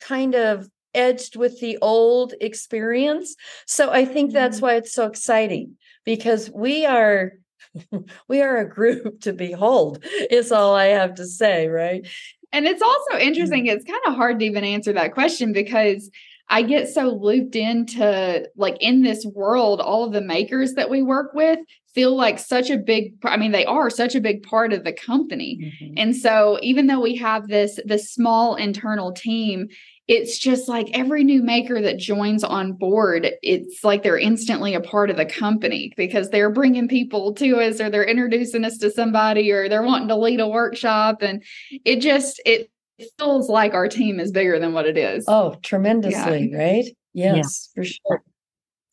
kind 0.00 0.34
of 0.34 0.68
edged 0.98 1.36
with 1.36 1.60
the 1.60 1.78
old 1.80 2.34
experience. 2.40 3.36
So 3.66 3.90
I 3.90 4.04
think 4.04 4.32
that's 4.32 4.56
mm-hmm. 4.56 4.66
why 4.66 4.74
it's 4.74 4.92
so 4.92 5.06
exciting 5.06 5.76
because 6.04 6.50
we 6.54 6.84
are 6.84 7.32
we 8.28 8.42
are 8.42 8.58
a 8.58 8.68
group 8.68 9.20
to 9.22 9.32
behold 9.32 10.04
is 10.30 10.52
all 10.52 10.74
I 10.74 10.86
have 10.86 11.14
to 11.14 11.26
say, 11.26 11.68
right? 11.68 12.06
And 12.50 12.66
it's 12.66 12.82
also 12.82 13.18
interesting. 13.18 13.66
Mm-hmm. 13.66 13.76
It's 13.76 13.84
kind 13.84 14.00
of 14.06 14.14
hard 14.14 14.38
to 14.38 14.46
even 14.46 14.64
answer 14.64 14.92
that 14.94 15.14
question 15.14 15.52
because 15.52 16.10
I 16.50 16.62
get 16.62 16.88
so 16.88 17.10
looped 17.10 17.56
into 17.56 18.48
like 18.56 18.78
in 18.80 19.02
this 19.02 19.26
world, 19.26 19.80
all 19.80 20.04
of 20.04 20.12
the 20.12 20.22
makers 20.22 20.72
that 20.74 20.88
we 20.88 21.02
work 21.02 21.34
with 21.34 21.58
feel 21.94 22.16
like 22.16 22.38
such 22.38 22.70
a 22.70 22.78
big 22.78 23.14
I 23.24 23.36
mean, 23.36 23.52
they 23.52 23.66
are 23.66 23.90
such 23.90 24.14
a 24.14 24.20
big 24.20 24.42
part 24.42 24.72
of 24.72 24.84
the 24.84 24.92
company. 24.92 25.58
Mm-hmm. 25.60 25.94
And 25.98 26.16
so 26.16 26.58
even 26.62 26.86
though 26.86 27.00
we 27.00 27.16
have 27.16 27.48
this 27.48 27.78
this 27.84 28.10
small 28.10 28.54
internal 28.54 29.12
team, 29.12 29.68
it's 30.08 30.38
just 30.38 30.68
like 30.68 30.88
every 30.94 31.22
new 31.22 31.42
maker 31.42 31.82
that 31.82 31.98
joins 31.98 32.42
on 32.42 32.72
board, 32.72 33.30
it's 33.42 33.84
like 33.84 34.02
they're 34.02 34.18
instantly 34.18 34.74
a 34.74 34.80
part 34.80 35.10
of 35.10 35.18
the 35.18 35.26
company 35.26 35.92
because 35.98 36.30
they're 36.30 36.50
bringing 36.50 36.88
people 36.88 37.34
to 37.34 37.60
us 37.60 37.78
or 37.78 37.90
they're 37.90 38.04
introducing 38.04 38.64
us 38.64 38.78
to 38.78 38.90
somebody 38.90 39.52
or 39.52 39.68
they're 39.68 39.82
wanting 39.82 40.08
to 40.08 40.16
lead 40.16 40.40
a 40.40 40.48
workshop. 40.48 41.20
And 41.20 41.44
it 41.84 42.00
just, 42.00 42.40
it 42.46 42.70
feels 43.18 43.50
like 43.50 43.74
our 43.74 43.86
team 43.86 44.18
is 44.18 44.32
bigger 44.32 44.58
than 44.58 44.72
what 44.72 44.86
it 44.86 44.96
is. 44.96 45.26
Oh, 45.28 45.56
tremendously, 45.62 46.50
yeah. 46.50 46.58
right? 46.58 46.84
Yes, 47.12 47.70
yeah. 47.76 47.82
for 47.82 47.84
sure. 47.84 48.22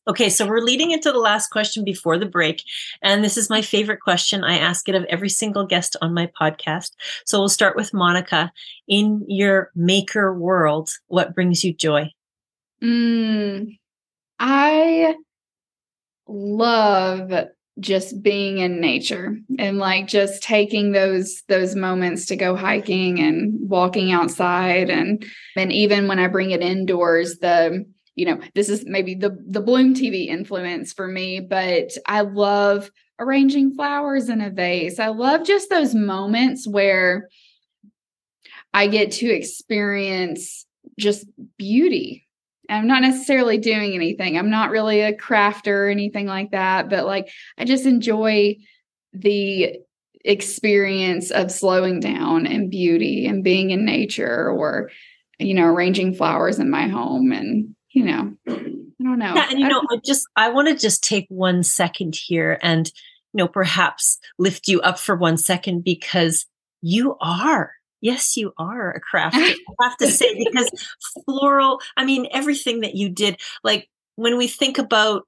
Okay, 0.07 0.29
so 0.29 0.45
we're 0.45 0.61
leading 0.61 0.91
into 0.91 1.11
the 1.11 1.19
last 1.19 1.49
question 1.49 1.83
before 1.83 2.17
the 2.17 2.27
break. 2.27 2.63
And 3.01 3.23
this 3.23 3.37
is 3.37 3.49
my 3.49 3.61
favorite 3.61 4.01
question. 4.01 4.43
I 4.43 4.57
ask 4.57 4.87
it 4.87 4.95
of 4.95 5.03
every 5.05 5.29
single 5.29 5.65
guest 5.65 5.95
on 6.01 6.13
my 6.13 6.29
podcast. 6.39 6.91
So 7.25 7.39
we'll 7.39 7.49
start 7.49 7.75
with 7.75 7.93
Monica. 7.93 8.51
In 8.87 9.25
your 9.27 9.71
maker 9.75 10.33
world, 10.37 10.91
what 11.07 11.33
brings 11.33 11.63
you 11.63 11.73
joy? 11.73 12.11
Mm, 12.83 13.79
I 14.39 15.15
love 16.27 17.31
just 17.79 18.21
being 18.21 18.59
in 18.59 18.79
nature 18.79 19.37
and 19.59 19.79
like 19.79 20.07
just 20.07 20.41
taking 20.41 20.93
those 20.93 21.43
those 21.49 21.75
moments 21.75 22.25
to 22.27 22.37
go 22.37 22.55
hiking 22.55 23.19
and 23.19 23.69
walking 23.69 24.13
outside 24.13 24.89
and 24.89 25.25
and 25.57 25.73
even 25.73 26.07
when 26.07 26.17
I 26.17 26.27
bring 26.27 26.51
it 26.51 26.61
indoors 26.61 27.39
the 27.39 27.85
you 28.15 28.25
know 28.25 28.39
this 28.55 28.69
is 28.69 28.85
maybe 28.85 29.15
the 29.15 29.37
the 29.47 29.61
bloom 29.61 29.93
tv 29.93 30.27
influence 30.27 30.93
for 30.93 31.07
me 31.07 31.39
but 31.39 31.91
i 32.07 32.21
love 32.21 32.89
arranging 33.19 33.73
flowers 33.73 34.29
in 34.29 34.41
a 34.41 34.49
vase. 34.49 34.99
I 34.99 35.07
love 35.07 35.45
just 35.45 35.69
those 35.69 35.95
moments 35.95 36.67
where 36.67 37.29
i 38.73 38.87
get 38.87 39.11
to 39.11 39.27
experience 39.27 40.65
just 40.99 41.25
beauty. 41.57 42.27
I'm 42.69 42.87
not 42.87 43.01
necessarily 43.01 43.57
doing 43.57 43.93
anything. 43.93 44.37
I'm 44.37 44.49
not 44.49 44.71
really 44.71 45.01
a 45.01 45.13
crafter 45.13 45.85
or 45.85 45.89
anything 45.89 46.25
like 46.25 46.51
that 46.51 46.89
but 46.89 47.05
like 47.05 47.29
i 47.57 47.65
just 47.65 47.85
enjoy 47.85 48.57
the 49.13 49.77
experience 50.25 51.29
of 51.31 51.51
slowing 51.51 51.99
down 51.99 52.47
and 52.47 52.71
beauty 52.71 53.27
and 53.27 53.43
being 53.43 53.69
in 53.69 53.85
nature 53.85 54.49
or 54.49 54.89
you 55.37 55.53
know 55.53 55.65
arranging 55.65 56.13
flowers 56.13 56.59
in 56.59 56.69
my 56.69 56.87
home 56.87 57.31
and 57.31 57.75
you 57.95 58.03
know, 58.03 58.33
I 58.47 58.53
don't 59.03 59.19
know. 59.19 59.33
Yeah, 59.35 59.47
and 59.49 59.59
you 59.59 59.67
know, 59.67 59.81
I 59.89 59.97
just 60.03 60.27
I 60.35 60.49
want 60.49 60.67
to 60.67 60.75
just 60.75 61.03
take 61.03 61.25
one 61.29 61.63
second 61.63 62.15
here 62.15 62.59
and 62.61 62.87
you 62.87 63.37
know 63.37 63.47
perhaps 63.47 64.19
lift 64.37 64.67
you 64.67 64.81
up 64.81 64.99
for 64.99 65.15
one 65.15 65.37
second 65.37 65.83
because 65.83 66.45
you 66.81 67.15
are 67.21 67.71
yes 68.01 68.37
you 68.37 68.53
are 68.57 68.91
a 68.91 68.99
craft 68.99 69.35
i 69.35 69.55
have 69.81 69.97
to 69.97 70.07
say 70.07 70.35
because 70.37 70.69
floral 71.25 71.79
i 71.97 72.05
mean 72.05 72.27
everything 72.31 72.81
that 72.81 72.95
you 72.95 73.09
did 73.09 73.39
like 73.63 73.89
when 74.15 74.37
we 74.37 74.47
think 74.47 74.77
about 74.77 75.23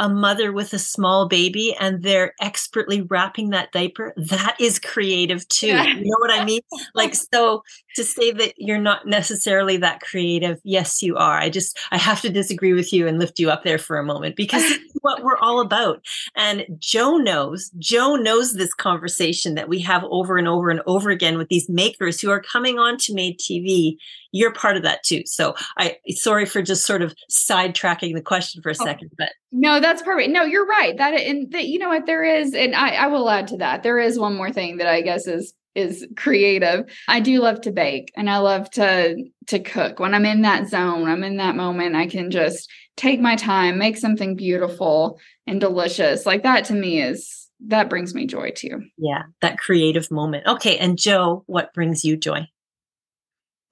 a 0.00 0.08
mother 0.08 0.50
with 0.50 0.72
a 0.72 0.78
small 0.78 1.28
baby 1.28 1.76
and 1.78 2.02
they're 2.02 2.32
expertly 2.40 3.02
wrapping 3.02 3.50
that 3.50 3.70
diaper, 3.70 4.14
that 4.16 4.56
is 4.58 4.78
creative 4.78 5.46
too. 5.48 5.66
You 5.66 6.04
know 6.04 6.16
what 6.18 6.30
I 6.30 6.44
mean? 6.44 6.60
Like, 6.94 7.14
so 7.14 7.62
to 7.96 8.04
say 8.04 8.32
that 8.32 8.54
you're 8.56 8.78
not 8.78 9.06
necessarily 9.06 9.76
that 9.78 10.00
creative, 10.00 10.60
yes, 10.64 11.02
you 11.02 11.16
are. 11.16 11.38
I 11.38 11.50
just, 11.50 11.78
I 11.90 11.98
have 11.98 12.20
to 12.22 12.30
disagree 12.30 12.72
with 12.72 12.92
you 12.92 13.06
and 13.06 13.18
lift 13.18 13.38
you 13.38 13.50
up 13.50 13.64
there 13.64 13.78
for 13.78 13.98
a 13.98 14.04
moment 14.04 14.34
because 14.34 14.64
what 15.02 15.22
we're 15.22 15.38
all 15.38 15.60
about. 15.60 16.02
And 16.34 16.64
Jo 16.78 17.16
knows, 17.16 17.70
Jo 17.78 18.16
knows 18.16 18.54
this 18.54 18.72
conversation 18.72 19.54
that 19.54 19.68
we 19.68 19.80
have 19.80 20.04
over 20.10 20.38
and 20.38 20.48
over 20.48 20.70
and 20.70 20.80
over 20.86 21.10
again 21.10 21.36
with 21.36 21.48
these 21.48 21.68
makers 21.68 22.20
who 22.20 22.30
are 22.30 22.40
coming 22.40 22.78
on 22.78 22.96
to 22.98 23.14
Made 23.14 23.38
TV 23.38 23.96
you're 24.32 24.52
part 24.52 24.76
of 24.76 24.82
that 24.82 25.02
too. 25.02 25.22
So 25.26 25.54
I 25.76 25.96
sorry 26.08 26.46
for 26.46 26.62
just 26.62 26.86
sort 26.86 27.02
of 27.02 27.14
sidetracking 27.30 28.14
the 28.14 28.22
question 28.22 28.62
for 28.62 28.70
a 28.70 28.76
oh, 28.78 28.84
second, 28.84 29.10
but 29.18 29.30
no, 29.52 29.80
that's 29.80 30.02
perfect. 30.02 30.30
No, 30.30 30.44
you're 30.44 30.66
right. 30.66 30.96
That 30.96 31.14
and 31.14 31.50
that 31.52 31.66
you 31.66 31.78
know 31.78 31.88
what 31.88 32.06
there 32.06 32.24
is, 32.24 32.54
and 32.54 32.74
I, 32.74 32.90
I 32.90 33.06
will 33.08 33.28
add 33.28 33.48
to 33.48 33.56
that. 33.58 33.82
There 33.82 33.98
is 33.98 34.18
one 34.18 34.36
more 34.36 34.52
thing 34.52 34.78
that 34.78 34.86
I 34.86 35.00
guess 35.02 35.26
is 35.26 35.54
is 35.74 36.06
creative. 36.16 36.86
I 37.08 37.20
do 37.20 37.40
love 37.40 37.60
to 37.62 37.72
bake 37.72 38.12
and 38.16 38.28
I 38.28 38.38
love 38.38 38.70
to 38.72 39.16
to 39.48 39.58
cook. 39.58 39.98
When 39.98 40.14
I'm 40.14 40.26
in 40.26 40.42
that 40.42 40.68
zone, 40.68 41.08
I'm 41.08 41.24
in 41.24 41.36
that 41.36 41.56
moment, 41.56 41.96
I 41.96 42.06
can 42.06 42.30
just 42.30 42.68
take 42.96 43.20
my 43.20 43.36
time, 43.36 43.78
make 43.78 43.96
something 43.96 44.36
beautiful 44.36 45.18
and 45.46 45.60
delicious. 45.60 46.26
Like 46.26 46.42
that 46.42 46.64
to 46.66 46.74
me 46.74 47.00
is 47.00 47.48
that 47.66 47.90
brings 47.90 48.14
me 48.14 48.26
joy 48.26 48.50
too. 48.50 48.82
Yeah, 48.96 49.22
that 49.42 49.58
creative 49.58 50.10
moment. 50.10 50.46
Okay, 50.46 50.78
and 50.78 50.98
Jo, 50.98 51.44
what 51.46 51.72
brings 51.74 52.04
you 52.04 52.16
joy? 52.16 52.48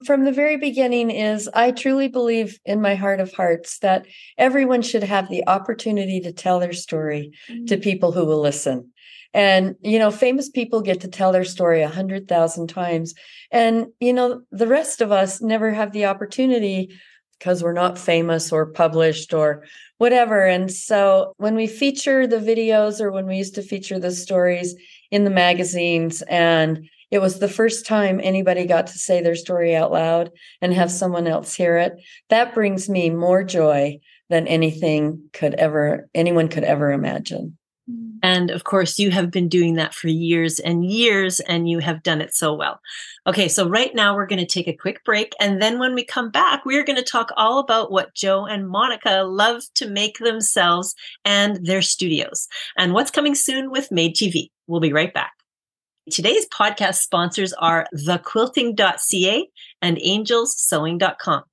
From 0.05 0.23
the 0.23 0.31
very 0.31 0.57
beginning 0.57 1.11
is 1.11 1.49
I 1.53 1.71
truly 1.71 2.07
believe 2.07 2.59
in 2.65 2.81
my 2.81 2.95
heart 2.95 3.19
of 3.19 3.33
hearts 3.33 3.79
that 3.79 4.05
everyone 4.37 4.81
should 4.81 5.03
have 5.03 5.29
the 5.29 5.47
opportunity 5.47 6.21
to 6.21 6.31
tell 6.31 6.59
their 6.59 6.73
story 6.73 7.31
mm-hmm. 7.49 7.65
to 7.65 7.77
people 7.77 8.11
who 8.11 8.25
will 8.25 8.39
listen. 8.39 8.91
And, 9.33 9.75
you 9.81 9.99
know, 9.99 10.09
famous 10.09 10.49
people 10.49 10.81
get 10.81 11.01
to 11.01 11.07
tell 11.07 11.31
their 11.31 11.43
story 11.43 11.81
a 11.81 11.89
hundred 11.89 12.27
thousand 12.27 12.67
times. 12.67 13.13
And, 13.51 13.87
you 13.99 14.13
know, 14.13 14.41
the 14.51 14.67
rest 14.67 15.01
of 15.01 15.11
us 15.11 15.41
never 15.41 15.71
have 15.71 15.91
the 15.91 16.05
opportunity 16.05 16.97
because 17.37 17.63
we're 17.63 17.73
not 17.73 17.97
famous 17.97 18.51
or 18.51 18.65
published 18.65 19.33
or 19.33 19.63
whatever. 19.97 20.45
And 20.45 20.71
so 20.71 21.33
when 21.37 21.55
we 21.55 21.67
feature 21.67 22.25
the 22.25 22.37
videos 22.37 22.99
or 22.99 23.11
when 23.11 23.27
we 23.27 23.37
used 23.37 23.55
to 23.55 23.61
feature 23.61 23.99
the 23.99 24.11
stories 24.11 24.75
in 25.11 25.23
the 25.23 25.29
magazines 25.29 26.21
and 26.23 26.89
it 27.11 27.19
was 27.19 27.39
the 27.39 27.49
first 27.49 27.85
time 27.85 28.19
anybody 28.21 28.65
got 28.65 28.87
to 28.87 28.99
say 28.99 29.21
their 29.21 29.35
story 29.35 29.75
out 29.75 29.91
loud 29.91 30.31
and 30.61 30.73
have 30.73 30.91
someone 30.91 31.27
else 31.27 31.53
hear 31.53 31.77
it. 31.77 31.93
That 32.29 32.53
brings 32.53 32.89
me 32.89 33.09
more 33.09 33.43
joy 33.43 33.99
than 34.29 34.47
anything 34.47 35.29
could 35.33 35.55
ever, 35.55 36.07
anyone 36.13 36.47
could 36.47 36.63
ever 36.63 36.91
imagine. 36.91 37.57
Mm. 37.89 38.19
And 38.21 38.51
of 38.51 38.63
course, 38.63 38.99
you 38.99 39.09
have 39.11 39.31
been 39.31 39.49
doing 39.49 39.75
that 39.75 39.93
for 39.95 40.07
years 40.07 40.59
and 40.59 40.85
years, 40.85 41.39
and 41.39 41.67
you 41.67 41.79
have 41.79 42.03
done 42.03 42.21
it 42.21 42.35
so 42.35 42.53
well. 42.53 42.79
Okay, 43.25 43.47
so 43.47 43.67
right 43.67 43.95
now 43.95 44.15
we're 44.15 44.27
going 44.27 44.39
to 44.39 44.45
take 44.45 44.67
a 44.67 44.75
quick 44.75 45.03
break. 45.03 45.33
And 45.39 45.61
then 45.61 45.79
when 45.79 45.95
we 45.95 46.03
come 46.03 46.29
back, 46.29 46.65
we're 46.65 46.83
going 46.83 46.97
to 46.97 47.03
talk 47.03 47.31
all 47.37 47.59
about 47.59 47.91
what 47.91 48.13
Jo 48.13 48.45
and 48.45 48.69
Monica 48.69 49.23
love 49.23 49.63
to 49.75 49.89
make 49.89 50.19
themselves 50.19 50.93
and 51.25 51.65
their 51.65 51.81
studios, 51.81 52.47
and 52.77 52.93
what's 52.93 53.11
coming 53.11 53.35
soon 53.35 53.71
with 53.71 53.91
Made 53.91 54.15
TV. 54.15 54.51
We'll 54.67 54.79
be 54.79 54.93
right 54.93 55.13
back. 55.13 55.38
Today's 56.09 56.47
podcast 56.47 56.95
sponsors 56.95 57.53
are 57.53 57.85
thequilting.ca 57.93 59.49
and 59.81 59.97
angelssewing.com. 59.97 61.43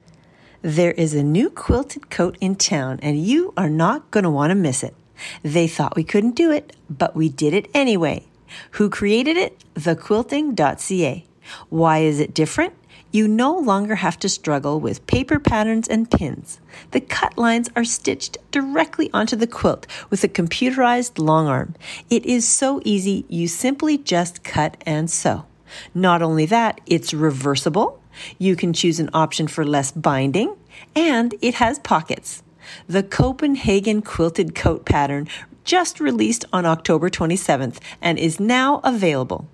There 0.62 0.92
is 0.92 1.14
a 1.14 1.22
new 1.22 1.50
quilted 1.50 2.10
coat 2.10 2.38
in 2.40 2.56
town, 2.56 2.98
and 3.02 3.22
you 3.22 3.52
are 3.56 3.68
not 3.68 4.10
going 4.10 4.24
to 4.24 4.30
want 4.30 4.50
to 4.50 4.54
miss 4.54 4.82
it. 4.82 4.94
They 5.42 5.68
thought 5.68 5.94
we 5.96 6.04
couldn't 6.04 6.36
do 6.36 6.50
it, 6.50 6.74
but 6.88 7.14
we 7.14 7.28
did 7.28 7.52
it 7.52 7.68
anyway. 7.74 8.26
Who 8.72 8.88
created 8.88 9.36
it? 9.36 9.62
Thequilting.ca. 9.74 11.26
Why 11.68 11.98
is 11.98 12.18
it 12.18 12.34
different? 12.34 12.74
You 13.16 13.26
no 13.26 13.56
longer 13.56 13.94
have 13.94 14.18
to 14.18 14.28
struggle 14.28 14.78
with 14.78 15.06
paper 15.06 15.40
patterns 15.40 15.88
and 15.88 16.10
pins. 16.10 16.60
The 16.90 17.00
cut 17.00 17.38
lines 17.38 17.70
are 17.74 17.82
stitched 17.82 18.36
directly 18.50 19.08
onto 19.14 19.36
the 19.36 19.46
quilt 19.46 19.86
with 20.10 20.22
a 20.22 20.28
computerized 20.28 21.18
long 21.18 21.46
arm. 21.46 21.74
It 22.10 22.26
is 22.26 22.46
so 22.46 22.82
easy, 22.84 23.24
you 23.26 23.48
simply 23.48 23.96
just 23.96 24.44
cut 24.44 24.76
and 24.84 25.10
sew. 25.10 25.46
Not 25.94 26.20
only 26.20 26.44
that, 26.44 26.82
it's 26.84 27.14
reversible. 27.14 28.02
You 28.38 28.54
can 28.54 28.74
choose 28.74 29.00
an 29.00 29.08
option 29.14 29.48
for 29.48 29.64
less 29.64 29.92
binding, 29.92 30.54
and 30.94 31.34
it 31.40 31.54
has 31.54 31.78
pockets. 31.78 32.42
The 32.86 33.02
Copenhagen 33.02 34.02
quilted 34.02 34.54
coat 34.54 34.84
pattern 34.84 35.26
just 35.64 36.00
released 36.00 36.44
on 36.52 36.66
October 36.66 37.08
27th 37.08 37.78
and 38.02 38.18
is 38.18 38.38
now 38.38 38.80
available. 38.84 39.48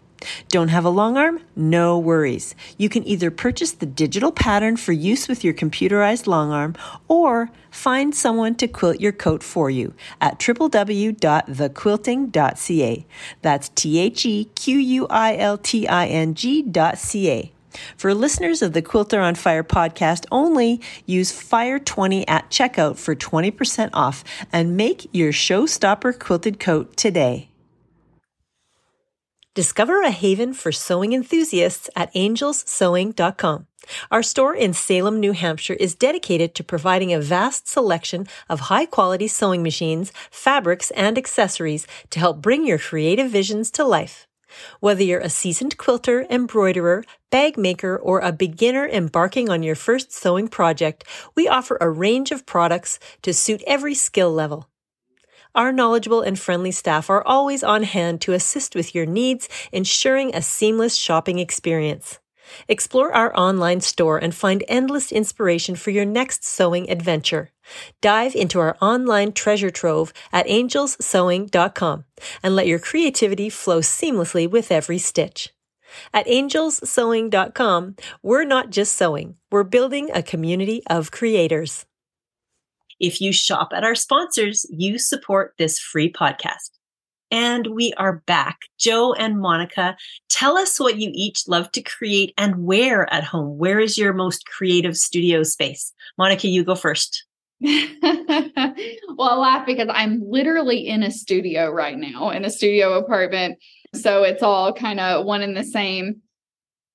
Don't 0.48 0.68
have 0.68 0.84
a 0.84 0.90
long 0.90 1.16
arm? 1.16 1.40
No 1.56 1.98
worries. 1.98 2.54
You 2.78 2.88
can 2.88 3.04
either 3.06 3.30
purchase 3.30 3.72
the 3.72 3.86
digital 3.86 4.32
pattern 4.32 4.76
for 4.76 4.92
use 4.92 5.28
with 5.28 5.44
your 5.44 5.54
computerized 5.54 6.26
long 6.26 6.50
arm 6.52 6.74
or 7.08 7.50
find 7.70 8.14
someone 8.14 8.54
to 8.56 8.68
quilt 8.68 9.00
your 9.00 9.12
coat 9.12 9.42
for 9.42 9.70
you 9.70 9.94
at 10.20 10.38
www.thequilting.ca. 10.38 13.06
That's 13.42 13.68
T 13.70 13.98
H 13.98 14.26
E 14.26 14.44
Q 14.54 14.78
U 14.78 15.06
I 15.08 15.36
L 15.36 15.58
T 15.58 15.88
I 15.88 16.06
N 16.06 16.34
G.ca. 16.34 17.52
For 17.96 18.14
listeners 18.14 18.62
of 18.62 18.72
the 18.72 18.82
Quilter 18.82 19.20
on 19.20 19.34
Fire 19.34 19.64
podcast 19.64 20.26
only, 20.30 20.80
use 21.06 21.32
FIRE20 21.32 22.24
at 22.28 22.50
checkout 22.50 22.98
for 22.98 23.14
20% 23.14 23.90
off 23.92 24.24
and 24.52 24.76
make 24.76 25.08
your 25.12 25.32
showstopper 25.32 26.18
quilted 26.18 26.60
coat 26.60 26.96
today. 26.96 27.48
Discover 29.55 30.00
a 30.00 30.11
haven 30.11 30.55
for 30.55 30.72
sewing 30.72 31.12
enthusiasts 31.12 31.90
at 31.94 32.11
angelssewing.com. 32.14 33.66
Our 34.11 34.22
store 34.22 34.55
in 34.57 34.72
Salem, 34.72 35.20
New 35.20 35.32
Hampshire 35.32 35.74
is 35.74 35.94
dedicated 35.94 36.55
to 36.55 36.64
providing 36.64 37.12
a 37.12 37.20
vast 37.20 37.68
selection 37.68 38.26
of 38.48 38.61
high 38.61 38.86
quality 38.86 39.28
sewing 39.28 39.62
machines, 39.62 40.11
fabrics, 40.30 40.90
and 40.92 41.18
accessories 41.18 41.86
to 42.09 42.18
help 42.18 42.40
bring 42.40 42.66
your 42.66 42.78
creative 42.78 43.30
visions 43.30 43.70
to 43.72 43.84
life. 43.84 44.26
Whether 44.80 45.03
you're 45.03 45.20
a 45.20 45.28
seasoned 45.28 45.76
quilter, 45.76 46.24
embroiderer, 46.30 47.05
bag 47.30 47.59
maker, 47.59 47.98
or 47.98 48.20
a 48.20 48.32
beginner 48.32 48.88
embarking 48.88 49.50
on 49.50 49.62
your 49.62 49.74
first 49.74 50.12
sewing 50.12 50.48
project, 50.48 51.05
we 51.34 51.46
offer 51.46 51.76
a 51.78 51.90
range 51.90 52.32
of 52.32 52.46
products 52.46 52.98
to 53.20 53.34
suit 53.34 53.62
every 53.66 53.94
skill 53.94 54.32
level. 54.32 54.70
Our 55.55 55.72
knowledgeable 55.72 56.22
and 56.22 56.38
friendly 56.38 56.72
staff 56.72 57.11
are 57.11 57.26
always 57.26 57.62
on 57.62 57.82
hand 57.82 58.20
to 58.22 58.32
assist 58.32 58.74
with 58.74 58.94
your 58.94 59.07
needs, 59.07 59.48
ensuring 59.70 60.34
a 60.34 60.40
seamless 60.40 60.96
shopping 60.96 61.38
experience. 61.38 62.18
Explore 62.68 63.14
our 63.14 63.36
online 63.38 63.80
store 63.80 64.18
and 64.18 64.34
find 64.34 64.64
endless 64.68 65.12
inspiration 65.12 65.76
for 65.76 65.90
your 65.90 66.05
next 66.05 66.44
sewing 66.44 66.90
adventure. 66.90 67.50
Dive 68.00 68.34
into 68.34 68.59
our 68.61 68.76
online 68.80 69.32
treasure 69.32 69.70
trove 69.70 70.12
at 70.32 70.46
angelssewing.com 70.46 72.05
and 72.42 72.57
let 72.57 72.66
your 72.66 72.78
creativity 72.78 73.48
flow 73.48 73.80
seamlessly 73.80 74.50
with 74.50 74.72
every 74.72 74.98
stitch. 74.98 75.50
At 76.14 76.26
angelssewing.com, 76.26 77.96
we're 78.22 78.44
not 78.44 78.70
just 78.70 78.94
sewing, 78.94 79.36
we're 79.50 79.64
building 79.64 80.11
a 80.12 80.22
community 80.22 80.82
of 80.88 81.11
creators. 81.11 81.84
If 83.03 83.20
you 83.20 83.32
shop 83.32 83.72
at 83.74 83.82
our 83.82 83.96
sponsors, 83.96 84.64
you 84.70 84.96
support 84.96 85.55
this 85.59 85.76
free 85.76 86.11
podcast. 86.11 86.70
And 87.32 87.66
we 87.74 87.92
are 87.94 88.22
back. 88.26 88.61
Jo 88.78 89.12
and 89.14 89.40
Monica, 89.40 89.96
tell 90.28 90.57
us 90.57 90.78
what 90.78 90.98
you 90.98 91.11
each 91.12 91.48
love 91.48 91.72
to 91.72 91.82
create 91.82 92.32
and 92.38 92.64
where 92.64 93.12
at 93.12 93.24
home. 93.24 93.59
Where 93.59 93.80
is 93.80 93.98
your 93.98 94.12
most 94.12 94.46
creative 94.46 94.96
studio 94.96 95.42
space? 95.42 95.92
Monica, 96.16 96.46
you 96.46 96.62
go 96.62 96.76
first. 96.76 97.24
well, 97.61 97.80
I 99.18 99.36
laugh 99.36 99.66
because 99.66 99.88
I'm 99.90 100.22
literally 100.24 100.86
in 100.86 101.03
a 101.03 101.11
studio 101.11 101.70
right 101.70 101.98
now, 101.98 102.30
in 102.30 102.44
a 102.44 102.50
studio 102.50 102.92
apartment. 102.94 103.59
So 103.96 104.22
it's 104.22 104.44
all 104.44 104.72
kind 104.72 105.00
of 105.00 105.26
one 105.26 105.42
and 105.42 105.57
the 105.57 105.64
same. 105.64 106.22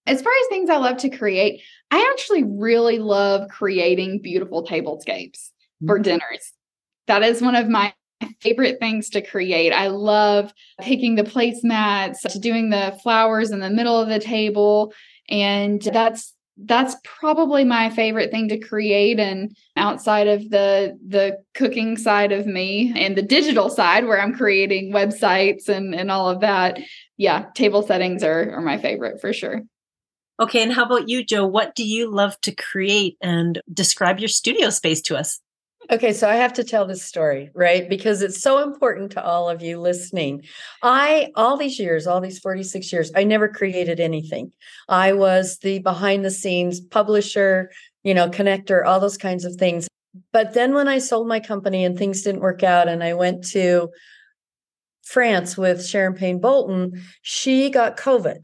As 0.06 0.22
far 0.22 0.32
as 0.32 0.48
things 0.48 0.70
I 0.70 0.78
love 0.78 0.98
to 1.00 1.10
create, 1.10 1.62
I 1.92 2.10
actually 2.14 2.46
really 2.46 3.00
love 3.00 3.50
creating 3.50 4.22
beautiful 4.22 4.66
tablescapes 4.66 5.50
for 5.86 5.96
mm-hmm. 5.96 6.04
dinners. 6.04 6.54
That 7.08 7.24
is 7.24 7.42
one 7.42 7.56
of 7.56 7.70
my 7.70 7.94
favorite 8.42 8.80
things 8.80 9.10
to 9.12 9.22
create. 9.22 9.72
I 9.72 9.88
love 9.88 10.54
picking 10.82 11.16
the 11.16 11.24
placemats, 11.24 12.40
doing 12.42 12.70
the 12.70 12.98
flowers 13.04 13.52
in 13.52 13.60
the 13.60 13.70
middle 13.70 14.00
of 14.00 14.10
the 14.10 14.20
table. 14.20 14.94
And 15.30 15.82
that's 15.82 16.34
that's 16.60 16.96
probably 17.04 17.64
my 17.64 17.90
favorite 17.92 18.32
thing 18.32 18.50
to 18.50 18.58
create 18.58 19.20
and 19.20 19.56
outside 19.76 20.28
of 20.28 20.50
the 20.50 20.98
the 21.08 21.38
cooking 21.54 21.98
side 21.98 22.32
of 22.32 22.48
me 22.48 22.92
and 22.96 23.16
the 23.16 23.22
digital 23.22 23.70
side 23.70 24.08
where 24.08 24.20
i'm 24.20 24.34
creating 24.34 24.92
websites 24.92 25.70
and 25.70 25.94
and 25.94 26.10
all 26.10 26.28
of 26.28 26.42
that 26.42 26.80
yeah 27.16 27.46
table 27.54 27.84
settings 27.84 28.24
are 28.24 28.52
are 28.54 28.62
my 28.62 28.78
favorite 28.80 29.22
for 29.22 29.34
sure 29.34 29.62
okay 30.40 30.64
and 30.64 30.74
how 30.74 30.84
about 30.84 31.08
you 31.08 31.24
jo 31.24 31.46
what 31.46 31.76
do 31.76 31.88
you 31.88 32.12
love 32.12 32.40
to 32.42 32.52
create 32.52 33.18
and 33.22 33.62
describe 33.72 34.18
your 34.18 34.30
studio 34.30 34.72
space 34.72 35.02
to 35.02 35.16
us 35.16 35.40
Okay, 35.90 36.12
so 36.12 36.30
I 36.30 36.36
have 36.36 36.52
to 36.54 36.66
tell 36.66 36.86
this 36.86 37.04
story, 37.04 37.50
right? 37.54 37.88
Because 37.88 38.22
it's 38.22 38.42
so 38.42 38.62
important 38.62 39.12
to 39.14 39.24
all 39.24 39.50
of 39.50 39.62
you 39.62 39.80
listening. 39.80 40.44
I, 40.84 41.32
all 41.36 41.56
these 41.56 41.80
years, 41.80 42.06
all 42.06 42.20
these 42.20 42.40
46 42.40 42.92
years, 42.92 43.12
I 43.16 43.24
never 43.24 43.48
created 43.48 44.02
anything. 44.02 44.52
I 44.90 45.14
was 45.14 45.60
the 45.60 45.80
behind 45.80 46.26
the 46.26 46.32
scenes 46.32 46.82
publisher, 46.82 47.72
you 48.04 48.14
know, 48.14 48.28
connector, 48.30 48.86
all 48.86 49.00
those 49.00 49.18
kinds 49.18 49.46
of 49.46 49.56
things. 49.56 49.88
But 50.34 50.54
then 50.54 50.74
when 50.74 50.90
I 50.90 51.00
sold 51.00 51.28
my 51.28 51.40
company 51.40 51.86
and 51.86 51.98
things 51.98 52.22
didn't 52.22 52.42
work 52.42 52.64
out, 52.64 52.90
and 52.90 53.02
I 53.02 53.14
went 53.14 53.48
to 53.52 53.90
France 55.06 55.58
with 55.58 55.86
Sharon 55.86 56.16
Payne 56.16 56.42
Bolton, 56.42 57.02
she 57.22 57.70
got 57.70 57.96
COVID. 57.96 58.44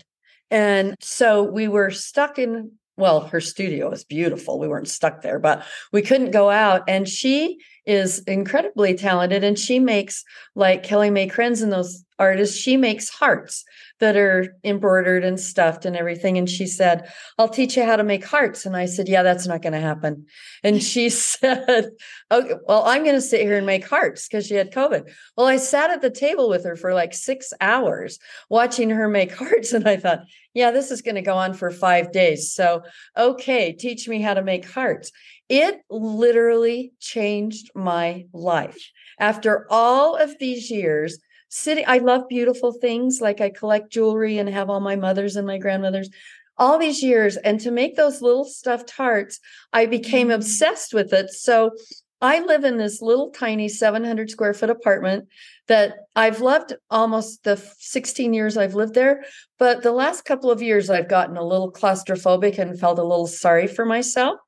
And 0.50 0.96
so 1.02 1.44
we 1.44 1.68
were 1.68 1.92
stuck 1.92 2.40
in 2.40 2.72
well, 2.98 3.22
her 3.22 3.42
studio 3.42 3.92
is 3.92 4.04
beautiful. 4.04 4.60
We 4.60 4.68
weren't 4.68 4.88
stuck 4.88 5.22
there, 5.22 5.40
but 5.40 5.64
we 5.92 6.02
couldn't 6.02 6.32
go 6.32 6.50
out. 6.50 6.84
And 6.88 7.08
she 7.08 7.58
is 7.86 8.20
incredibly 8.20 8.96
talented 8.96 9.44
and 9.44 9.60
she 9.60 9.80
makes 9.80 10.24
like 10.56 10.84
Kelly 10.84 11.10
May 11.10 11.28
Krenz 11.28 11.62
and 11.62 11.72
those 11.72 12.06
artists, 12.24 12.58
she 12.58 12.78
makes 12.78 13.10
hearts 13.10 13.66
that 14.00 14.18
are 14.18 14.58
embroidered 14.64 15.24
and 15.24 15.40
stuffed 15.40 15.86
and 15.86 15.96
everything. 15.96 16.38
And 16.38 16.50
she 16.50 16.68
said, 16.68 17.10
I'll 17.38 17.48
teach 17.48 17.78
you 17.78 17.86
how 17.86 17.96
to 17.96 18.04
make 18.04 18.26
hearts. 18.26 18.66
And 18.66 18.76
I 18.76 18.86
said, 18.86 19.08
Yeah, 19.08 19.24
that's 19.24 19.48
not 19.48 19.62
going 19.62 19.74
to 19.74 19.80
happen. 19.80 20.26
And 20.64 20.84
she 20.84 21.10
said, 21.10 21.90
Okay, 22.32 22.54
well, 22.68 22.84
I'm 22.86 23.04
going 23.04 23.16
to 23.16 23.22
sit 23.22 23.42
here 23.42 23.58
and 23.58 23.66
make 23.66 23.88
hearts 23.88 24.28
because 24.28 24.48
she 24.48 24.56
had 24.56 24.74
COVID. 24.74 25.10
Well, 25.38 25.48
I 25.48 25.58
sat 25.58 25.90
at 25.90 26.02
the 26.02 26.10
table 26.10 26.50
with 26.50 26.66
her 26.66 26.76
for 26.76 26.94
like 26.94 27.14
six 27.14 27.54
hours 27.62 28.20
watching 28.50 28.90
her 28.90 29.08
make 29.08 29.34
hearts. 29.44 29.72
And 29.72 29.88
I 29.88 29.98
thought, 29.98 30.24
Yeah, 30.54 30.72
this 30.72 30.92
is 30.92 31.02
going 31.02 31.16
to 31.16 31.22
go 31.22 31.36
on 31.36 31.54
for 31.54 31.72
five 31.72 32.12
days. 32.12 32.54
So, 32.54 32.82
okay, 33.18 33.74
teach 33.74 34.08
me 34.08 34.22
how 34.22 34.34
to 34.34 34.44
make 34.44 34.70
hearts. 34.70 35.12
It 35.50 35.82
literally 35.90 36.94
changed 37.00 37.72
my 37.76 38.26
life. 38.34 38.92
After 39.20 39.68
all 39.70 40.16
of 40.16 40.38
these 40.40 40.72
years, 40.72 41.20
sitting, 41.54 41.86
I 41.88 42.00
love 42.00 42.28
beautiful 42.28 42.74
things 42.74 43.22
like 43.22 43.40
I 43.40 43.52
collect 43.52 43.92
jewelry 43.92 44.40
and 44.40 44.50
have 44.50 44.72
all 44.72 44.80
my 44.80 44.96
mothers 44.96 45.36
and 45.36 45.46
my 45.46 45.60
grandmothers 45.60 46.10
all 46.58 46.80
these 46.80 47.04
years. 47.04 47.38
And 47.38 47.60
to 47.60 47.70
make 47.70 47.96
those 47.96 48.24
little 48.24 48.44
stuffed 48.44 48.90
hearts, 48.90 49.40
I 49.72 49.86
became 49.86 50.32
obsessed 50.32 50.96
with 50.96 51.14
it. 51.14 51.30
So 51.30 51.72
I 52.22 52.40
live 52.40 52.64
in 52.64 52.78
this 52.78 53.04
little 53.04 53.30
tiny 53.30 53.70
700 53.70 54.32
square 54.32 54.56
foot 54.56 54.72
apartment 54.72 55.28
that 55.68 55.98
I've 56.16 56.42
loved 56.42 56.74
almost 56.90 57.44
the 57.44 57.58
16 57.78 58.34
years 58.34 58.58
I've 58.58 58.74
lived 58.74 58.96
there. 58.96 59.24
But 59.60 59.84
the 59.84 59.92
last 59.92 60.26
couple 60.26 60.50
of 60.50 60.62
years, 60.62 60.90
I've 60.90 61.10
gotten 61.10 61.38
a 61.38 61.46
little 61.46 61.72
claustrophobic 61.72 62.58
and 62.58 62.80
felt 62.80 62.98
a 62.98 63.04
little 63.04 63.28
sorry 63.28 63.68
for 63.68 63.86
myself 63.86 64.40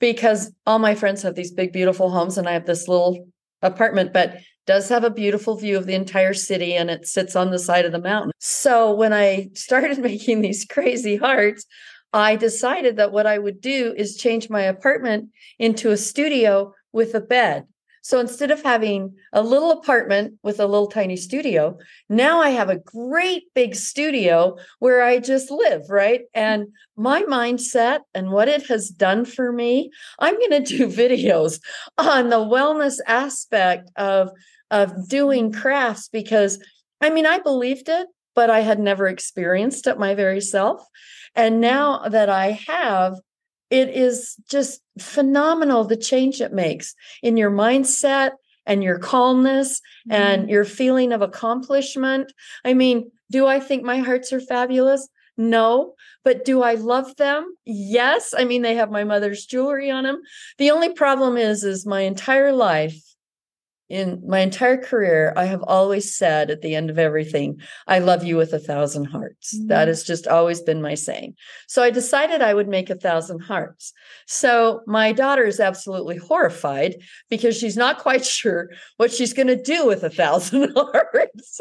because 0.00 0.52
all 0.66 0.80
my 0.80 0.96
friends 0.96 1.22
have 1.22 1.36
these 1.36 1.52
big, 1.52 1.72
beautiful 1.72 2.10
homes, 2.10 2.36
and 2.36 2.48
I 2.48 2.52
have 2.52 2.66
this 2.66 2.88
little 2.88 3.28
apartment, 3.62 4.12
but 4.12 4.38
does 4.66 4.88
have 4.90 5.02
a 5.02 5.10
beautiful 5.10 5.56
view 5.56 5.76
of 5.78 5.86
the 5.86 5.94
entire 5.94 6.34
city 6.34 6.74
and 6.74 6.90
it 6.90 7.06
sits 7.06 7.34
on 7.34 7.50
the 7.50 7.58
side 7.58 7.86
of 7.86 7.92
the 7.92 8.00
mountain. 8.00 8.32
So 8.38 8.94
when 8.94 9.12
I 9.12 9.48
started 9.54 9.98
making 9.98 10.42
these 10.42 10.64
crazy 10.64 11.16
hearts, 11.16 11.64
I 12.12 12.36
decided 12.36 12.96
that 12.96 13.12
what 13.12 13.26
I 13.26 13.38
would 13.38 13.60
do 13.60 13.94
is 13.96 14.16
change 14.16 14.48
my 14.48 14.62
apartment 14.62 15.30
into 15.58 15.90
a 15.90 15.96
studio 15.96 16.74
with 16.92 17.14
a 17.14 17.20
bed. 17.20 17.66
So 18.08 18.20
instead 18.20 18.50
of 18.50 18.62
having 18.62 19.14
a 19.34 19.42
little 19.42 19.70
apartment 19.70 20.38
with 20.42 20.60
a 20.60 20.66
little 20.66 20.86
tiny 20.86 21.14
studio, 21.14 21.76
now 22.08 22.40
I 22.40 22.48
have 22.48 22.70
a 22.70 22.78
great 22.78 23.52
big 23.54 23.74
studio 23.74 24.56
where 24.78 25.02
I 25.02 25.18
just 25.18 25.50
live, 25.50 25.82
right? 25.90 26.22
And 26.32 26.68
my 26.96 27.24
mindset 27.24 28.00
and 28.14 28.30
what 28.30 28.48
it 28.48 28.66
has 28.68 28.88
done 28.88 29.26
for 29.26 29.52
me, 29.52 29.90
I'm 30.18 30.38
going 30.38 30.52
to 30.64 30.78
do 30.78 30.86
videos 30.88 31.60
on 31.98 32.30
the 32.30 32.38
wellness 32.38 32.96
aspect 33.06 33.90
of 33.96 34.30
of 34.70 35.06
doing 35.06 35.52
crafts 35.52 36.08
because 36.08 36.64
I 37.02 37.10
mean, 37.10 37.26
I 37.26 37.40
believed 37.40 37.90
it, 37.90 38.06
but 38.34 38.48
I 38.48 38.60
had 38.60 38.80
never 38.80 39.06
experienced 39.06 39.86
it 39.86 39.98
my 39.98 40.14
very 40.14 40.40
self. 40.40 40.82
And 41.34 41.60
now 41.60 42.08
that 42.08 42.30
I 42.30 42.52
have, 42.68 43.20
it 43.70 43.90
is 43.90 44.36
just 44.48 44.80
phenomenal 44.98 45.84
the 45.84 45.96
change 45.96 46.40
it 46.40 46.52
makes 46.52 46.94
in 47.22 47.36
your 47.36 47.50
mindset 47.50 48.32
and 48.66 48.82
your 48.82 48.98
calmness 48.98 49.80
mm-hmm. 50.08 50.12
and 50.12 50.50
your 50.50 50.64
feeling 50.64 51.12
of 51.12 51.22
accomplishment. 51.22 52.32
I 52.64 52.74
mean, 52.74 53.10
do 53.30 53.46
I 53.46 53.60
think 53.60 53.82
my 53.82 53.98
hearts 53.98 54.32
are 54.32 54.40
fabulous? 54.40 55.08
No, 55.36 55.94
but 56.24 56.44
do 56.44 56.62
I 56.62 56.74
love 56.74 57.14
them? 57.16 57.54
Yes. 57.64 58.34
I 58.36 58.44
mean, 58.44 58.62
they 58.62 58.74
have 58.74 58.90
my 58.90 59.04
mother's 59.04 59.46
jewelry 59.46 59.90
on 59.90 60.04
them. 60.04 60.20
The 60.58 60.70
only 60.70 60.92
problem 60.92 61.36
is, 61.36 61.62
is 61.62 61.86
my 61.86 62.00
entire 62.00 62.52
life 62.52 63.00
in 63.88 64.22
my 64.26 64.40
entire 64.40 64.76
career, 64.76 65.32
I 65.36 65.44
have 65.44 65.62
always 65.62 66.14
said 66.14 66.50
at 66.50 66.60
the 66.60 66.74
end 66.74 66.90
of 66.90 66.98
everything, 66.98 67.60
I 67.86 68.00
love 68.00 68.22
you 68.22 68.36
with 68.36 68.52
a 68.52 68.58
thousand 68.58 69.06
hearts. 69.06 69.56
Mm-hmm. 69.56 69.68
That 69.68 69.88
has 69.88 70.04
just 70.04 70.26
always 70.26 70.60
been 70.60 70.82
my 70.82 70.94
saying. 70.94 71.34
So 71.68 71.82
I 71.82 71.90
decided 71.90 72.42
I 72.42 72.52
would 72.52 72.68
make 72.68 72.90
a 72.90 72.94
thousand 72.94 73.40
hearts. 73.40 73.92
So 74.26 74.82
my 74.86 75.12
daughter 75.12 75.44
is 75.44 75.58
absolutely 75.58 76.18
horrified 76.18 76.96
because 77.30 77.56
she's 77.56 77.76
not 77.76 77.98
quite 77.98 78.24
sure 78.38 78.70
what 78.98 79.10
she's 79.10 79.32
going 79.32 79.48
to 79.48 79.62
do 79.62 79.86
with 79.86 80.04
a 80.04 80.10
thousand 80.10 80.72
hearts. 80.76 81.60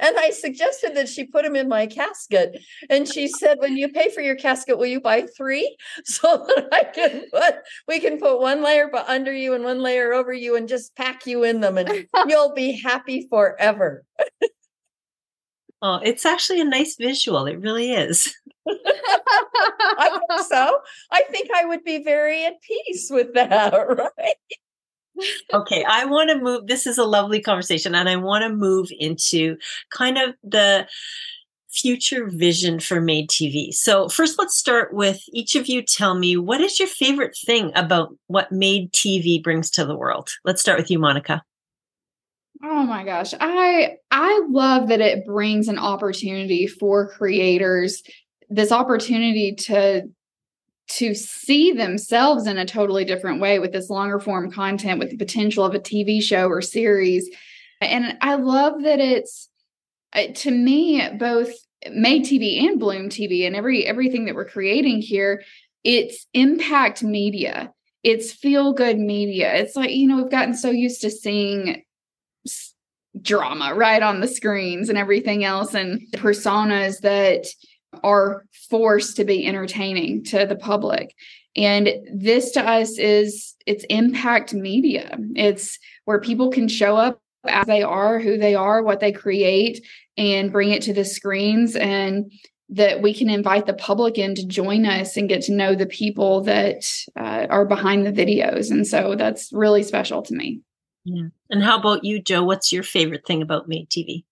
And 0.00 0.16
I 0.18 0.30
suggested 0.30 0.94
that 0.96 1.08
she 1.08 1.24
put 1.24 1.44
them 1.44 1.56
in 1.56 1.68
my 1.68 1.86
casket. 1.86 2.62
And 2.90 3.08
she 3.08 3.28
said, 3.28 3.58
When 3.60 3.76
you 3.76 3.88
pay 3.88 4.10
for 4.10 4.20
your 4.20 4.36
casket, 4.36 4.78
will 4.78 4.86
you 4.86 5.00
buy 5.00 5.26
three? 5.36 5.76
So 6.04 6.46
that 6.46 6.68
I 6.72 6.84
can 6.84 7.24
put, 7.32 7.56
we 7.88 7.98
can 7.98 8.18
put 8.18 8.40
one 8.40 8.62
layer 8.62 8.90
under 9.08 9.32
you 9.32 9.54
and 9.54 9.64
one 9.64 9.82
layer 9.82 10.12
over 10.12 10.32
you 10.32 10.56
and 10.56 10.68
just 10.68 10.94
pack 10.96 11.26
you 11.26 11.44
in 11.44 11.60
them 11.60 11.78
and 11.78 12.06
you'll 12.26 12.52
be 12.52 12.80
happy 12.80 13.26
forever. 13.28 14.04
Oh, 15.82 16.00
it's 16.02 16.24
actually 16.24 16.60
a 16.60 16.64
nice 16.64 16.96
visual. 16.96 17.46
It 17.46 17.60
really 17.60 17.92
is. 17.92 18.34
I 18.68 20.18
think 20.28 20.48
so. 20.48 20.78
I 21.10 21.22
think 21.30 21.50
I 21.54 21.66
would 21.66 21.84
be 21.84 22.02
very 22.02 22.44
at 22.46 22.54
peace 22.62 23.08
with 23.10 23.34
that, 23.34 23.72
right? 23.72 24.34
Okay, 25.52 25.84
I 25.88 26.04
want 26.04 26.30
to 26.30 26.38
move. 26.38 26.66
This 26.66 26.86
is 26.86 26.98
a 26.98 27.04
lovely 27.04 27.40
conversation, 27.40 27.94
and 27.94 28.08
I 28.08 28.16
want 28.16 28.42
to 28.42 28.54
move 28.54 28.88
into 28.98 29.56
kind 29.90 30.18
of 30.18 30.34
the 30.42 30.86
future 31.70 32.28
vision 32.28 32.78
for 32.80 33.00
Made 33.00 33.28
TV. 33.28 33.72
So, 33.72 34.08
first, 34.08 34.38
let's 34.38 34.56
start 34.56 34.94
with 34.94 35.20
each 35.32 35.56
of 35.56 35.66
you 35.66 35.82
tell 35.82 36.14
me 36.14 36.36
what 36.36 36.60
is 36.60 36.78
your 36.78 36.88
favorite 36.88 37.36
thing 37.44 37.72
about 37.74 38.16
what 38.28 38.52
Made 38.52 38.92
TV 38.92 39.42
brings 39.42 39.70
to 39.70 39.84
the 39.84 39.96
world? 39.96 40.30
Let's 40.44 40.60
start 40.60 40.78
with 40.78 40.90
you, 40.90 40.98
Monica. 40.98 41.42
Oh 42.62 42.84
my 42.84 43.04
gosh. 43.04 43.34
I 43.40 43.96
I 44.10 44.46
love 44.48 44.88
that 44.88 45.00
it 45.00 45.26
brings 45.26 45.68
an 45.68 45.78
opportunity 45.78 46.66
for 46.66 47.08
creators 47.08 48.02
this 48.48 48.72
opportunity 48.72 49.54
to 49.54 50.02
to 50.86 51.14
see 51.14 51.72
themselves 51.72 52.46
in 52.46 52.58
a 52.58 52.66
totally 52.66 53.04
different 53.04 53.40
way 53.40 53.58
with 53.58 53.72
this 53.72 53.90
longer 53.90 54.20
form 54.20 54.50
content 54.50 54.98
with 54.98 55.10
the 55.10 55.16
potential 55.16 55.64
of 55.64 55.74
a 55.74 55.80
TV 55.80 56.22
show 56.22 56.46
or 56.48 56.60
series. 56.60 57.28
And 57.80 58.16
I 58.20 58.34
love 58.34 58.82
that 58.82 59.00
it's 59.00 59.48
uh, 60.12 60.26
to 60.34 60.50
me 60.50 61.08
both 61.18 61.52
Made 61.90 62.24
TV 62.24 62.62
and 62.62 62.78
Bloom 62.78 63.08
TV 63.08 63.46
and 63.46 63.56
every 63.56 63.86
everything 63.86 64.24
that 64.26 64.34
we're 64.34 64.44
creating 64.44 65.02
here, 65.02 65.42
it's 65.82 66.26
impact 66.32 67.02
media. 67.02 67.72
It's 68.02 68.32
feel 68.32 68.72
good 68.72 68.98
media. 68.98 69.54
It's 69.54 69.76
like, 69.76 69.90
you 69.90 70.06
know, 70.06 70.16
we've 70.16 70.30
gotten 70.30 70.54
so 70.54 70.70
used 70.70 71.00
to 71.02 71.10
seeing 71.10 71.82
drama 73.20 73.74
right 73.74 74.02
on 74.02 74.20
the 74.20 74.28
screens 74.28 74.88
and 74.88 74.98
everything 74.98 75.44
else 75.44 75.74
and 75.74 76.00
personas 76.12 77.00
that 77.00 77.46
are 78.02 78.44
forced 78.70 79.16
to 79.16 79.24
be 79.24 79.46
entertaining 79.46 80.24
to 80.24 80.46
the 80.46 80.56
public. 80.56 81.14
And 81.56 81.88
this 82.12 82.50
to 82.52 82.62
us 82.62 82.98
is 82.98 83.54
it's 83.66 83.84
impact 83.88 84.54
media. 84.54 85.16
It's 85.36 85.78
where 86.04 86.20
people 86.20 86.50
can 86.50 86.68
show 86.68 86.96
up 86.96 87.20
as 87.46 87.66
they 87.66 87.82
are 87.82 88.18
who 88.18 88.38
they 88.38 88.54
are 88.54 88.82
what 88.82 89.00
they 89.00 89.12
create 89.12 89.86
and 90.16 90.52
bring 90.52 90.70
it 90.70 90.82
to 90.82 90.94
the 90.94 91.04
screens 91.04 91.76
and 91.76 92.32
that 92.70 93.02
we 93.02 93.12
can 93.12 93.28
invite 93.28 93.66
the 93.66 93.74
public 93.74 94.16
in 94.16 94.34
to 94.34 94.46
join 94.46 94.86
us 94.86 95.16
and 95.16 95.28
get 95.28 95.42
to 95.42 95.52
know 95.52 95.74
the 95.74 95.86
people 95.86 96.40
that 96.42 96.90
uh, 97.16 97.46
are 97.50 97.66
behind 97.66 98.06
the 98.06 98.12
videos. 98.12 98.70
And 98.70 98.86
so 98.86 99.14
that's 99.16 99.52
really 99.52 99.82
special 99.82 100.22
to 100.22 100.34
me. 100.34 100.60
Yeah. 101.04 101.28
And 101.50 101.62
how 101.62 101.78
about 101.78 102.04
you 102.04 102.22
jo? 102.22 102.42
What's 102.42 102.72
your 102.72 102.82
favorite 102.82 103.26
thing 103.26 103.42
about 103.42 103.68
made 103.68 103.90
tv 103.90 104.24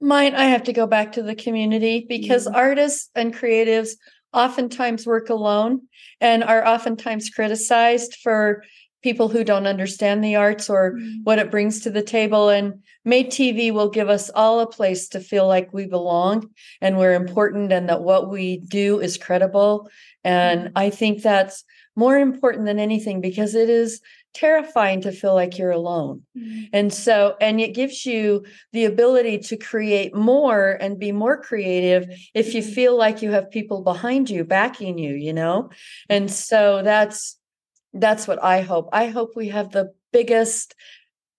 Mine, 0.00 0.34
I 0.34 0.44
have 0.44 0.64
to 0.64 0.72
go 0.72 0.86
back 0.86 1.12
to 1.12 1.22
the 1.22 1.34
community 1.34 2.06
because 2.08 2.46
mm-hmm. 2.46 2.56
artists 2.56 3.10
and 3.14 3.34
creatives 3.34 3.90
oftentimes 4.32 5.06
work 5.06 5.30
alone 5.30 5.82
and 6.20 6.44
are 6.44 6.66
oftentimes 6.66 7.30
criticized 7.30 8.16
for 8.22 8.62
people 9.02 9.28
who 9.28 9.44
don't 9.44 9.66
understand 9.66 10.22
the 10.22 10.36
arts 10.36 10.68
or 10.68 10.92
mm-hmm. 10.92 11.22
what 11.22 11.38
it 11.38 11.50
brings 11.50 11.80
to 11.80 11.90
the 11.90 12.02
table. 12.02 12.48
And 12.48 12.82
Made 13.04 13.30
TV 13.30 13.72
will 13.72 13.88
give 13.88 14.08
us 14.08 14.28
all 14.30 14.60
a 14.60 14.66
place 14.66 15.08
to 15.08 15.20
feel 15.20 15.46
like 15.46 15.72
we 15.72 15.86
belong 15.86 16.50
and 16.80 16.98
we're 16.98 17.14
important 17.14 17.72
and 17.72 17.88
that 17.88 18.02
what 18.02 18.28
we 18.28 18.58
do 18.58 19.00
is 19.00 19.16
credible. 19.16 19.88
And 20.24 20.60
mm-hmm. 20.60 20.72
I 20.78 20.90
think 20.90 21.22
that's 21.22 21.64
more 21.96 22.18
important 22.18 22.66
than 22.66 22.78
anything 22.78 23.20
because 23.20 23.54
it 23.54 23.68
is 23.68 24.00
terrifying 24.34 25.00
to 25.02 25.12
feel 25.12 25.34
like 25.34 25.58
you're 25.58 25.70
alone. 25.70 26.22
Mm-hmm. 26.36 26.64
And 26.72 26.92
so, 26.92 27.36
and 27.40 27.60
it 27.60 27.74
gives 27.74 28.06
you 28.06 28.44
the 28.72 28.84
ability 28.84 29.38
to 29.38 29.56
create 29.56 30.14
more 30.14 30.78
and 30.80 30.98
be 30.98 31.12
more 31.12 31.40
creative 31.40 32.06
if 32.34 32.54
you 32.54 32.62
mm-hmm. 32.62 32.72
feel 32.72 32.96
like 32.96 33.22
you 33.22 33.30
have 33.32 33.50
people 33.50 33.82
behind 33.82 34.30
you 34.30 34.44
backing 34.44 34.98
you, 34.98 35.14
you 35.14 35.32
know? 35.32 35.70
And 36.08 36.30
so 36.30 36.82
that's 36.82 37.38
that's 37.94 38.28
what 38.28 38.42
I 38.42 38.60
hope. 38.60 38.88
I 38.92 39.06
hope 39.06 39.30
we 39.34 39.48
have 39.48 39.72
the 39.72 39.92
biggest 40.12 40.74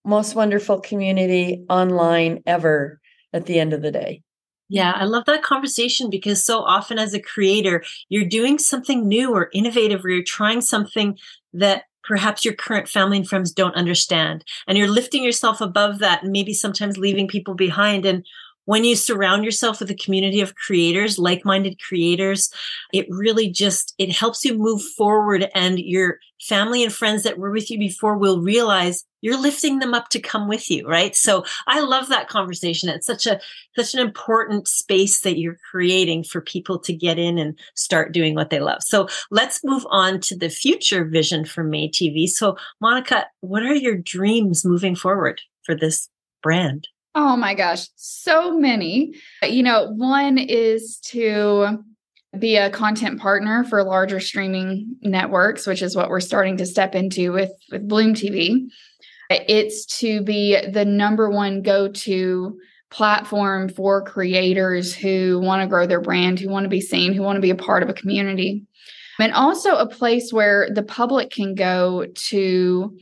most 0.04 0.34
wonderful 0.34 0.80
community 0.80 1.64
online 1.68 2.42
ever 2.46 3.00
at 3.32 3.46
the 3.46 3.60
end 3.60 3.72
of 3.72 3.82
the 3.82 3.92
day. 3.92 4.22
Yeah, 4.68 4.92
I 4.92 5.04
love 5.04 5.24
that 5.26 5.42
conversation 5.42 6.10
because 6.10 6.44
so 6.44 6.60
often 6.60 6.98
as 6.98 7.12
a 7.12 7.20
creator, 7.20 7.82
you're 8.08 8.24
doing 8.24 8.56
something 8.56 9.06
new 9.06 9.34
or 9.34 9.50
innovative, 9.52 10.04
or 10.04 10.10
you're 10.10 10.22
trying 10.22 10.60
something 10.60 11.18
that 11.52 11.84
perhaps 12.10 12.44
your 12.44 12.54
current 12.54 12.88
family 12.88 13.18
and 13.18 13.28
friends 13.28 13.52
don't 13.52 13.76
understand. 13.76 14.44
And 14.66 14.76
you're 14.76 14.88
lifting 14.88 15.22
yourself 15.22 15.60
above 15.60 16.00
that 16.00 16.24
and 16.24 16.32
maybe 16.32 16.52
sometimes 16.52 16.98
leaving 16.98 17.28
people 17.28 17.54
behind. 17.54 18.04
And 18.04 18.26
when 18.70 18.84
you 18.84 18.94
surround 18.94 19.44
yourself 19.44 19.80
with 19.80 19.90
a 19.90 19.96
community 19.96 20.40
of 20.40 20.54
creators 20.54 21.18
like-minded 21.18 21.76
creators 21.80 22.52
it 22.92 23.04
really 23.10 23.50
just 23.50 23.94
it 23.98 24.12
helps 24.12 24.44
you 24.44 24.56
move 24.56 24.80
forward 24.96 25.50
and 25.56 25.80
your 25.80 26.18
family 26.40 26.84
and 26.84 26.92
friends 26.92 27.24
that 27.24 27.36
were 27.36 27.50
with 27.50 27.68
you 27.68 27.78
before 27.78 28.16
will 28.16 28.40
realize 28.40 29.04
you're 29.22 29.40
lifting 29.40 29.80
them 29.80 29.92
up 29.92 30.08
to 30.08 30.20
come 30.20 30.48
with 30.48 30.70
you 30.70 30.86
right? 30.86 31.16
So 31.16 31.44
i 31.66 31.80
love 31.80 32.08
that 32.08 32.28
conversation. 32.28 32.88
It's 32.88 33.06
such 33.06 33.26
a 33.26 33.40
such 33.76 33.92
an 33.94 34.00
important 34.00 34.68
space 34.68 35.20
that 35.22 35.38
you're 35.38 35.58
creating 35.70 36.22
for 36.24 36.40
people 36.40 36.78
to 36.78 36.92
get 36.92 37.18
in 37.18 37.38
and 37.38 37.58
start 37.74 38.12
doing 38.12 38.36
what 38.36 38.50
they 38.50 38.60
love. 38.60 38.82
So 38.82 39.08
let's 39.32 39.64
move 39.64 39.84
on 39.90 40.20
to 40.20 40.36
the 40.36 40.48
future 40.48 41.04
vision 41.04 41.44
for 41.44 41.64
made 41.64 41.92
tv 41.92 42.28
so 42.28 42.56
monica 42.80 43.26
what 43.40 43.64
are 43.64 43.74
your 43.74 43.96
dreams 43.96 44.64
moving 44.64 44.94
forward 44.94 45.40
for 45.64 45.74
this 45.74 46.08
brand 46.42 46.86
Oh 47.14 47.36
my 47.36 47.54
gosh, 47.54 47.88
so 47.96 48.56
many. 48.56 49.14
You 49.42 49.62
know, 49.62 49.90
one 49.90 50.38
is 50.38 50.98
to 51.06 51.82
be 52.38 52.56
a 52.56 52.70
content 52.70 53.20
partner 53.20 53.64
for 53.64 53.82
larger 53.82 54.20
streaming 54.20 54.96
networks, 55.02 55.66
which 55.66 55.82
is 55.82 55.96
what 55.96 56.08
we're 56.08 56.20
starting 56.20 56.56
to 56.58 56.66
step 56.66 56.94
into 56.94 57.32
with 57.32 57.50
with 57.72 57.88
Bloom 57.88 58.14
TV. 58.14 58.68
It's 59.30 59.86
to 59.98 60.22
be 60.22 60.56
the 60.60 60.84
number 60.84 61.30
one 61.30 61.62
go-to 61.62 62.58
platform 62.90 63.68
for 63.68 64.02
creators 64.02 64.94
who 64.94 65.40
want 65.40 65.62
to 65.62 65.68
grow 65.68 65.86
their 65.86 66.00
brand, 66.00 66.40
who 66.40 66.48
want 66.48 66.64
to 66.64 66.68
be 66.68 66.80
seen, 66.80 67.12
who 67.12 67.22
want 67.22 67.36
to 67.36 67.40
be 67.40 67.50
a 67.50 67.56
part 67.56 67.82
of 67.82 67.88
a 67.88 67.94
community. 67.94 68.64
And 69.20 69.32
also 69.32 69.76
a 69.76 69.86
place 69.86 70.32
where 70.32 70.68
the 70.72 70.82
public 70.82 71.30
can 71.30 71.54
go 71.54 72.06
to 72.06 72.98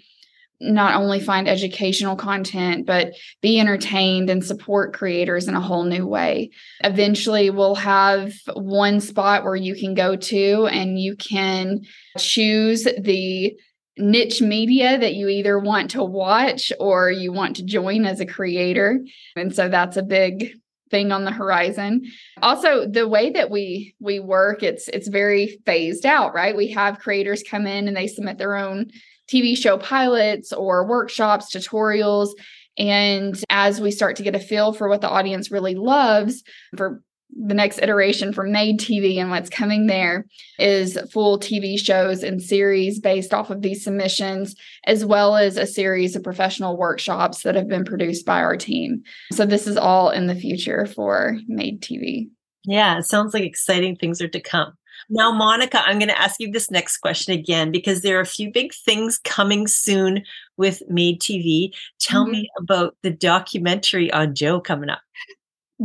not 0.60 0.94
only 0.94 1.20
find 1.20 1.48
educational 1.48 2.16
content, 2.16 2.86
but 2.86 3.14
be 3.40 3.60
entertained 3.60 4.28
and 4.28 4.44
support 4.44 4.92
creators 4.92 5.46
in 5.46 5.54
a 5.54 5.60
whole 5.60 5.84
new 5.84 6.06
way. 6.06 6.50
Eventually, 6.82 7.50
we'll 7.50 7.76
have 7.76 8.32
one 8.54 9.00
spot 9.00 9.44
where 9.44 9.56
you 9.56 9.74
can 9.74 9.94
go 9.94 10.16
to 10.16 10.66
and 10.66 10.98
you 10.98 11.14
can 11.16 11.82
choose 12.18 12.84
the 12.84 13.56
niche 13.96 14.40
media 14.40 14.98
that 14.98 15.14
you 15.14 15.28
either 15.28 15.58
want 15.58 15.90
to 15.90 16.02
watch 16.02 16.72
or 16.78 17.10
you 17.10 17.32
want 17.32 17.56
to 17.56 17.64
join 17.64 18.04
as 18.04 18.20
a 18.20 18.26
creator. 18.26 19.00
And 19.36 19.54
so 19.54 19.68
that's 19.68 19.96
a 19.96 20.02
big 20.02 20.54
thing 20.90 21.12
on 21.12 21.24
the 21.24 21.32
horizon. 21.32 22.02
Also, 22.42 22.86
the 22.86 23.06
way 23.06 23.30
that 23.30 23.50
we 23.50 23.94
we 24.00 24.20
work, 24.20 24.62
it's 24.62 24.88
it's 24.88 25.08
very 25.08 25.60
phased 25.66 26.06
out, 26.06 26.34
right? 26.34 26.56
We 26.56 26.70
have 26.72 26.98
creators 26.98 27.42
come 27.48 27.66
in 27.66 27.88
and 27.88 27.96
they 27.96 28.06
submit 28.06 28.38
their 28.38 28.56
own 28.56 28.90
TV 29.32 29.56
show 29.56 29.78
pilots 29.78 30.52
or 30.52 30.86
workshops, 30.86 31.54
tutorials. 31.54 32.30
And 32.78 33.42
as 33.50 33.80
we 33.80 33.90
start 33.90 34.16
to 34.16 34.22
get 34.22 34.36
a 34.36 34.40
feel 34.40 34.72
for 34.72 34.88
what 34.88 35.00
the 35.00 35.08
audience 35.08 35.50
really 35.50 35.74
loves 35.74 36.42
for 36.76 37.02
the 37.36 37.54
next 37.54 37.78
iteration 37.82 38.32
for 38.32 38.44
made 38.44 38.80
TV 38.80 39.18
and 39.18 39.30
what's 39.30 39.50
coming 39.50 39.86
there 39.86 40.24
is 40.58 40.98
full 41.12 41.38
TV 41.38 41.78
shows 41.78 42.22
and 42.22 42.42
series 42.42 43.00
based 43.00 43.34
off 43.34 43.50
of 43.50 43.62
these 43.62 43.84
submissions, 43.84 44.54
as 44.84 45.04
well 45.04 45.36
as 45.36 45.56
a 45.56 45.66
series 45.66 46.16
of 46.16 46.22
professional 46.22 46.76
workshops 46.76 47.42
that 47.42 47.54
have 47.54 47.68
been 47.68 47.84
produced 47.84 48.24
by 48.24 48.40
our 48.40 48.56
team. 48.56 49.02
So, 49.32 49.44
this 49.44 49.66
is 49.66 49.76
all 49.76 50.10
in 50.10 50.26
the 50.26 50.34
future 50.34 50.86
for 50.86 51.38
made 51.46 51.82
TV. 51.82 52.28
Yeah, 52.64 52.98
it 52.98 53.04
sounds 53.04 53.34
like 53.34 53.44
exciting 53.44 53.96
things 53.96 54.20
are 54.20 54.28
to 54.28 54.40
come. 54.40 54.72
Now, 55.08 55.32
Monica, 55.32 55.82
I'm 55.84 55.98
going 55.98 56.08
to 56.08 56.20
ask 56.20 56.40
you 56.40 56.50
this 56.50 56.70
next 56.70 56.98
question 56.98 57.32
again 57.32 57.70
because 57.70 58.02
there 58.02 58.18
are 58.18 58.22
a 58.22 58.26
few 58.26 58.50
big 58.50 58.72
things 58.74 59.18
coming 59.18 59.66
soon 59.66 60.24
with 60.56 60.82
Made 60.88 61.20
TV. 61.20 61.70
Tell 62.00 62.24
mm-hmm. 62.24 62.32
me 62.32 62.50
about 62.58 62.96
the 63.02 63.10
documentary 63.10 64.12
on 64.12 64.34
Jo 64.34 64.60
coming 64.60 64.90
up. 64.90 65.00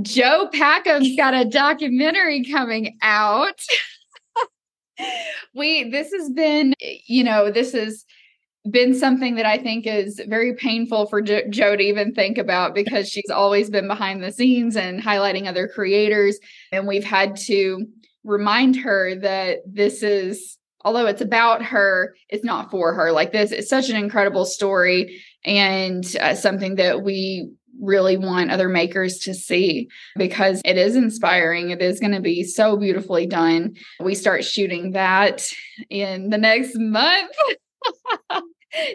Jo 0.02 0.50
Packham's 0.54 1.16
got 1.18 1.34
a 1.34 1.46
documentary 1.46 2.44
coming 2.46 2.98
out. 3.02 3.60
we 5.56 5.90
this 5.90 6.12
has 6.12 6.30
been, 6.30 6.74
you 6.80 7.24
know, 7.24 7.52
this 7.52 7.74
has 7.74 8.06
been 8.70 8.94
something 8.94 9.36
that 9.36 9.46
I 9.46 9.58
think 9.58 9.86
is 9.86 10.22
very 10.28 10.56
painful 10.56 11.08
for 11.08 11.22
jo- 11.22 11.48
Joe 11.50 11.76
to 11.76 11.84
even 11.84 12.14
think 12.14 12.38
about 12.38 12.74
because 12.74 13.10
she's 13.10 13.30
always 13.30 13.70
been 13.70 13.88
behind 13.88 14.24
the 14.24 14.32
scenes 14.32 14.78
and 14.78 15.02
highlighting 15.02 15.48
other 15.48 15.68
creators. 15.68 16.40
And 16.72 16.88
we've 16.88 17.04
had 17.04 17.36
to 17.48 17.86
remind 18.24 18.76
her 18.78 19.16
that 19.16 19.60
this 19.66 20.04
is 20.04 20.58
although 20.86 21.06
it's 21.06 21.22
about 21.22 21.64
her 21.64 22.16
it's 22.30 22.44
not 22.44 22.72
for 22.72 22.94
her. 22.94 23.12
Like 23.12 23.32
this 23.32 23.52
it's 23.52 23.70
such 23.70 23.90
an 23.90 23.96
incredible 23.96 24.46
story 24.46 25.22
and 25.46 26.06
uh, 26.20 26.36
something 26.36 26.76
that 26.76 27.04
we 27.04 27.50
really 27.82 28.18
want 28.18 28.52
other 28.52 28.70
makers 28.70 29.18
to 29.20 29.34
see 29.34 29.90
because 30.16 30.62
it 30.64 30.78
is 30.78 30.96
inspiring. 30.96 31.72
It 31.72 31.82
is 31.82 32.00
going 32.00 32.14
to 32.14 32.22
be 32.22 32.44
so 32.44 32.78
beautifully 32.78 33.26
done. 33.26 33.76
We 34.00 34.16
start 34.16 34.46
shooting 34.46 34.92
that 34.92 35.48
in 35.90 36.30
the 36.30 36.38
next 36.38 36.78
month. 36.78 37.36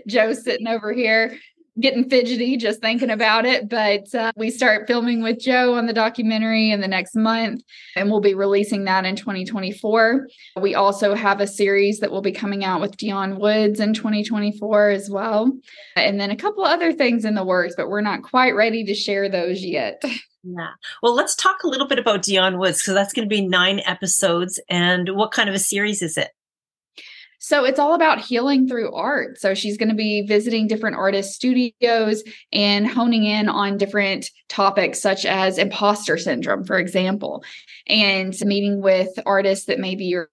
Jo's 0.08 0.42
sitting 0.42 0.66
over 0.66 0.92
here 0.92 1.38
getting 1.80 2.08
fidgety 2.08 2.56
just 2.56 2.80
thinking 2.80 3.10
about 3.10 3.44
it. 3.44 3.68
But 3.68 4.14
uh, 4.14 4.32
we 4.36 4.50
start 4.50 4.86
filming 4.86 5.22
with 5.22 5.40
Jo 5.40 5.74
on 5.74 5.86
the 5.86 5.92
documentary 5.92 6.70
in 6.70 6.80
the 6.80 6.88
next 6.88 7.14
month, 7.14 7.62
and 7.96 8.10
we'll 8.10 8.20
be 8.20 8.34
releasing 8.34 8.84
that 8.84 9.04
in 9.04 9.16
2024. 9.16 10.26
We 10.60 10.74
also 10.74 11.14
have 11.14 11.40
a 11.40 11.46
series 11.46 12.00
that 12.00 12.10
will 12.10 12.22
be 12.22 12.32
coming 12.32 12.64
out 12.64 12.80
with 12.80 12.96
Dion 12.96 13.38
Woods 13.38 13.80
in 13.80 13.94
2024 13.94 14.90
as 14.90 15.10
well. 15.10 15.52
And 15.96 16.20
then 16.20 16.30
a 16.30 16.36
couple 16.36 16.64
other 16.64 16.92
things 16.92 17.24
in 17.24 17.34
the 17.34 17.44
works, 17.44 17.74
but 17.76 17.88
we're 17.88 18.00
not 18.00 18.22
quite 18.22 18.54
ready 18.54 18.84
to 18.84 18.94
share 18.94 19.28
those 19.28 19.64
yet. 19.64 20.02
Yeah. 20.44 20.70
Well, 21.02 21.14
let's 21.14 21.34
talk 21.34 21.62
a 21.62 21.68
little 21.68 21.88
bit 21.88 21.98
about 21.98 22.22
Dion 22.22 22.58
Woods 22.58 22.80
because 22.80 22.94
that's 22.94 23.12
going 23.12 23.28
to 23.28 23.34
be 23.34 23.46
nine 23.46 23.80
episodes. 23.84 24.60
And 24.70 25.10
what 25.16 25.32
kind 25.32 25.48
of 25.48 25.54
a 25.54 25.58
series 25.58 26.00
is 26.00 26.16
it? 26.16 26.30
So 27.38 27.64
it's 27.64 27.78
all 27.78 27.94
about 27.94 28.20
healing 28.20 28.66
through 28.66 28.92
art. 28.92 29.38
So 29.38 29.54
she's 29.54 29.76
going 29.76 29.90
to 29.90 29.94
be 29.94 30.26
visiting 30.26 30.66
different 30.66 30.96
artist 30.96 31.34
studios 31.34 32.22
and 32.52 32.86
honing 32.86 33.24
in 33.24 33.48
on 33.48 33.78
different 33.78 34.30
topics 34.48 35.00
such 35.00 35.24
as 35.24 35.56
imposter 35.56 36.18
syndrome, 36.18 36.64
for 36.64 36.78
example, 36.78 37.44
and 37.86 38.34
meeting 38.42 38.82
with 38.82 39.10
artists 39.24 39.66
that 39.66 39.78
maybe 39.78 40.14
are 40.14 40.28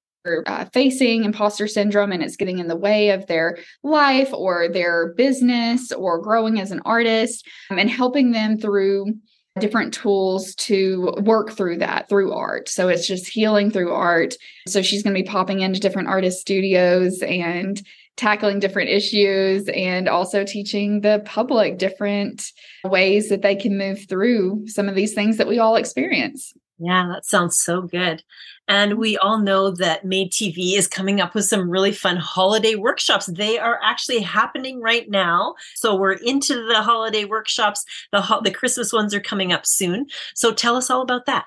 uh, 0.47 0.65
facing 0.73 1.23
imposter 1.23 1.67
syndrome 1.67 2.11
and 2.11 2.23
it's 2.23 2.35
getting 2.35 2.57
in 2.57 2.67
the 2.67 2.75
way 2.75 3.11
of 3.11 3.27
their 3.27 3.59
life 3.83 4.33
or 4.33 4.67
their 4.67 5.13
business 5.13 5.91
or 5.91 6.19
growing 6.19 6.59
as 6.59 6.71
an 6.71 6.81
artist 6.83 7.47
um, 7.69 7.77
and 7.77 7.91
helping 7.91 8.31
them 8.31 8.57
through 8.57 9.05
different 9.59 9.93
tools 9.93 10.53
to 10.55 11.13
work 11.21 11.51
through 11.51 11.77
that 11.77 12.09
through 12.09 12.33
art. 12.33 12.67
So 12.67 12.89
it's 12.89 13.07
just 13.07 13.27
healing 13.27 13.71
through 13.71 13.93
art. 13.93 14.35
So 14.67 14.81
she's 14.81 15.03
going 15.03 15.15
to 15.15 15.21
be 15.21 15.27
popping 15.27 15.61
into 15.61 15.79
different 15.79 16.09
artist 16.09 16.41
studios 16.41 17.21
and 17.21 17.81
tackling 18.17 18.59
different 18.59 18.89
issues 18.89 19.67
and 19.69 20.07
also 20.07 20.43
teaching 20.43 21.01
the 21.01 21.21
public 21.25 21.77
different 21.77 22.51
ways 22.83 23.29
that 23.29 23.41
they 23.41 23.55
can 23.55 23.77
move 23.77 24.07
through 24.07 24.67
some 24.67 24.87
of 24.87 24.95
these 24.95 25.13
things 25.13 25.37
that 25.37 25.47
we 25.47 25.59
all 25.59 25.75
experience. 25.75 26.53
Yeah, 26.77 27.07
that 27.13 27.25
sounds 27.25 27.57
so 27.57 27.81
good. 27.81 28.23
And 28.67 28.93
mm. 28.93 28.97
we 28.97 29.17
all 29.17 29.39
know 29.39 29.71
that 29.71 30.03
Made 30.03 30.31
TV 30.31 30.77
is 30.77 30.87
coming 30.87 31.21
up 31.21 31.33
with 31.33 31.45
some 31.45 31.69
really 31.69 31.91
fun 31.91 32.17
holiday 32.17 32.75
workshops. 32.75 33.27
They 33.27 33.57
are 33.57 33.79
actually 33.81 34.19
happening 34.19 34.81
right 34.81 35.09
now. 35.09 35.55
So 35.75 35.95
we're 35.95 36.13
into 36.13 36.67
the 36.67 36.81
holiday 36.81 37.25
workshops. 37.25 37.85
The 38.11 38.21
ho- 38.21 38.41
the 38.43 38.51
Christmas 38.51 38.91
ones 38.91 39.13
are 39.13 39.21
coming 39.21 39.53
up 39.53 39.65
soon. 39.65 40.07
So 40.33 40.51
tell 40.51 40.75
us 40.75 40.89
all 40.89 41.01
about 41.01 41.25
that. 41.27 41.45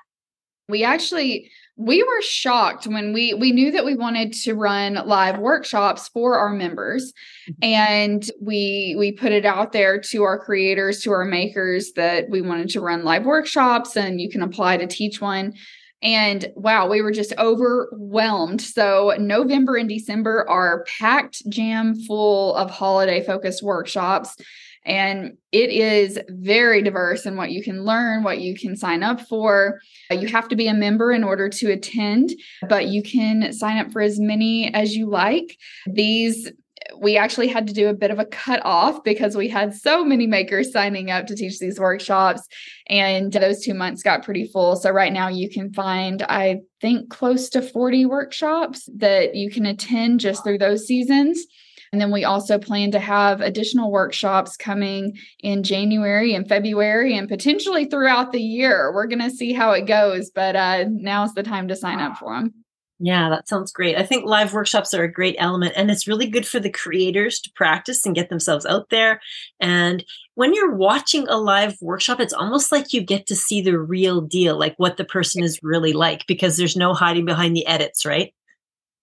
We 0.67 0.83
actually 0.83 1.51
we 1.79 2.03
were 2.03 2.21
shocked 2.21 2.85
when 2.87 3.13
we 3.13 3.33
we 3.33 3.53
knew 3.53 3.71
that 3.71 3.85
we 3.85 3.95
wanted 3.95 4.33
to 4.33 4.53
run 4.53 4.95
live 5.05 5.39
workshops 5.39 6.09
for 6.09 6.37
our 6.37 6.49
members 6.49 7.13
mm-hmm. 7.49 7.63
and 7.63 8.29
we 8.41 8.95
we 8.99 9.13
put 9.13 9.31
it 9.31 9.45
out 9.45 9.71
there 9.71 9.97
to 9.97 10.23
our 10.23 10.37
creators 10.37 11.01
to 11.01 11.11
our 11.11 11.23
makers 11.23 11.93
that 11.95 12.29
we 12.29 12.41
wanted 12.41 12.67
to 12.67 12.81
run 12.81 13.05
live 13.05 13.23
workshops 13.23 13.95
and 13.95 14.19
you 14.19 14.29
can 14.29 14.41
apply 14.41 14.75
to 14.75 14.85
teach 14.85 15.21
one 15.21 15.53
and 16.01 16.49
wow, 16.55 16.87
we 16.87 17.01
were 17.01 17.11
just 17.11 17.33
overwhelmed. 17.37 18.61
So, 18.61 19.13
November 19.19 19.75
and 19.75 19.89
December 19.89 20.49
are 20.49 20.85
packed 20.97 21.43
jam 21.49 21.93
full 22.07 22.55
of 22.55 22.71
holiday 22.71 23.21
focused 23.21 23.61
workshops. 23.61 24.37
And 24.85 25.37
it 25.51 25.69
is 25.69 26.19
very 26.29 26.81
diverse 26.81 27.25
in 27.25 27.35
what 27.35 27.51
you 27.51 27.63
can 27.63 27.83
learn, 27.83 28.23
what 28.23 28.39
you 28.39 28.55
can 28.55 28.75
sign 28.75 29.03
up 29.03 29.21
for. 29.21 29.79
You 30.09 30.27
have 30.27 30.47
to 30.49 30.55
be 30.55 30.67
a 30.67 30.73
member 30.73 31.11
in 31.11 31.23
order 31.23 31.49
to 31.49 31.71
attend, 31.71 32.31
but 32.67 32.87
you 32.87 33.03
can 33.03 33.51
sign 33.53 33.77
up 33.77 33.91
for 33.91 34.01
as 34.01 34.19
many 34.19 34.73
as 34.73 34.95
you 34.95 35.07
like. 35.07 35.57
These 35.85 36.51
we 36.97 37.17
actually 37.17 37.47
had 37.47 37.67
to 37.67 37.73
do 37.73 37.87
a 37.87 37.93
bit 37.93 38.11
of 38.11 38.19
a 38.19 38.25
cut 38.25 38.61
off 38.65 39.03
because 39.03 39.35
we 39.35 39.47
had 39.47 39.75
so 39.75 40.03
many 40.03 40.27
makers 40.27 40.71
signing 40.71 41.11
up 41.11 41.27
to 41.27 41.35
teach 41.35 41.59
these 41.59 41.79
workshops 41.79 42.47
and 42.87 43.31
those 43.31 43.63
two 43.63 43.73
months 43.73 44.03
got 44.03 44.23
pretty 44.23 44.47
full 44.47 44.75
so 44.75 44.89
right 44.89 45.13
now 45.13 45.27
you 45.27 45.49
can 45.49 45.71
find 45.73 46.23
i 46.23 46.59
think 46.81 47.09
close 47.09 47.49
to 47.49 47.61
40 47.61 48.05
workshops 48.05 48.89
that 48.95 49.35
you 49.35 49.49
can 49.49 49.65
attend 49.65 50.19
just 50.19 50.43
through 50.43 50.57
those 50.57 50.85
seasons 50.85 51.45
and 51.91 52.01
then 52.01 52.11
we 52.11 52.23
also 52.23 52.59
plan 52.59 52.91
to 52.91 52.99
have 52.99 53.41
additional 53.41 53.91
workshops 53.91 54.55
coming 54.55 55.17
in 55.39 55.63
January 55.63 56.33
and 56.33 56.47
February 56.47 57.17
and 57.17 57.27
potentially 57.27 57.85
throughout 57.85 58.31
the 58.31 58.41
year. 58.41 58.93
We're 58.93 59.07
going 59.07 59.21
to 59.21 59.31
see 59.31 59.53
how 59.53 59.71
it 59.71 59.87
goes, 59.87 60.29
but 60.29 60.55
uh, 60.55 60.85
now's 60.89 61.33
the 61.33 61.43
time 61.43 61.67
to 61.67 61.75
sign 61.75 61.99
up 61.99 62.17
for 62.17 62.35
them. 62.35 62.53
Yeah, 63.01 63.29
that 63.29 63.47
sounds 63.47 63.71
great. 63.71 63.97
I 63.97 64.03
think 64.03 64.25
live 64.25 64.53
workshops 64.53 64.93
are 64.93 65.03
a 65.03 65.11
great 65.11 65.37
element 65.39 65.73
and 65.77 65.89
it's 65.89 66.05
really 66.05 66.27
good 66.27 66.45
for 66.45 66.59
the 66.59 66.69
creators 66.69 67.39
to 67.39 67.51
practice 67.55 68.05
and 68.05 68.13
get 68.13 68.27
themselves 68.27 68.65
out 68.65 68.89
there. 68.89 69.21
And 69.61 70.03
when 70.35 70.53
you're 70.53 70.75
watching 70.75 71.25
a 71.29 71.37
live 71.37 71.77
workshop, 71.81 72.19
it's 72.19 72.33
almost 72.33 72.73
like 72.73 72.91
you 72.91 73.01
get 73.01 73.25
to 73.27 73.37
see 73.37 73.61
the 73.61 73.79
real 73.79 74.19
deal, 74.19 74.59
like 74.59 74.75
what 74.77 74.97
the 74.97 75.05
person 75.05 75.43
is 75.43 75.59
really 75.63 75.93
like, 75.93 76.27
because 76.27 76.57
there's 76.57 76.75
no 76.75 76.93
hiding 76.93 77.23
behind 77.23 77.55
the 77.55 77.65
edits, 77.67 78.05
right? 78.05 78.33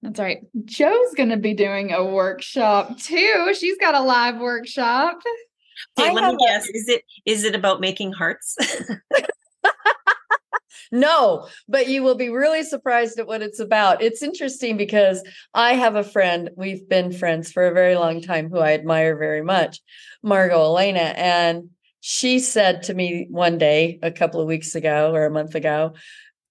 That's 0.07 0.21
right. 0.21 0.47
Jo's 0.67 1.15
going 1.17 1.31
to 1.31 1.37
be 1.37 1.53
doing 1.53 1.93
a 1.93 2.05
workshop 2.05 2.97
too. 2.99 3.53
She's 3.59 3.77
got 3.79 3.97
a 3.97 4.01
live 4.01 4.39
workshop. 4.39 5.19
Okay, 5.99 6.13
let 6.13 6.33
me 6.33 6.47
guess. 6.47 6.69
A- 6.69 6.77
is 6.77 6.89
it 6.89 7.03
is 7.25 7.43
it 7.43 7.57
about 7.57 7.81
making 7.81 8.13
hearts? 8.13 8.57
no, 10.93 11.49
but 11.69 11.89
you 11.89 12.05
will 12.05 12.15
be 12.15 12.29
really 12.29 12.63
surprised 12.63 13.19
at 13.19 13.27
what 13.27 13.43
it's 13.43 13.59
about. 13.59 14.01
It's 14.01 14.23
interesting 14.23 14.77
because 14.77 15.25
I 15.55 15.75
have 15.75 15.97
a 15.97 16.05
friend, 16.05 16.51
we've 16.57 16.89
been 16.89 17.11
friends 17.11 17.51
for 17.51 17.67
a 17.67 17.75
very 17.75 17.97
long 17.97 18.21
time, 18.21 18.49
who 18.49 18.59
I 18.59 18.75
admire 18.75 19.17
very 19.17 19.43
much, 19.43 19.81
Margot 20.23 20.63
Elena. 20.63 21.15
And 21.17 21.71
she 22.01 22.39
said 22.39 22.85
to 22.85 22.95
me 22.95 23.27
one 23.29 23.59
day, 23.59 23.99
a 24.03 24.13
couple 24.13 24.41
of 24.41 24.47
weeks 24.47 24.77
ago 24.77 25.13
or 25.13 25.27
a 25.27 25.33
month 25.33 25.57
ago, 25.57 25.95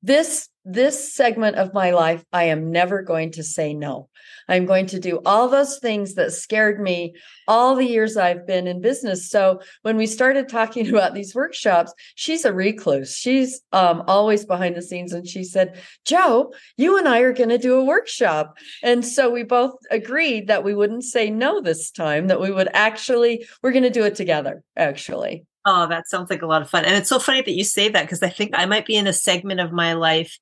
this 0.03 0.49
this 0.65 1.13
segment 1.13 1.57
of 1.57 1.73
my 1.73 1.91
life, 1.91 2.23
I 2.33 2.45
am 2.45 2.71
never 2.71 3.03
going 3.03 3.31
to 3.33 3.43
say 3.43 3.73
no. 3.73 4.09
I'm 4.47 4.65
going 4.65 4.87
to 4.87 4.99
do 4.99 5.21
all 5.25 5.47
those 5.47 5.77
things 5.79 6.15
that 6.15 6.33
scared 6.33 6.79
me 6.79 7.15
all 7.47 7.75
the 7.75 7.85
years 7.85 8.17
I've 8.17 8.47
been 8.47 8.67
in 8.67 8.81
business. 8.81 9.29
So 9.29 9.61
when 9.83 9.95
we 9.95 10.07
started 10.07 10.49
talking 10.49 10.89
about 10.89 11.13
these 11.13 11.35
workshops, 11.35 11.93
she's 12.15 12.45
a 12.45 12.53
recluse. 12.53 13.15
She's 13.15 13.61
um, 13.71 14.03
always 14.07 14.45
behind 14.45 14.75
the 14.75 14.81
scenes. 14.81 15.13
And 15.13 15.27
she 15.27 15.43
said, 15.43 15.79
Jo, 16.03 16.53
you 16.77 16.97
and 16.97 17.07
I 17.07 17.19
are 17.19 17.33
going 17.33 17.49
to 17.49 17.57
do 17.57 17.75
a 17.75 17.85
workshop. 17.85 18.57
And 18.81 19.05
so 19.05 19.29
we 19.29 19.43
both 19.43 19.73
agreed 19.91 20.47
that 20.47 20.63
we 20.63 20.73
wouldn't 20.73 21.03
say 21.03 21.29
no 21.29 21.61
this 21.61 21.91
time, 21.91 22.27
that 22.27 22.41
we 22.41 22.51
would 22.51 22.69
actually, 22.73 23.47
we're 23.61 23.71
going 23.71 23.83
to 23.83 23.89
do 23.89 24.03
it 24.03 24.15
together, 24.15 24.63
actually. 24.75 25.45
Oh, 25.67 25.87
that 25.87 26.07
sounds 26.07 26.29
like 26.29 26.43
a 26.43 26.47
lot 26.47 26.61
of 26.61 26.69
fun. 26.69 26.85
And 26.85 26.95
it's 26.95 27.09
so 27.09 27.17
funny 27.17 27.41
that 27.41 27.51
you 27.51 27.63
say 27.63 27.89
that 27.89 28.03
because 28.03 28.21
I 28.21 28.29
think 28.29 28.51
I 28.53 28.67
might 28.67 28.85
be 28.85 28.95
in 28.95 29.07
a 29.07 29.13
segment 29.13 29.59
of 29.59 29.71
my 29.71 29.93
life 29.93 30.37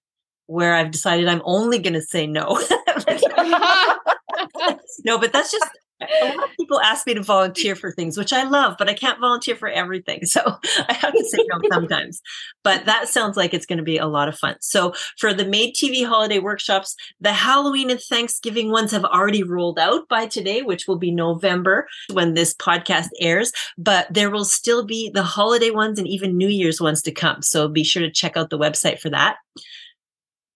where 0.47 0.75
I've 0.75 0.91
decided 0.91 1.27
I'm 1.27 1.41
only 1.45 1.79
going 1.79 1.93
to 1.93 2.01
say 2.01 2.27
no. 2.27 2.59
no, 5.05 5.17
but 5.17 5.33
that's 5.33 5.51
just 5.51 5.69
a 6.01 6.35
lot 6.35 6.49
of 6.49 6.57
people 6.57 6.81
ask 6.81 7.05
me 7.07 7.13
to 7.13 7.23
volunteer 7.23 7.75
for 7.75 7.91
things, 7.91 8.17
which 8.17 8.33
I 8.33 8.43
love, 8.43 8.75
but 8.77 8.89
I 8.89 8.93
can't 8.93 9.19
volunteer 9.19 9.55
for 9.55 9.69
everything. 9.69 10.25
So 10.25 10.41
I 10.89 10.93
have 10.93 11.13
to 11.13 11.25
say 11.25 11.39
no 11.47 11.59
sometimes. 11.71 12.21
But 12.63 12.85
that 12.85 13.07
sounds 13.07 13.37
like 13.37 13.53
it's 13.53 13.65
going 13.65 13.77
to 13.77 13.83
be 13.83 13.97
a 13.97 14.07
lot 14.07 14.27
of 14.27 14.37
fun. 14.37 14.55
So 14.61 14.93
for 15.17 15.33
the 15.33 15.45
Made 15.45 15.75
TV 15.75 16.05
holiday 16.05 16.39
workshops, 16.39 16.95
the 17.19 17.33
Halloween 17.33 17.89
and 17.89 17.99
Thanksgiving 17.99 18.71
ones 18.71 18.91
have 18.91 19.05
already 19.05 19.43
rolled 19.43 19.79
out 19.79 20.07
by 20.09 20.27
today, 20.27 20.61
which 20.61 20.87
will 20.87 20.97
be 20.97 21.11
November 21.11 21.87
when 22.11 22.33
this 22.33 22.53
podcast 22.53 23.09
airs. 23.19 23.51
But 23.77 24.07
there 24.11 24.31
will 24.31 24.45
still 24.45 24.85
be 24.85 25.09
the 25.13 25.23
holiday 25.23 25.71
ones 25.71 25.99
and 25.99 26.07
even 26.07 26.37
New 26.37 26.49
Year's 26.49 26.81
ones 26.81 27.01
to 27.03 27.11
come. 27.11 27.41
So 27.41 27.67
be 27.67 27.83
sure 27.83 28.01
to 28.01 28.11
check 28.11 28.37
out 28.37 28.49
the 28.49 28.59
website 28.59 28.99
for 28.99 29.09
that. 29.09 29.37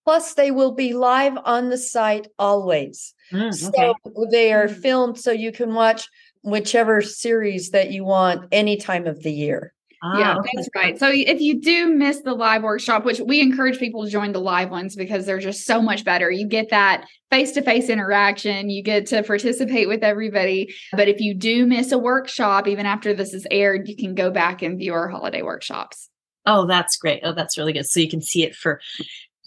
Plus, 0.07 0.35
they 0.35 0.51
will 0.51 0.71
be 0.71 0.93
live 0.93 1.37
on 1.43 1.67
the 1.67 1.77
site 1.77 2.29
always. 2.39 3.13
Mm, 3.33 3.67
okay. 3.67 3.93
So 4.05 4.25
they 4.31 4.53
are 4.53 4.69
mm. 4.69 4.81
filmed 4.81 5.19
so 5.19 5.31
you 5.31 5.51
can 5.51 5.73
watch 5.73 6.07
whichever 6.43 7.01
series 7.01 7.71
that 7.71 7.91
you 7.91 8.05
want 8.05 8.47
any 8.53 8.77
time 8.77 9.05
of 9.05 9.21
the 9.21 9.33
year. 9.33 9.73
Ah, 10.01 10.17
yeah, 10.17 10.37
okay. 10.37 10.49
that's 10.55 10.69
right. 10.73 10.97
So 10.97 11.09
if 11.11 11.41
you 11.41 11.59
do 11.59 11.93
miss 11.93 12.21
the 12.21 12.33
live 12.33 12.63
workshop, 12.63 13.03
which 13.03 13.19
we 13.19 13.41
encourage 13.41 13.79
people 13.79 14.05
to 14.05 14.09
join 14.09 14.31
the 14.31 14.39
live 14.39 14.69
ones 14.69 14.95
because 14.95 15.25
they're 15.25 15.39
just 15.39 15.65
so 15.65 15.81
much 15.81 16.05
better. 16.05 16.31
You 16.31 16.47
get 16.47 16.69
that 16.69 17.05
face-to-face 17.29 17.89
interaction, 17.89 18.69
you 18.69 18.83
get 18.83 19.07
to 19.07 19.23
participate 19.23 19.89
with 19.89 20.03
everybody. 20.03 20.73
But 20.93 21.09
if 21.09 21.19
you 21.19 21.33
do 21.33 21.67
miss 21.67 21.91
a 21.91 21.97
workshop 21.97 22.65
even 22.69 22.85
after 22.85 23.13
this 23.13 23.33
is 23.33 23.45
aired, 23.51 23.89
you 23.89 23.97
can 23.97 24.15
go 24.15 24.31
back 24.31 24.61
and 24.61 24.79
view 24.79 24.93
our 24.93 25.09
holiday 25.09 25.41
workshops. 25.41 26.09
Oh, 26.45 26.65
that's 26.65 26.95
great. 26.95 27.19
Oh, 27.25 27.33
that's 27.33 27.57
really 27.57 27.73
good. 27.73 27.85
So 27.85 27.99
you 27.99 28.09
can 28.09 28.21
see 28.21 28.43
it 28.43 28.55
for 28.55 28.79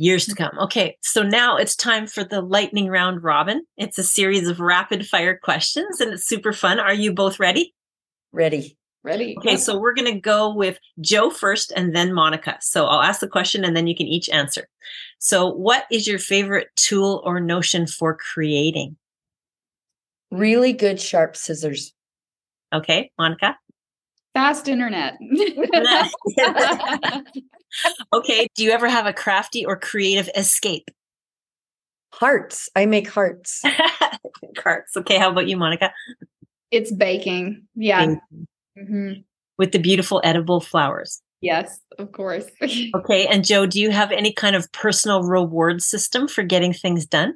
years 0.00 0.24
to 0.26 0.34
come. 0.34 0.58
Okay, 0.58 0.96
so 1.02 1.22
now 1.22 1.56
it's 1.56 1.76
time 1.76 2.06
for 2.06 2.24
the 2.24 2.40
lightning 2.40 2.88
round 2.88 3.22
robin. 3.22 3.64
It's 3.76 3.98
a 3.98 4.02
series 4.02 4.48
of 4.48 4.58
rapid 4.58 5.06
fire 5.06 5.38
questions 5.40 6.00
and 6.00 6.12
it's 6.12 6.26
super 6.26 6.52
fun. 6.52 6.80
Are 6.80 6.94
you 6.94 7.12
both 7.12 7.38
ready? 7.38 7.74
Ready. 8.32 8.78
Ready. 9.02 9.34
Okay, 9.38 9.56
so 9.56 9.78
we're 9.78 9.94
going 9.94 10.12
to 10.12 10.20
go 10.20 10.52
with 10.52 10.78
Jo 11.00 11.30
first 11.30 11.72
and 11.74 11.94
then 11.94 12.12
Monica. 12.12 12.58
So 12.60 12.86
I'll 12.86 13.02
ask 13.02 13.20
the 13.20 13.28
question 13.28 13.64
and 13.64 13.76
then 13.76 13.86
you 13.86 13.96
can 13.96 14.06
each 14.06 14.28
answer. 14.28 14.68
So, 15.18 15.50
what 15.50 15.84
is 15.90 16.06
your 16.06 16.18
favorite 16.18 16.68
tool 16.76 17.22
or 17.24 17.40
notion 17.40 17.86
for 17.86 18.14
creating? 18.14 18.96
Really 20.30 20.72
good 20.72 21.00
sharp 21.00 21.36
scissors. 21.36 21.94
Okay, 22.74 23.10
Monica? 23.18 23.56
Fast 24.34 24.68
internet. 24.68 25.14
okay. 28.12 28.46
Do 28.54 28.64
you 28.64 28.70
ever 28.70 28.88
have 28.88 29.06
a 29.06 29.12
crafty 29.12 29.66
or 29.66 29.76
creative 29.76 30.30
escape? 30.36 30.90
Hearts. 32.12 32.68
I 32.76 32.86
make 32.86 33.08
hearts. 33.08 33.62
Hearts. 34.58 34.96
Okay. 34.96 35.18
How 35.18 35.30
about 35.30 35.48
you, 35.48 35.56
Monica? 35.56 35.92
It's 36.70 36.92
baking. 36.92 37.66
Yeah. 37.74 38.06
Baking. 38.06 38.20
Mm-hmm. 38.78 39.12
With 39.58 39.72
the 39.72 39.78
beautiful 39.78 40.20
edible 40.24 40.60
flowers. 40.60 41.20
Yes, 41.40 41.80
of 41.98 42.12
course. 42.12 42.46
okay. 42.94 43.26
And 43.26 43.44
Jo, 43.44 43.66
do 43.66 43.80
you 43.80 43.90
have 43.90 44.12
any 44.12 44.32
kind 44.32 44.54
of 44.54 44.70
personal 44.72 45.22
reward 45.22 45.82
system 45.82 46.28
for 46.28 46.42
getting 46.42 46.72
things 46.72 47.06
done? 47.06 47.34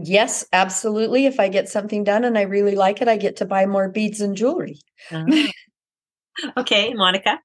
Yes, 0.00 0.46
absolutely. 0.52 1.26
If 1.26 1.40
I 1.40 1.48
get 1.48 1.68
something 1.68 2.04
done 2.04 2.24
and 2.24 2.38
I 2.38 2.42
really 2.42 2.76
like 2.76 3.02
it, 3.02 3.08
I 3.08 3.16
get 3.16 3.36
to 3.36 3.44
buy 3.44 3.66
more 3.66 3.88
beads 3.88 4.20
and 4.20 4.36
jewelry. 4.36 4.80
Uh-huh. 5.10 5.48
okay, 6.56 6.94
Monica. 6.94 7.40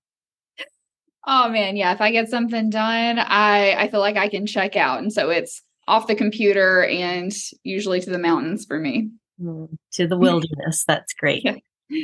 Oh 1.26 1.50
man, 1.50 1.76
yeah. 1.78 1.94
If 1.94 2.02
I 2.02 2.12
get 2.12 2.30
something 2.30 2.70
done, 2.70 3.18
I 3.18 3.76
I 3.76 3.88
feel 3.90 4.02
like 4.02 4.18
I 4.18 4.28
can 4.28 4.46
check 4.46 4.76
out, 4.76 5.00
and 5.00 5.12
so 5.12 5.30
it's 5.30 5.62
off 5.88 6.08
the 6.08 6.16
computer 6.16 6.84
and 6.84 7.34
usually 7.64 8.02
to 8.02 8.10
the 8.10 8.20
mountains 8.20 8.66
for 8.66 8.80
me. 8.80 9.10
Mm, 9.42 9.70
to 9.94 10.08
the 10.08 10.18
wilderness. 10.20 10.84
That's 10.86 11.14
great. 11.14 11.44
Yeah. 11.44 11.56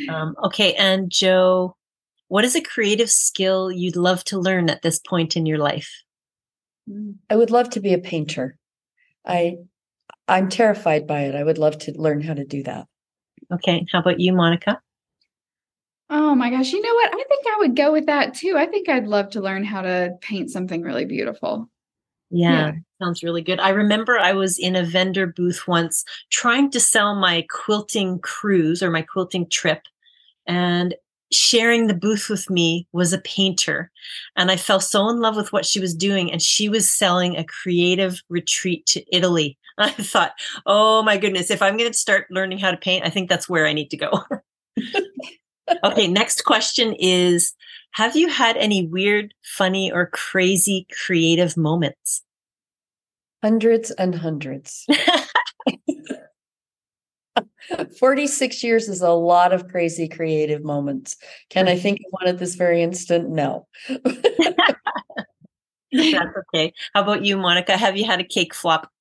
Um, 0.09 0.35
okay, 0.45 0.73
and 0.75 1.11
Jo, 1.11 1.75
what 2.27 2.45
is 2.45 2.55
a 2.55 2.61
creative 2.61 3.09
skill 3.09 3.71
you'd 3.71 3.97
love 3.97 4.23
to 4.25 4.39
learn 4.39 4.69
at 4.69 4.81
this 4.81 4.99
point 4.99 5.35
in 5.35 5.45
your 5.45 5.57
life? 5.57 5.91
I 7.29 7.35
would 7.35 7.51
love 7.51 7.69
to 7.71 7.79
be 7.79 7.93
a 7.93 7.99
painter. 7.99 8.57
I 9.25 9.57
I'm 10.29 10.49
terrified 10.49 11.07
by 11.07 11.21
it. 11.21 11.35
I 11.35 11.43
would 11.43 11.57
love 11.57 11.77
to 11.79 11.91
learn 11.99 12.21
how 12.21 12.33
to 12.33 12.45
do 12.45 12.63
that. 12.63 12.87
Okay. 13.51 13.85
How 13.91 13.99
about 13.99 14.19
you, 14.19 14.33
Monica? 14.33 14.79
Oh 16.09 16.33
my 16.35 16.49
gosh. 16.49 16.71
You 16.71 16.81
know 16.81 16.93
what? 16.93 17.09
I 17.13 17.23
think 17.23 17.45
I 17.47 17.57
would 17.59 17.75
go 17.75 17.91
with 17.91 18.07
that 18.07 18.33
too. 18.33 18.55
I 18.57 18.65
think 18.65 18.89
I'd 18.89 19.07
love 19.07 19.29
to 19.31 19.41
learn 19.41 19.63
how 19.63 19.81
to 19.81 20.17
paint 20.21 20.49
something 20.49 20.81
really 20.81 21.05
beautiful. 21.05 21.69
Yeah, 22.31 22.51
yeah, 22.51 22.71
sounds 23.01 23.23
really 23.23 23.41
good. 23.41 23.59
I 23.59 23.69
remember 23.69 24.19
I 24.19 24.33
was 24.33 24.59
in 24.59 24.75
a 24.75 24.83
vendor 24.83 25.27
booth 25.27 25.67
once 25.67 26.05
trying 26.29 26.69
to 26.71 26.79
sell 26.79 27.15
my 27.15 27.45
quilting 27.49 28.19
cruise 28.19 28.83
or 28.83 28.91
my 28.91 29.01
quilting 29.01 29.49
trip. 29.49 29.81
And 30.45 30.95
sharing 31.31 31.87
the 31.87 31.93
booth 31.93 32.27
with 32.27 32.49
me 32.49 32.87
was 32.91 33.13
a 33.13 33.21
painter. 33.21 33.91
And 34.35 34.49
I 34.49 34.57
fell 34.57 34.79
so 34.79 35.09
in 35.09 35.19
love 35.19 35.35
with 35.35 35.53
what 35.53 35.65
she 35.65 35.79
was 35.79 35.93
doing. 35.93 36.31
And 36.31 36.41
she 36.41 36.69
was 36.69 36.91
selling 36.91 37.35
a 37.35 37.43
creative 37.43 38.21
retreat 38.29 38.85
to 38.87 39.15
Italy. 39.15 39.58
I 39.79 39.91
thought, 39.91 40.33
oh 40.65 41.01
my 41.03 41.17
goodness, 41.17 41.49
if 41.49 41.61
I'm 41.61 41.77
going 41.77 41.89
to 41.89 41.97
start 41.97 42.27
learning 42.29 42.59
how 42.59 42.71
to 42.71 42.77
paint, 42.77 43.05
I 43.05 43.09
think 43.09 43.29
that's 43.29 43.47
where 43.47 43.65
I 43.65 43.71
need 43.71 43.89
to 43.91 43.97
go. 43.97 44.11
okay, 45.85 46.07
next 46.07 46.43
question 46.43 46.93
is 46.99 47.53
Have 47.91 48.17
you 48.17 48.27
had 48.27 48.57
any 48.57 48.87
weird, 48.87 49.33
funny, 49.41 49.89
or 49.89 50.07
crazy 50.07 50.85
creative 51.05 51.55
moments? 51.55 52.23
Hundreds 53.41 53.89
and 53.91 54.15
hundreds. 54.15 54.85
46 57.99 58.63
years 58.63 58.89
is 58.89 59.01
a 59.01 59.11
lot 59.11 59.53
of 59.53 59.69
crazy 59.69 60.09
creative 60.09 60.63
moments. 60.63 61.15
Can 61.49 61.69
I 61.69 61.77
think 61.77 61.99
of 61.99 62.05
one 62.09 62.27
at 62.27 62.37
this 62.37 62.55
very 62.55 62.81
instant? 62.81 63.29
No. 63.29 63.65
That's 63.87 64.09
okay. 66.53 66.73
How 66.93 67.03
about 67.03 67.23
you, 67.23 67.37
Monica? 67.37 67.77
Have 67.77 67.95
you 67.95 68.05
had 68.05 68.19
a 68.19 68.25
cake 68.25 68.53
flop? 68.53 68.91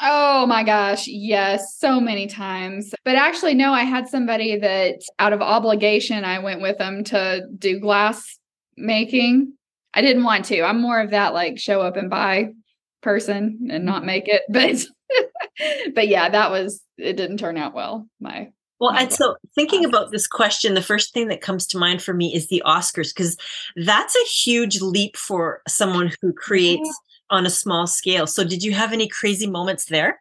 Oh 0.00 0.46
my 0.46 0.62
gosh, 0.62 1.08
yes, 1.08 1.76
so 1.76 2.00
many 2.00 2.28
times. 2.28 2.94
But 3.04 3.16
actually, 3.16 3.54
no, 3.54 3.72
I 3.72 3.82
had 3.82 4.08
somebody 4.08 4.56
that 4.58 5.00
out 5.18 5.32
of 5.32 5.42
obligation, 5.42 6.24
I 6.24 6.38
went 6.38 6.60
with 6.60 6.78
them 6.78 7.02
to 7.04 7.46
do 7.58 7.80
glass 7.80 8.38
making. 8.76 9.54
I 9.94 10.02
didn't 10.02 10.24
want 10.24 10.44
to. 10.46 10.62
I'm 10.62 10.80
more 10.80 11.00
of 11.00 11.10
that 11.10 11.34
like 11.34 11.58
show 11.58 11.80
up 11.80 11.96
and 11.96 12.08
buy 12.08 12.52
person 13.02 13.68
and 13.70 13.84
not 13.84 13.98
mm-hmm. 13.98 14.06
make 14.06 14.28
it. 14.28 14.42
But 15.58 15.94
but 15.94 16.08
yeah, 16.08 16.28
that 16.28 16.50
was 16.50 16.80
it 16.98 17.16
didn't 17.16 17.38
turn 17.38 17.56
out 17.56 17.74
well. 17.74 18.06
My 18.20 18.50
well, 18.80 18.92
and 18.92 19.12
so 19.12 19.36
thinking 19.56 19.84
about 19.84 20.12
this 20.12 20.28
question, 20.28 20.74
the 20.74 20.82
first 20.82 21.12
thing 21.12 21.28
that 21.28 21.40
comes 21.40 21.66
to 21.68 21.78
mind 21.78 22.00
for 22.00 22.14
me 22.14 22.32
is 22.32 22.46
the 22.46 22.62
Oscars, 22.64 23.12
because 23.12 23.36
that's 23.74 24.14
a 24.14 24.28
huge 24.28 24.80
leap 24.80 25.16
for 25.16 25.62
someone 25.66 26.12
who 26.22 26.32
creates 26.32 26.88
on 27.30 27.46
a 27.46 27.50
small 27.50 27.86
scale. 27.86 28.26
So, 28.26 28.44
did 28.44 28.62
you 28.62 28.72
have 28.72 28.92
any 28.92 29.08
crazy 29.08 29.46
moments 29.46 29.86
there? 29.86 30.20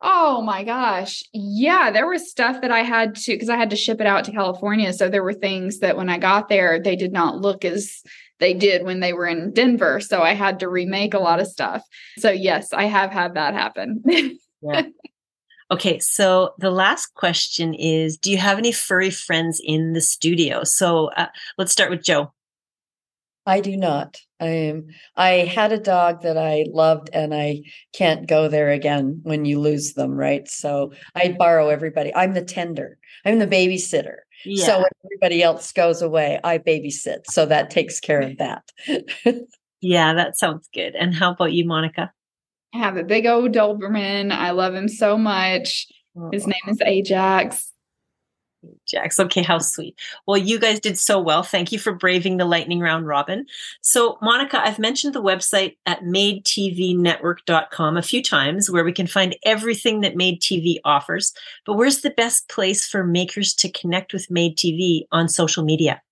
Oh 0.00 0.42
my 0.42 0.62
gosh. 0.62 1.24
Yeah, 1.32 1.90
there 1.90 2.06
was 2.06 2.30
stuff 2.30 2.60
that 2.60 2.70
I 2.70 2.80
had 2.80 3.16
to 3.16 3.32
because 3.32 3.48
I 3.48 3.56
had 3.56 3.70
to 3.70 3.76
ship 3.76 4.00
it 4.00 4.06
out 4.06 4.24
to 4.24 4.32
California. 4.32 4.92
So 4.92 5.08
there 5.08 5.24
were 5.24 5.34
things 5.34 5.80
that 5.80 5.96
when 5.96 6.08
I 6.08 6.18
got 6.18 6.48
there, 6.48 6.80
they 6.80 6.94
did 6.94 7.12
not 7.12 7.40
look 7.40 7.64
as 7.64 8.02
they 8.38 8.54
did 8.54 8.84
when 8.84 9.00
they 9.00 9.12
were 9.12 9.26
in 9.26 9.52
Denver. 9.52 9.98
So 9.98 10.22
I 10.22 10.34
had 10.34 10.60
to 10.60 10.68
remake 10.68 11.14
a 11.14 11.18
lot 11.18 11.40
of 11.40 11.48
stuff. 11.48 11.82
So 12.18 12.30
yes, 12.30 12.72
I 12.72 12.84
have 12.84 13.10
had 13.10 13.34
that 13.34 13.54
happen. 13.54 14.04
yeah. 14.62 14.82
Okay, 15.70 15.98
so 15.98 16.54
the 16.58 16.70
last 16.70 17.12
question 17.14 17.74
is 17.74 18.16
Do 18.16 18.30
you 18.30 18.38
have 18.38 18.56
any 18.56 18.72
furry 18.72 19.10
friends 19.10 19.60
in 19.62 19.92
the 19.92 20.00
studio? 20.00 20.64
So 20.64 21.10
uh, 21.16 21.26
let's 21.58 21.72
start 21.72 21.90
with 21.90 22.02
Jo. 22.02 22.32
I 23.48 23.60
do 23.60 23.78
not. 23.78 24.18
I 24.40 24.48
am. 24.48 24.88
I 25.16 25.30
had 25.30 25.72
a 25.72 25.80
dog 25.80 26.20
that 26.20 26.36
I 26.36 26.66
loved, 26.68 27.08
and 27.14 27.34
I 27.34 27.62
can't 27.94 28.28
go 28.28 28.46
there 28.46 28.68
again 28.68 29.20
when 29.22 29.46
you 29.46 29.58
lose 29.58 29.94
them, 29.94 30.12
right? 30.12 30.46
So 30.46 30.92
I 31.14 31.34
borrow 31.38 31.70
everybody. 31.70 32.14
I'm 32.14 32.34
the 32.34 32.44
tender. 32.44 32.98
I'm 33.24 33.38
the 33.38 33.46
babysitter. 33.46 34.16
Yeah. 34.44 34.66
So 34.66 34.76
when 34.76 34.90
everybody 35.06 35.42
else 35.42 35.72
goes 35.72 36.02
away, 36.02 36.38
I 36.44 36.58
babysit. 36.58 37.24
So 37.30 37.46
that 37.46 37.70
takes 37.70 38.00
care 38.00 38.20
of 38.20 38.36
that. 38.36 38.70
yeah, 39.80 40.12
that 40.12 40.36
sounds 40.36 40.68
good. 40.74 40.94
And 40.94 41.14
how 41.14 41.32
about 41.32 41.52
you, 41.52 41.66
Monica? 41.66 42.12
I 42.74 42.78
have 42.78 42.98
a 42.98 43.02
big 43.02 43.24
old 43.24 43.52
Doberman. 43.52 44.30
I 44.30 44.50
love 44.50 44.74
him 44.74 44.88
so 44.88 45.16
much. 45.16 45.86
His 46.32 46.46
name 46.46 46.60
is 46.66 46.80
Ajax. 46.84 47.72
Jax. 48.86 49.20
Okay, 49.20 49.42
how 49.42 49.58
sweet. 49.58 49.98
Well, 50.26 50.36
you 50.36 50.58
guys 50.58 50.80
did 50.80 50.98
so 50.98 51.20
well. 51.20 51.42
Thank 51.42 51.70
you 51.70 51.78
for 51.78 51.92
braving 51.92 52.36
the 52.36 52.44
lightning 52.44 52.80
round 52.80 53.06
robin. 53.06 53.46
So, 53.82 54.18
Monica, 54.20 54.60
I've 54.60 54.78
mentioned 54.78 55.14
the 55.14 55.22
website 55.22 55.76
at 55.86 56.02
madetvnetwork.com 56.02 57.96
a 57.96 58.02
few 58.02 58.22
times 58.22 58.70
where 58.70 58.84
we 58.84 58.92
can 58.92 59.06
find 59.06 59.36
everything 59.44 60.00
that 60.00 60.16
Made 60.16 60.40
TV 60.40 60.78
offers. 60.84 61.32
But 61.64 61.74
where's 61.74 62.00
the 62.00 62.10
best 62.10 62.48
place 62.48 62.86
for 62.86 63.04
makers 63.04 63.54
to 63.54 63.70
connect 63.70 64.12
with 64.12 64.30
Made 64.30 64.56
TV 64.56 65.02
on 65.12 65.28
social 65.28 65.64
media? 65.64 66.02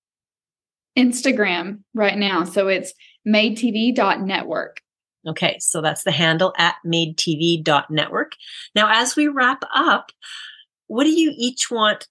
Instagram 0.97 1.80
right 1.94 2.16
now. 2.16 2.44
So 2.44 2.68
it's 2.68 2.92
madetv.network. 3.26 4.80
Okay, 5.26 5.57
so 5.59 5.80
that's 5.80 6.05
the 6.05 6.12
handle 6.12 6.55
at 6.57 6.76
madetv.network. 6.86 8.32
Now, 8.76 8.88
as 8.92 9.16
we 9.16 9.26
wrap 9.26 9.62
up, 9.74 10.12
what 10.86 11.03
do 11.03 11.11
you 11.11 11.34
each 11.36 11.68
want 11.68 12.07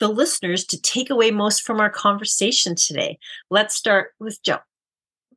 the 0.00 0.08
listeners 0.08 0.64
to 0.66 0.80
take 0.80 1.10
away 1.10 1.30
most 1.30 1.62
from 1.62 1.80
our 1.80 1.90
conversation 1.90 2.74
today? 2.74 3.18
Let's 3.50 3.76
start 3.76 4.12
with 4.18 4.42
Jo. 4.42 4.58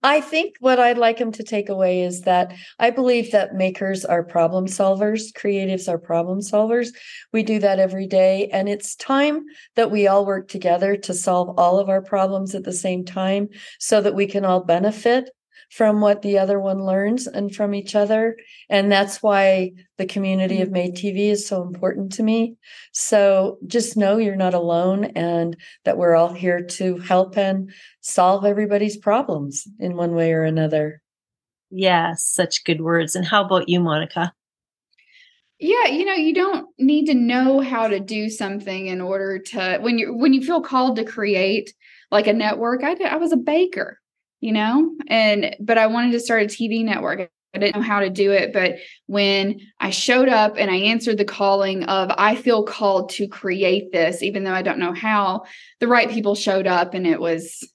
I 0.06 0.20
think 0.20 0.56
what 0.60 0.80
I'd 0.80 0.98
like 0.98 1.18
them 1.18 1.32
to 1.32 1.44
take 1.44 1.70
away 1.70 2.02
is 2.02 2.22
that 2.22 2.54
I 2.78 2.90
believe 2.90 3.32
that 3.32 3.56
makers 3.56 4.04
are 4.04 4.22
problem 4.22 4.66
solvers, 4.66 5.32
creatives 5.32 5.88
are 5.88 5.98
problem 5.98 6.40
solvers. 6.40 6.90
We 7.32 7.42
do 7.42 7.58
that 7.60 7.80
every 7.80 8.06
day. 8.06 8.50
And 8.52 8.68
it's 8.68 8.96
time 8.96 9.46
that 9.76 9.92
we 9.92 10.08
all 10.08 10.26
work 10.26 10.50
together 10.50 10.98
to 10.98 11.14
solve 11.14 11.58
all 11.58 11.80
of 11.80 11.88
our 11.88 12.02
problems 12.02 12.54
at 12.54 12.66
the 12.66 12.74
same 12.74 13.06
time 13.06 13.48
so 13.80 14.02
that 14.02 14.14
we 14.14 14.28
can 14.28 14.44
all 14.44 14.66
benefit 14.66 15.30
from 15.74 16.02
what 16.02 16.22
the 16.22 16.38
other 16.38 16.60
one 16.60 16.86
learns 16.86 17.26
and 17.26 17.54
from 17.54 17.74
each 17.74 17.96
other. 17.96 18.38
And 18.70 18.92
that's 18.92 19.24
why 19.24 19.72
the 19.98 20.06
community 20.06 20.62
of 20.62 20.70
Made 20.70 20.96
TV 20.96 21.32
is 21.32 21.48
so 21.48 21.64
important 21.64 22.12
to 22.14 22.24
me. 22.24 22.58
So 22.92 23.58
just 23.66 23.98
know 23.98 24.18
you're 24.18 24.36
not 24.36 24.54
alone 24.54 25.06
and 25.16 25.58
that 25.84 25.98
we're 25.98 26.16
all 26.16 26.32
here 26.32 26.62
to 26.62 26.98
help 26.98 27.38
and 27.38 27.72
solve 28.02 28.46
everybody's 28.46 28.98
problems 28.98 29.68
in 29.80 29.98
one 29.98 30.14
way 30.14 30.34
or 30.34 30.44
another. 30.44 31.02
Yeah, 31.72 32.14
such 32.18 32.66
good 32.66 32.82
words. 32.82 33.16
And 33.16 33.26
how 33.26 33.44
about 33.44 33.68
you, 33.68 33.80
Monica? 33.80 34.32
Yeah, 35.58 35.88
you 35.88 36.06
know, 36.06 36.14
you 36.14 36.36
don't 36.36 36.68
need 36.78 37.08
to 37.08 37.16
know 37.16 37.62
how 37.62 37.88
to 37.88 38.00
do 38.00 38.30
something 38.30 38.86
in 38.86 39.02
order 39.02 39.40
to 39.40 39.80
when 39.82 39.98
you 39.98 40.14
when 40.14 40.34
you 40.34 40.42
feel 40.44 40.62
called 40.62 40.98
to 40.98 41.04
create 41.04 41.74
like 42.12 42.28
a 42.28 42.34
network. 42.34 42.84
I 42.84 42.94
did, 42.94 43.08
I 43.08 43.16
was 43.16 43.32
a 43.32 43.38
baker 43.38 44.00
you 44.44 44.52
know? 44.52 44.94
And 45.08 45.56
but 45.60 45.78
i 45.78 45.88
wanted 45.88 46.12
to 46.12 46.20
start 46.20 46.44
a 46.44 46.46
tv 46.46 46.84
network. 46.84 47.30
I 47.56 47.60
didn't 47.60 47.76
know 47.76 47.82
how 47.82 48.00
to 48.00 48.10
do 48.10 48.32
it, 48.32 48.52
but 48.52 48.78
when 49.06 49.60
I 49.80 49.92
showed 49.92 50.28
up 50.28 50.56
and 50.58 50.72
I 50.72 50.76
answered 50.76 51.20
the 51.20 51.24
calling 51.24 51.84
of 51.84 52.12
I 52.18 52.36
feel 52.36 52.64
called 52.64 53.12
to 53.12 53.28
create 53.28 53.92
this, 53.92 54.24
even 54.24 54.44
though 54.44 54.54
I 54.54 54.64
don't 54.64 54.80
know 54.80 54.92
how, 54.92 55.44
the 55.80 55.88
right 55.88 56.10
people 56.10 56.34
showed 56.34 56.66
up 56.66 56.96
and 56.96 57.06
it 57.06 57.22
was 57.22 57.66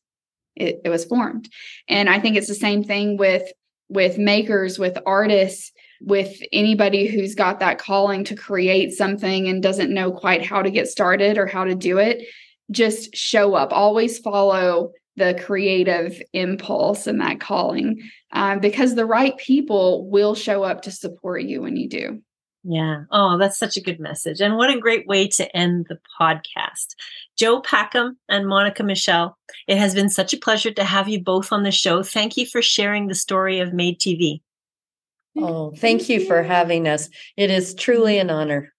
it, 0.57 0.81
it 0.85 0.89
was 0.89 1.05
formed. 1.05 1.49
And 1.89 2.11
I 2.11 2.19
think 2.19 2.37
it's 2.37 2.49
the 2.49 2.55
same 2.55 2.83
thing 2.85 3.17
with 3.17 3.51
with 3.89 4.19
makers, 4.19 4.79
with 4.79 4.99
artists, 5.07 5.73
with 6.01 6.37
anybody 6.53 7.07
who's 7.07 7.35
got 7.35 7.61
that 7.61 7.79
calling 7.79 8.25
to 8.25 8.35
create 8.35 8.93
something 8.93 9.49
and 9.49 9.63
doesn't 9.63 9.95
know 9.95 10.11
quite 10.13 10.45
how 10.45 10.61
to 10.61 10.71
get 10.71 10.89
started 10.89 11.39
or 11.39 11.47
how 11.47 11.65
to 11.65 11.75
do 11.75 11.99
it 11.99 12.27
just 12.71 13.17
show 13.17 13.55
up, 13.55 13.73
always 13.73 14.19
follow 14.19 14.93
the 15.19 15.41
creative 15.45 16.21
impulse 16.33 17.07
and 17.07 17.21
that 17.21 17.41
calling 17.41 18.01
um, 18.33 18.61
because 18.61 18.95
the 18.95 19.07
right 19.07 19.37
people 19.37 20.09
will 20.09 20.35
show 20.35 20.63
up 20.63 20.83
to 20.83 20.91
support 20.91 21.43
you 21.43 21.63
when 21.63 21.77
you 21.77 21.89
do. 21.89 22.23
Yeah. 22.65 23.05
Oh, 23.11 23.39
that's 23.39 23.59
such 23.59 23.77
a 23.77 23.81
good 23.81 24.01
message. 24.01 24.41
And 24.41 24.57
what 24.57 24.71
a 24.71 24.81
great 24.81 25.07
way 25.07 25.29
to 25.29 25.57
end 25.57 25.87
the 25.89 25.99
podcast. 26.21 26.95
Jo 27.37 27.61
Packham 27.63 28.17
and 28.29 28.47
Monica 28.47 28.83
Michelle, 28.83 29.39
it 29.67 29.79
has 29.79 29.95
been 29.95 30.11
such 30.11 30.35
a 30.35 30.39
pleasure 30.39 30.73
to 30.73 30.85
have 30.85 31.09
you 31.09 31.23
both 31.23 31.53
on 31.53 31.63
the 31.63 31.71
show. 31.71 32.03
Thank 32.03 32.37
you 32.37 32.47
for 32.47 32.61
sharing 32.61 33.07
the 33.07 33.15
story 33.15 33.61
of 33.61 33.73
Made 33.73 33.99
TV. 34.01 34.43
Oh, 35.37 35.73
thank 35.77 36.09
you 36.09 36.25
for 36.27 36.43
having 36.43 36.89
us. 36.89 37.09
It 37.37 37.51
is 37.51 37.75
truly 37.75 38.19
an 38.19 38.29
honor. 38.29 38.73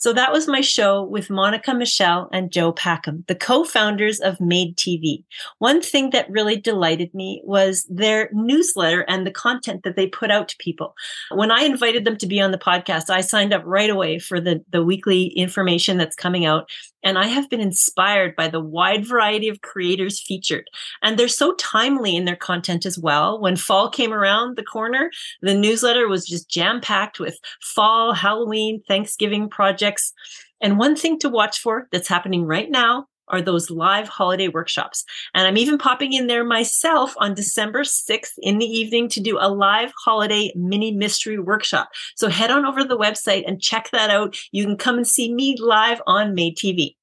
So 0.00 0.14
that 0.14 0.32
was 0.32 0.48
my 0.48 0.62
show 0.62 1.02
with 1.02 1.28
Monica 1.28 1.74
Michelle 1.74 2.30
and 2.32 2.50
Jo 2.50 2.72
Packham, 2.72 3.22
the 3.28 3.34
co-founders 3.34 4.18
of 4.18 4.40
Made 4.40 4.76
TV. 4.78 5.24
One 5.58 5.82
thing 5.82 6.08
that 6.10 6.30
really 6.30 6.56
delighted 6.56 7.12
me 7.12 7.42
was 7.44 7.86
their 7.90 8.30
newsletter 8.32 9.02
and 9.02 9.26
the 9.26 9.30
content 9.30 9.82
that 9.82 9.96
they 9.96 10.06
put 10.06 10.30
out 10.30 10.48
to 10.48 10.56
people. 10.56 10.94
When 11.32 11.50
I 11.50 11.64
invited 11.64 12.06
them 12.06 12.16
to 12.16 12.26
be 12.26 12.40
on 12.40 12.50
the 12.50 12.56
podcast, 12.56 13.10
I 13.10 13.20
signed 13.20 13.52
up 13.52 13.62
right 13.66 13.90
away 13.90 14.18
for 14.18 14.40
the, 14.40 14.64
the 14.70 14.82
weekly 14.82 15.26
information 15.26 15.98
that's 15.98 16.16
coming 16.16 16.46
out. 16.46 16.70
And 17.02 17.18
I 17.18 17.26
have 17.26 17.48
been 17.48 17.60
inspired 17.60 18.36
by 18.36 18.48
the 18.48 18.60
wide 18.60 19.06
variety 19.06 19.48
of 19.48 19.60
creators 19.60 20.20
featured. 20.20 20.68
And 21.02 21.18
they're 21.18 21.28
so 21.28 21.54
timely 21.54 22.16
in 22.16 22.24
their 22.24 22.36
content 22.36 22.86
as 22.86 22.98
well. 22.98 23.40
When 23.40 23.56
fall 23.56 23.88
came 23.90 24.12
around 24.12 24.56
the 24.56 24.62
corner, 24.62 25.10
the 25.42 25.54
newsletter 25.54 26.08
was 26.08 26.26
just 26.26 26.50
jam 26.50 26.80
packed 26.80 27.20
with 27.20 27.38
fall, 27.62 28.12
Halloween, 28.12 28.82
Thanksgiving 28.86 29.48
projects. 29.48 30.12
And 30.60 30.78
one 30.78 30.96
thing 30.96 31.18
to 31.20 31.28
watch 31.28 31.58
for 31.58 31.88
that's 31.90 32.08
happening 32.08 32.44
right 32.44 32.70
now 32.70 33.06
are 33.30 33.40
those 33.40 33.70
live 33.70 34.08
holiday 34.08 34.48
workshops. 34.48 35.04
And 35.34 35.46
I'm 35.46 35.56
even 35.56 35.78
popping 35.78 36.12
in 36.12 36.26
there 36.26 36.44
myself 36.44 37.14
on 37.18 37.34
December 37.34 37.82
6th 37.82 38.32
in 38.38 38.58
the 38.58 38.66
evening 38.66 39.08
to 39.10 39.20
do 39.20 39.38
a 39.40 39.48
live 39.48 39.92
holiday 40.04 40.52
mini 40.54 40.92
mystery 40.92 41.38
workshop. 41.38 41.90
So 42.16 42.28
head 42.28 42.50
on 42.50 42.66
over 42.66 42.80
to 42.80 42.88
the 42.88 42.98
website 42.98 43.44
and 43.46 43.62
check 43.62 43.90
that 43.92 44.10
out. 44.10 44.36
You 44.52 44.64
can 44.64 44.76
come 44.76 44.96
and 44.96 45.06
see 45.06 45.32
me 45.32 45.56
live 45.58 46.02
on 46.06 46.34
Made 46.34 46.56
TV. 46.56 46.96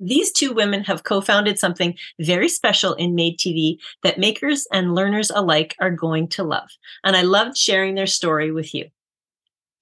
These 0.00 0.30
two 0.30 0.52
women 0.52 0.84
have 0.84 1.02
co 1.02 1.20
founded 1.20 1.58
something 1.58 1.96
very 2.20 2.48
special 2.48 2.94
in 2.94 3.16
Made 3.16 3.38
TV 3.38 3.78
that 4.02 4.18
makers 4.18 4.66
and 4.72 4.94
learners 4.94 5.30
alike 5.30 5.74
are 5.80 5.90
going 5.90 6.28
to 6.28 6.44
love. 6.44 6.68
And 7.02 7.16
I 7.16 7.22
loved 7.22 7.56
sharing 7.56 7.96
their 7.96 8.06
story 8.06 8.52
with 8.52 8.74
you. 8.74 8.90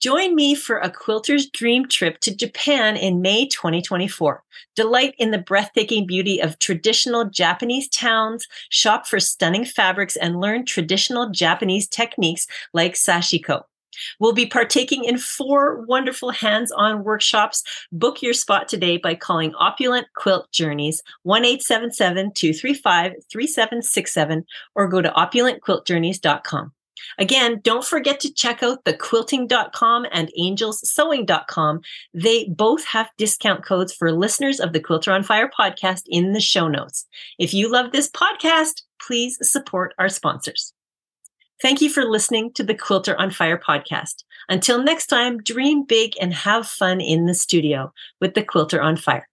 Join 0.01 0.34
me 0.34 0.55
for 0.55 0.78
a 0.78 0.90
quilter's 0.90 1.49
dream 1.49 1.88
trip 1.88 2.20
to 2.20 2.34
Japan 2.34 2.97
in 2.97 3.22
May 3.22 3.47
2024. 3.47 4.42
Delight 4.74 5.14
in 5.18 5.30
the 5.30 5.38
breathtaking 5.38 6.07
beauty 6.07 6.40
of 6.40 6.59
traditional 6.59 7.24
Japanese 7.24 7.88
towns, 7.88 8.47
shop 8.68 9.07
for 9.07 9.18
stunning 9.18 9.64
fabrics, 9.64 10.16
and 10.16 10.40
learn 10.40 10.66
traditional 10.66 11.30
Japanese 11.30 11.88
techniques 11.88 12.47
like 12.74 12.92
sashiko. 12.92 13.62
We'll 14.20 14.34
be 14.34 14.47
partaking 14.47 15.05
in 15.05 15.16
four 15.16 15.80
wonderful 15.82 16.30
hands 16.30 16.70
on 16.72 17.05
workshops. 17.05 17.62
Book 17.90 18.20
your 18.20 18.34
spot 18.34 18.68
today 18.68 18.99
by 18.99 19.14
calling 19.14 19.55
Opulent 19.55 20.09
Quilt 20.14 20.51
Journeys 20.53 21.03
1 21.22 21.42
235 21.42 23.12
3767 23.32 24.44
or 24.74 24.88
go 24.88 25.01
to 25.01 25.11
opulentquiltjourneys.com. 25.11 26.72
Again, 27.18 27.61
don't 27.62 27.84
forget 27.84 28.20
to 28.20 28.32
check 28.32 28.62
out 28.62 28.84
the 28.84 28.97
quilting.com 28.97 30.07
and 30.11 30.30
angelssewing.com. 30.38 31.80
They 32.14 32.44
both 32.49 32.84
have 32.86 33.11
discount 33.18 33.64
codes 33.64 33.92
for 33.92 34.12
listeners 34.12 34.61
of 34.61 34.72
the 34.72 34.80
Quilter 34.80 35.12
on 35.12 35.22
Fire 35.22 35.51
podcast 35.59 36.03
in 36.07 36.32
the 36.32 36.40
show 36.40 36.68
notes. 36.68 37.07
If 37.38 37.55
you 37.55 37.70
love 37.70 37.92
this 37.92 38.11
podcast, 38.11 38.82
please 39.01 39.38
support 39.42 39.94
our 39.99 40.09
sponsors. 40.09 40.72
Thank 41.62 41.80
you 41.80 41.88
for 41.88 42.05
listening 42.05 42.53
to 42.53 42.62
the 42.62 42.74
Quilter 42.74 43.18
on 43.18 43.30
Fire 43.30 43.59
podcast. 43.59 44.24
Until 44.49 44.82
next 44.82 45.07
time, 45.07 45.38
dream 45.38 45.84
big 45.84 46.12
and 46.20 46.32
have 46.34 46.68
fun 46.68 47.01
in 47.01 47.26
the 47.26 47.34
studio 47.34 47.92
with 48.20 48.34
the 48.34 48.44
Quilter 48.44 48.82
on 48.82 48.97
Fire. 48.97 49.26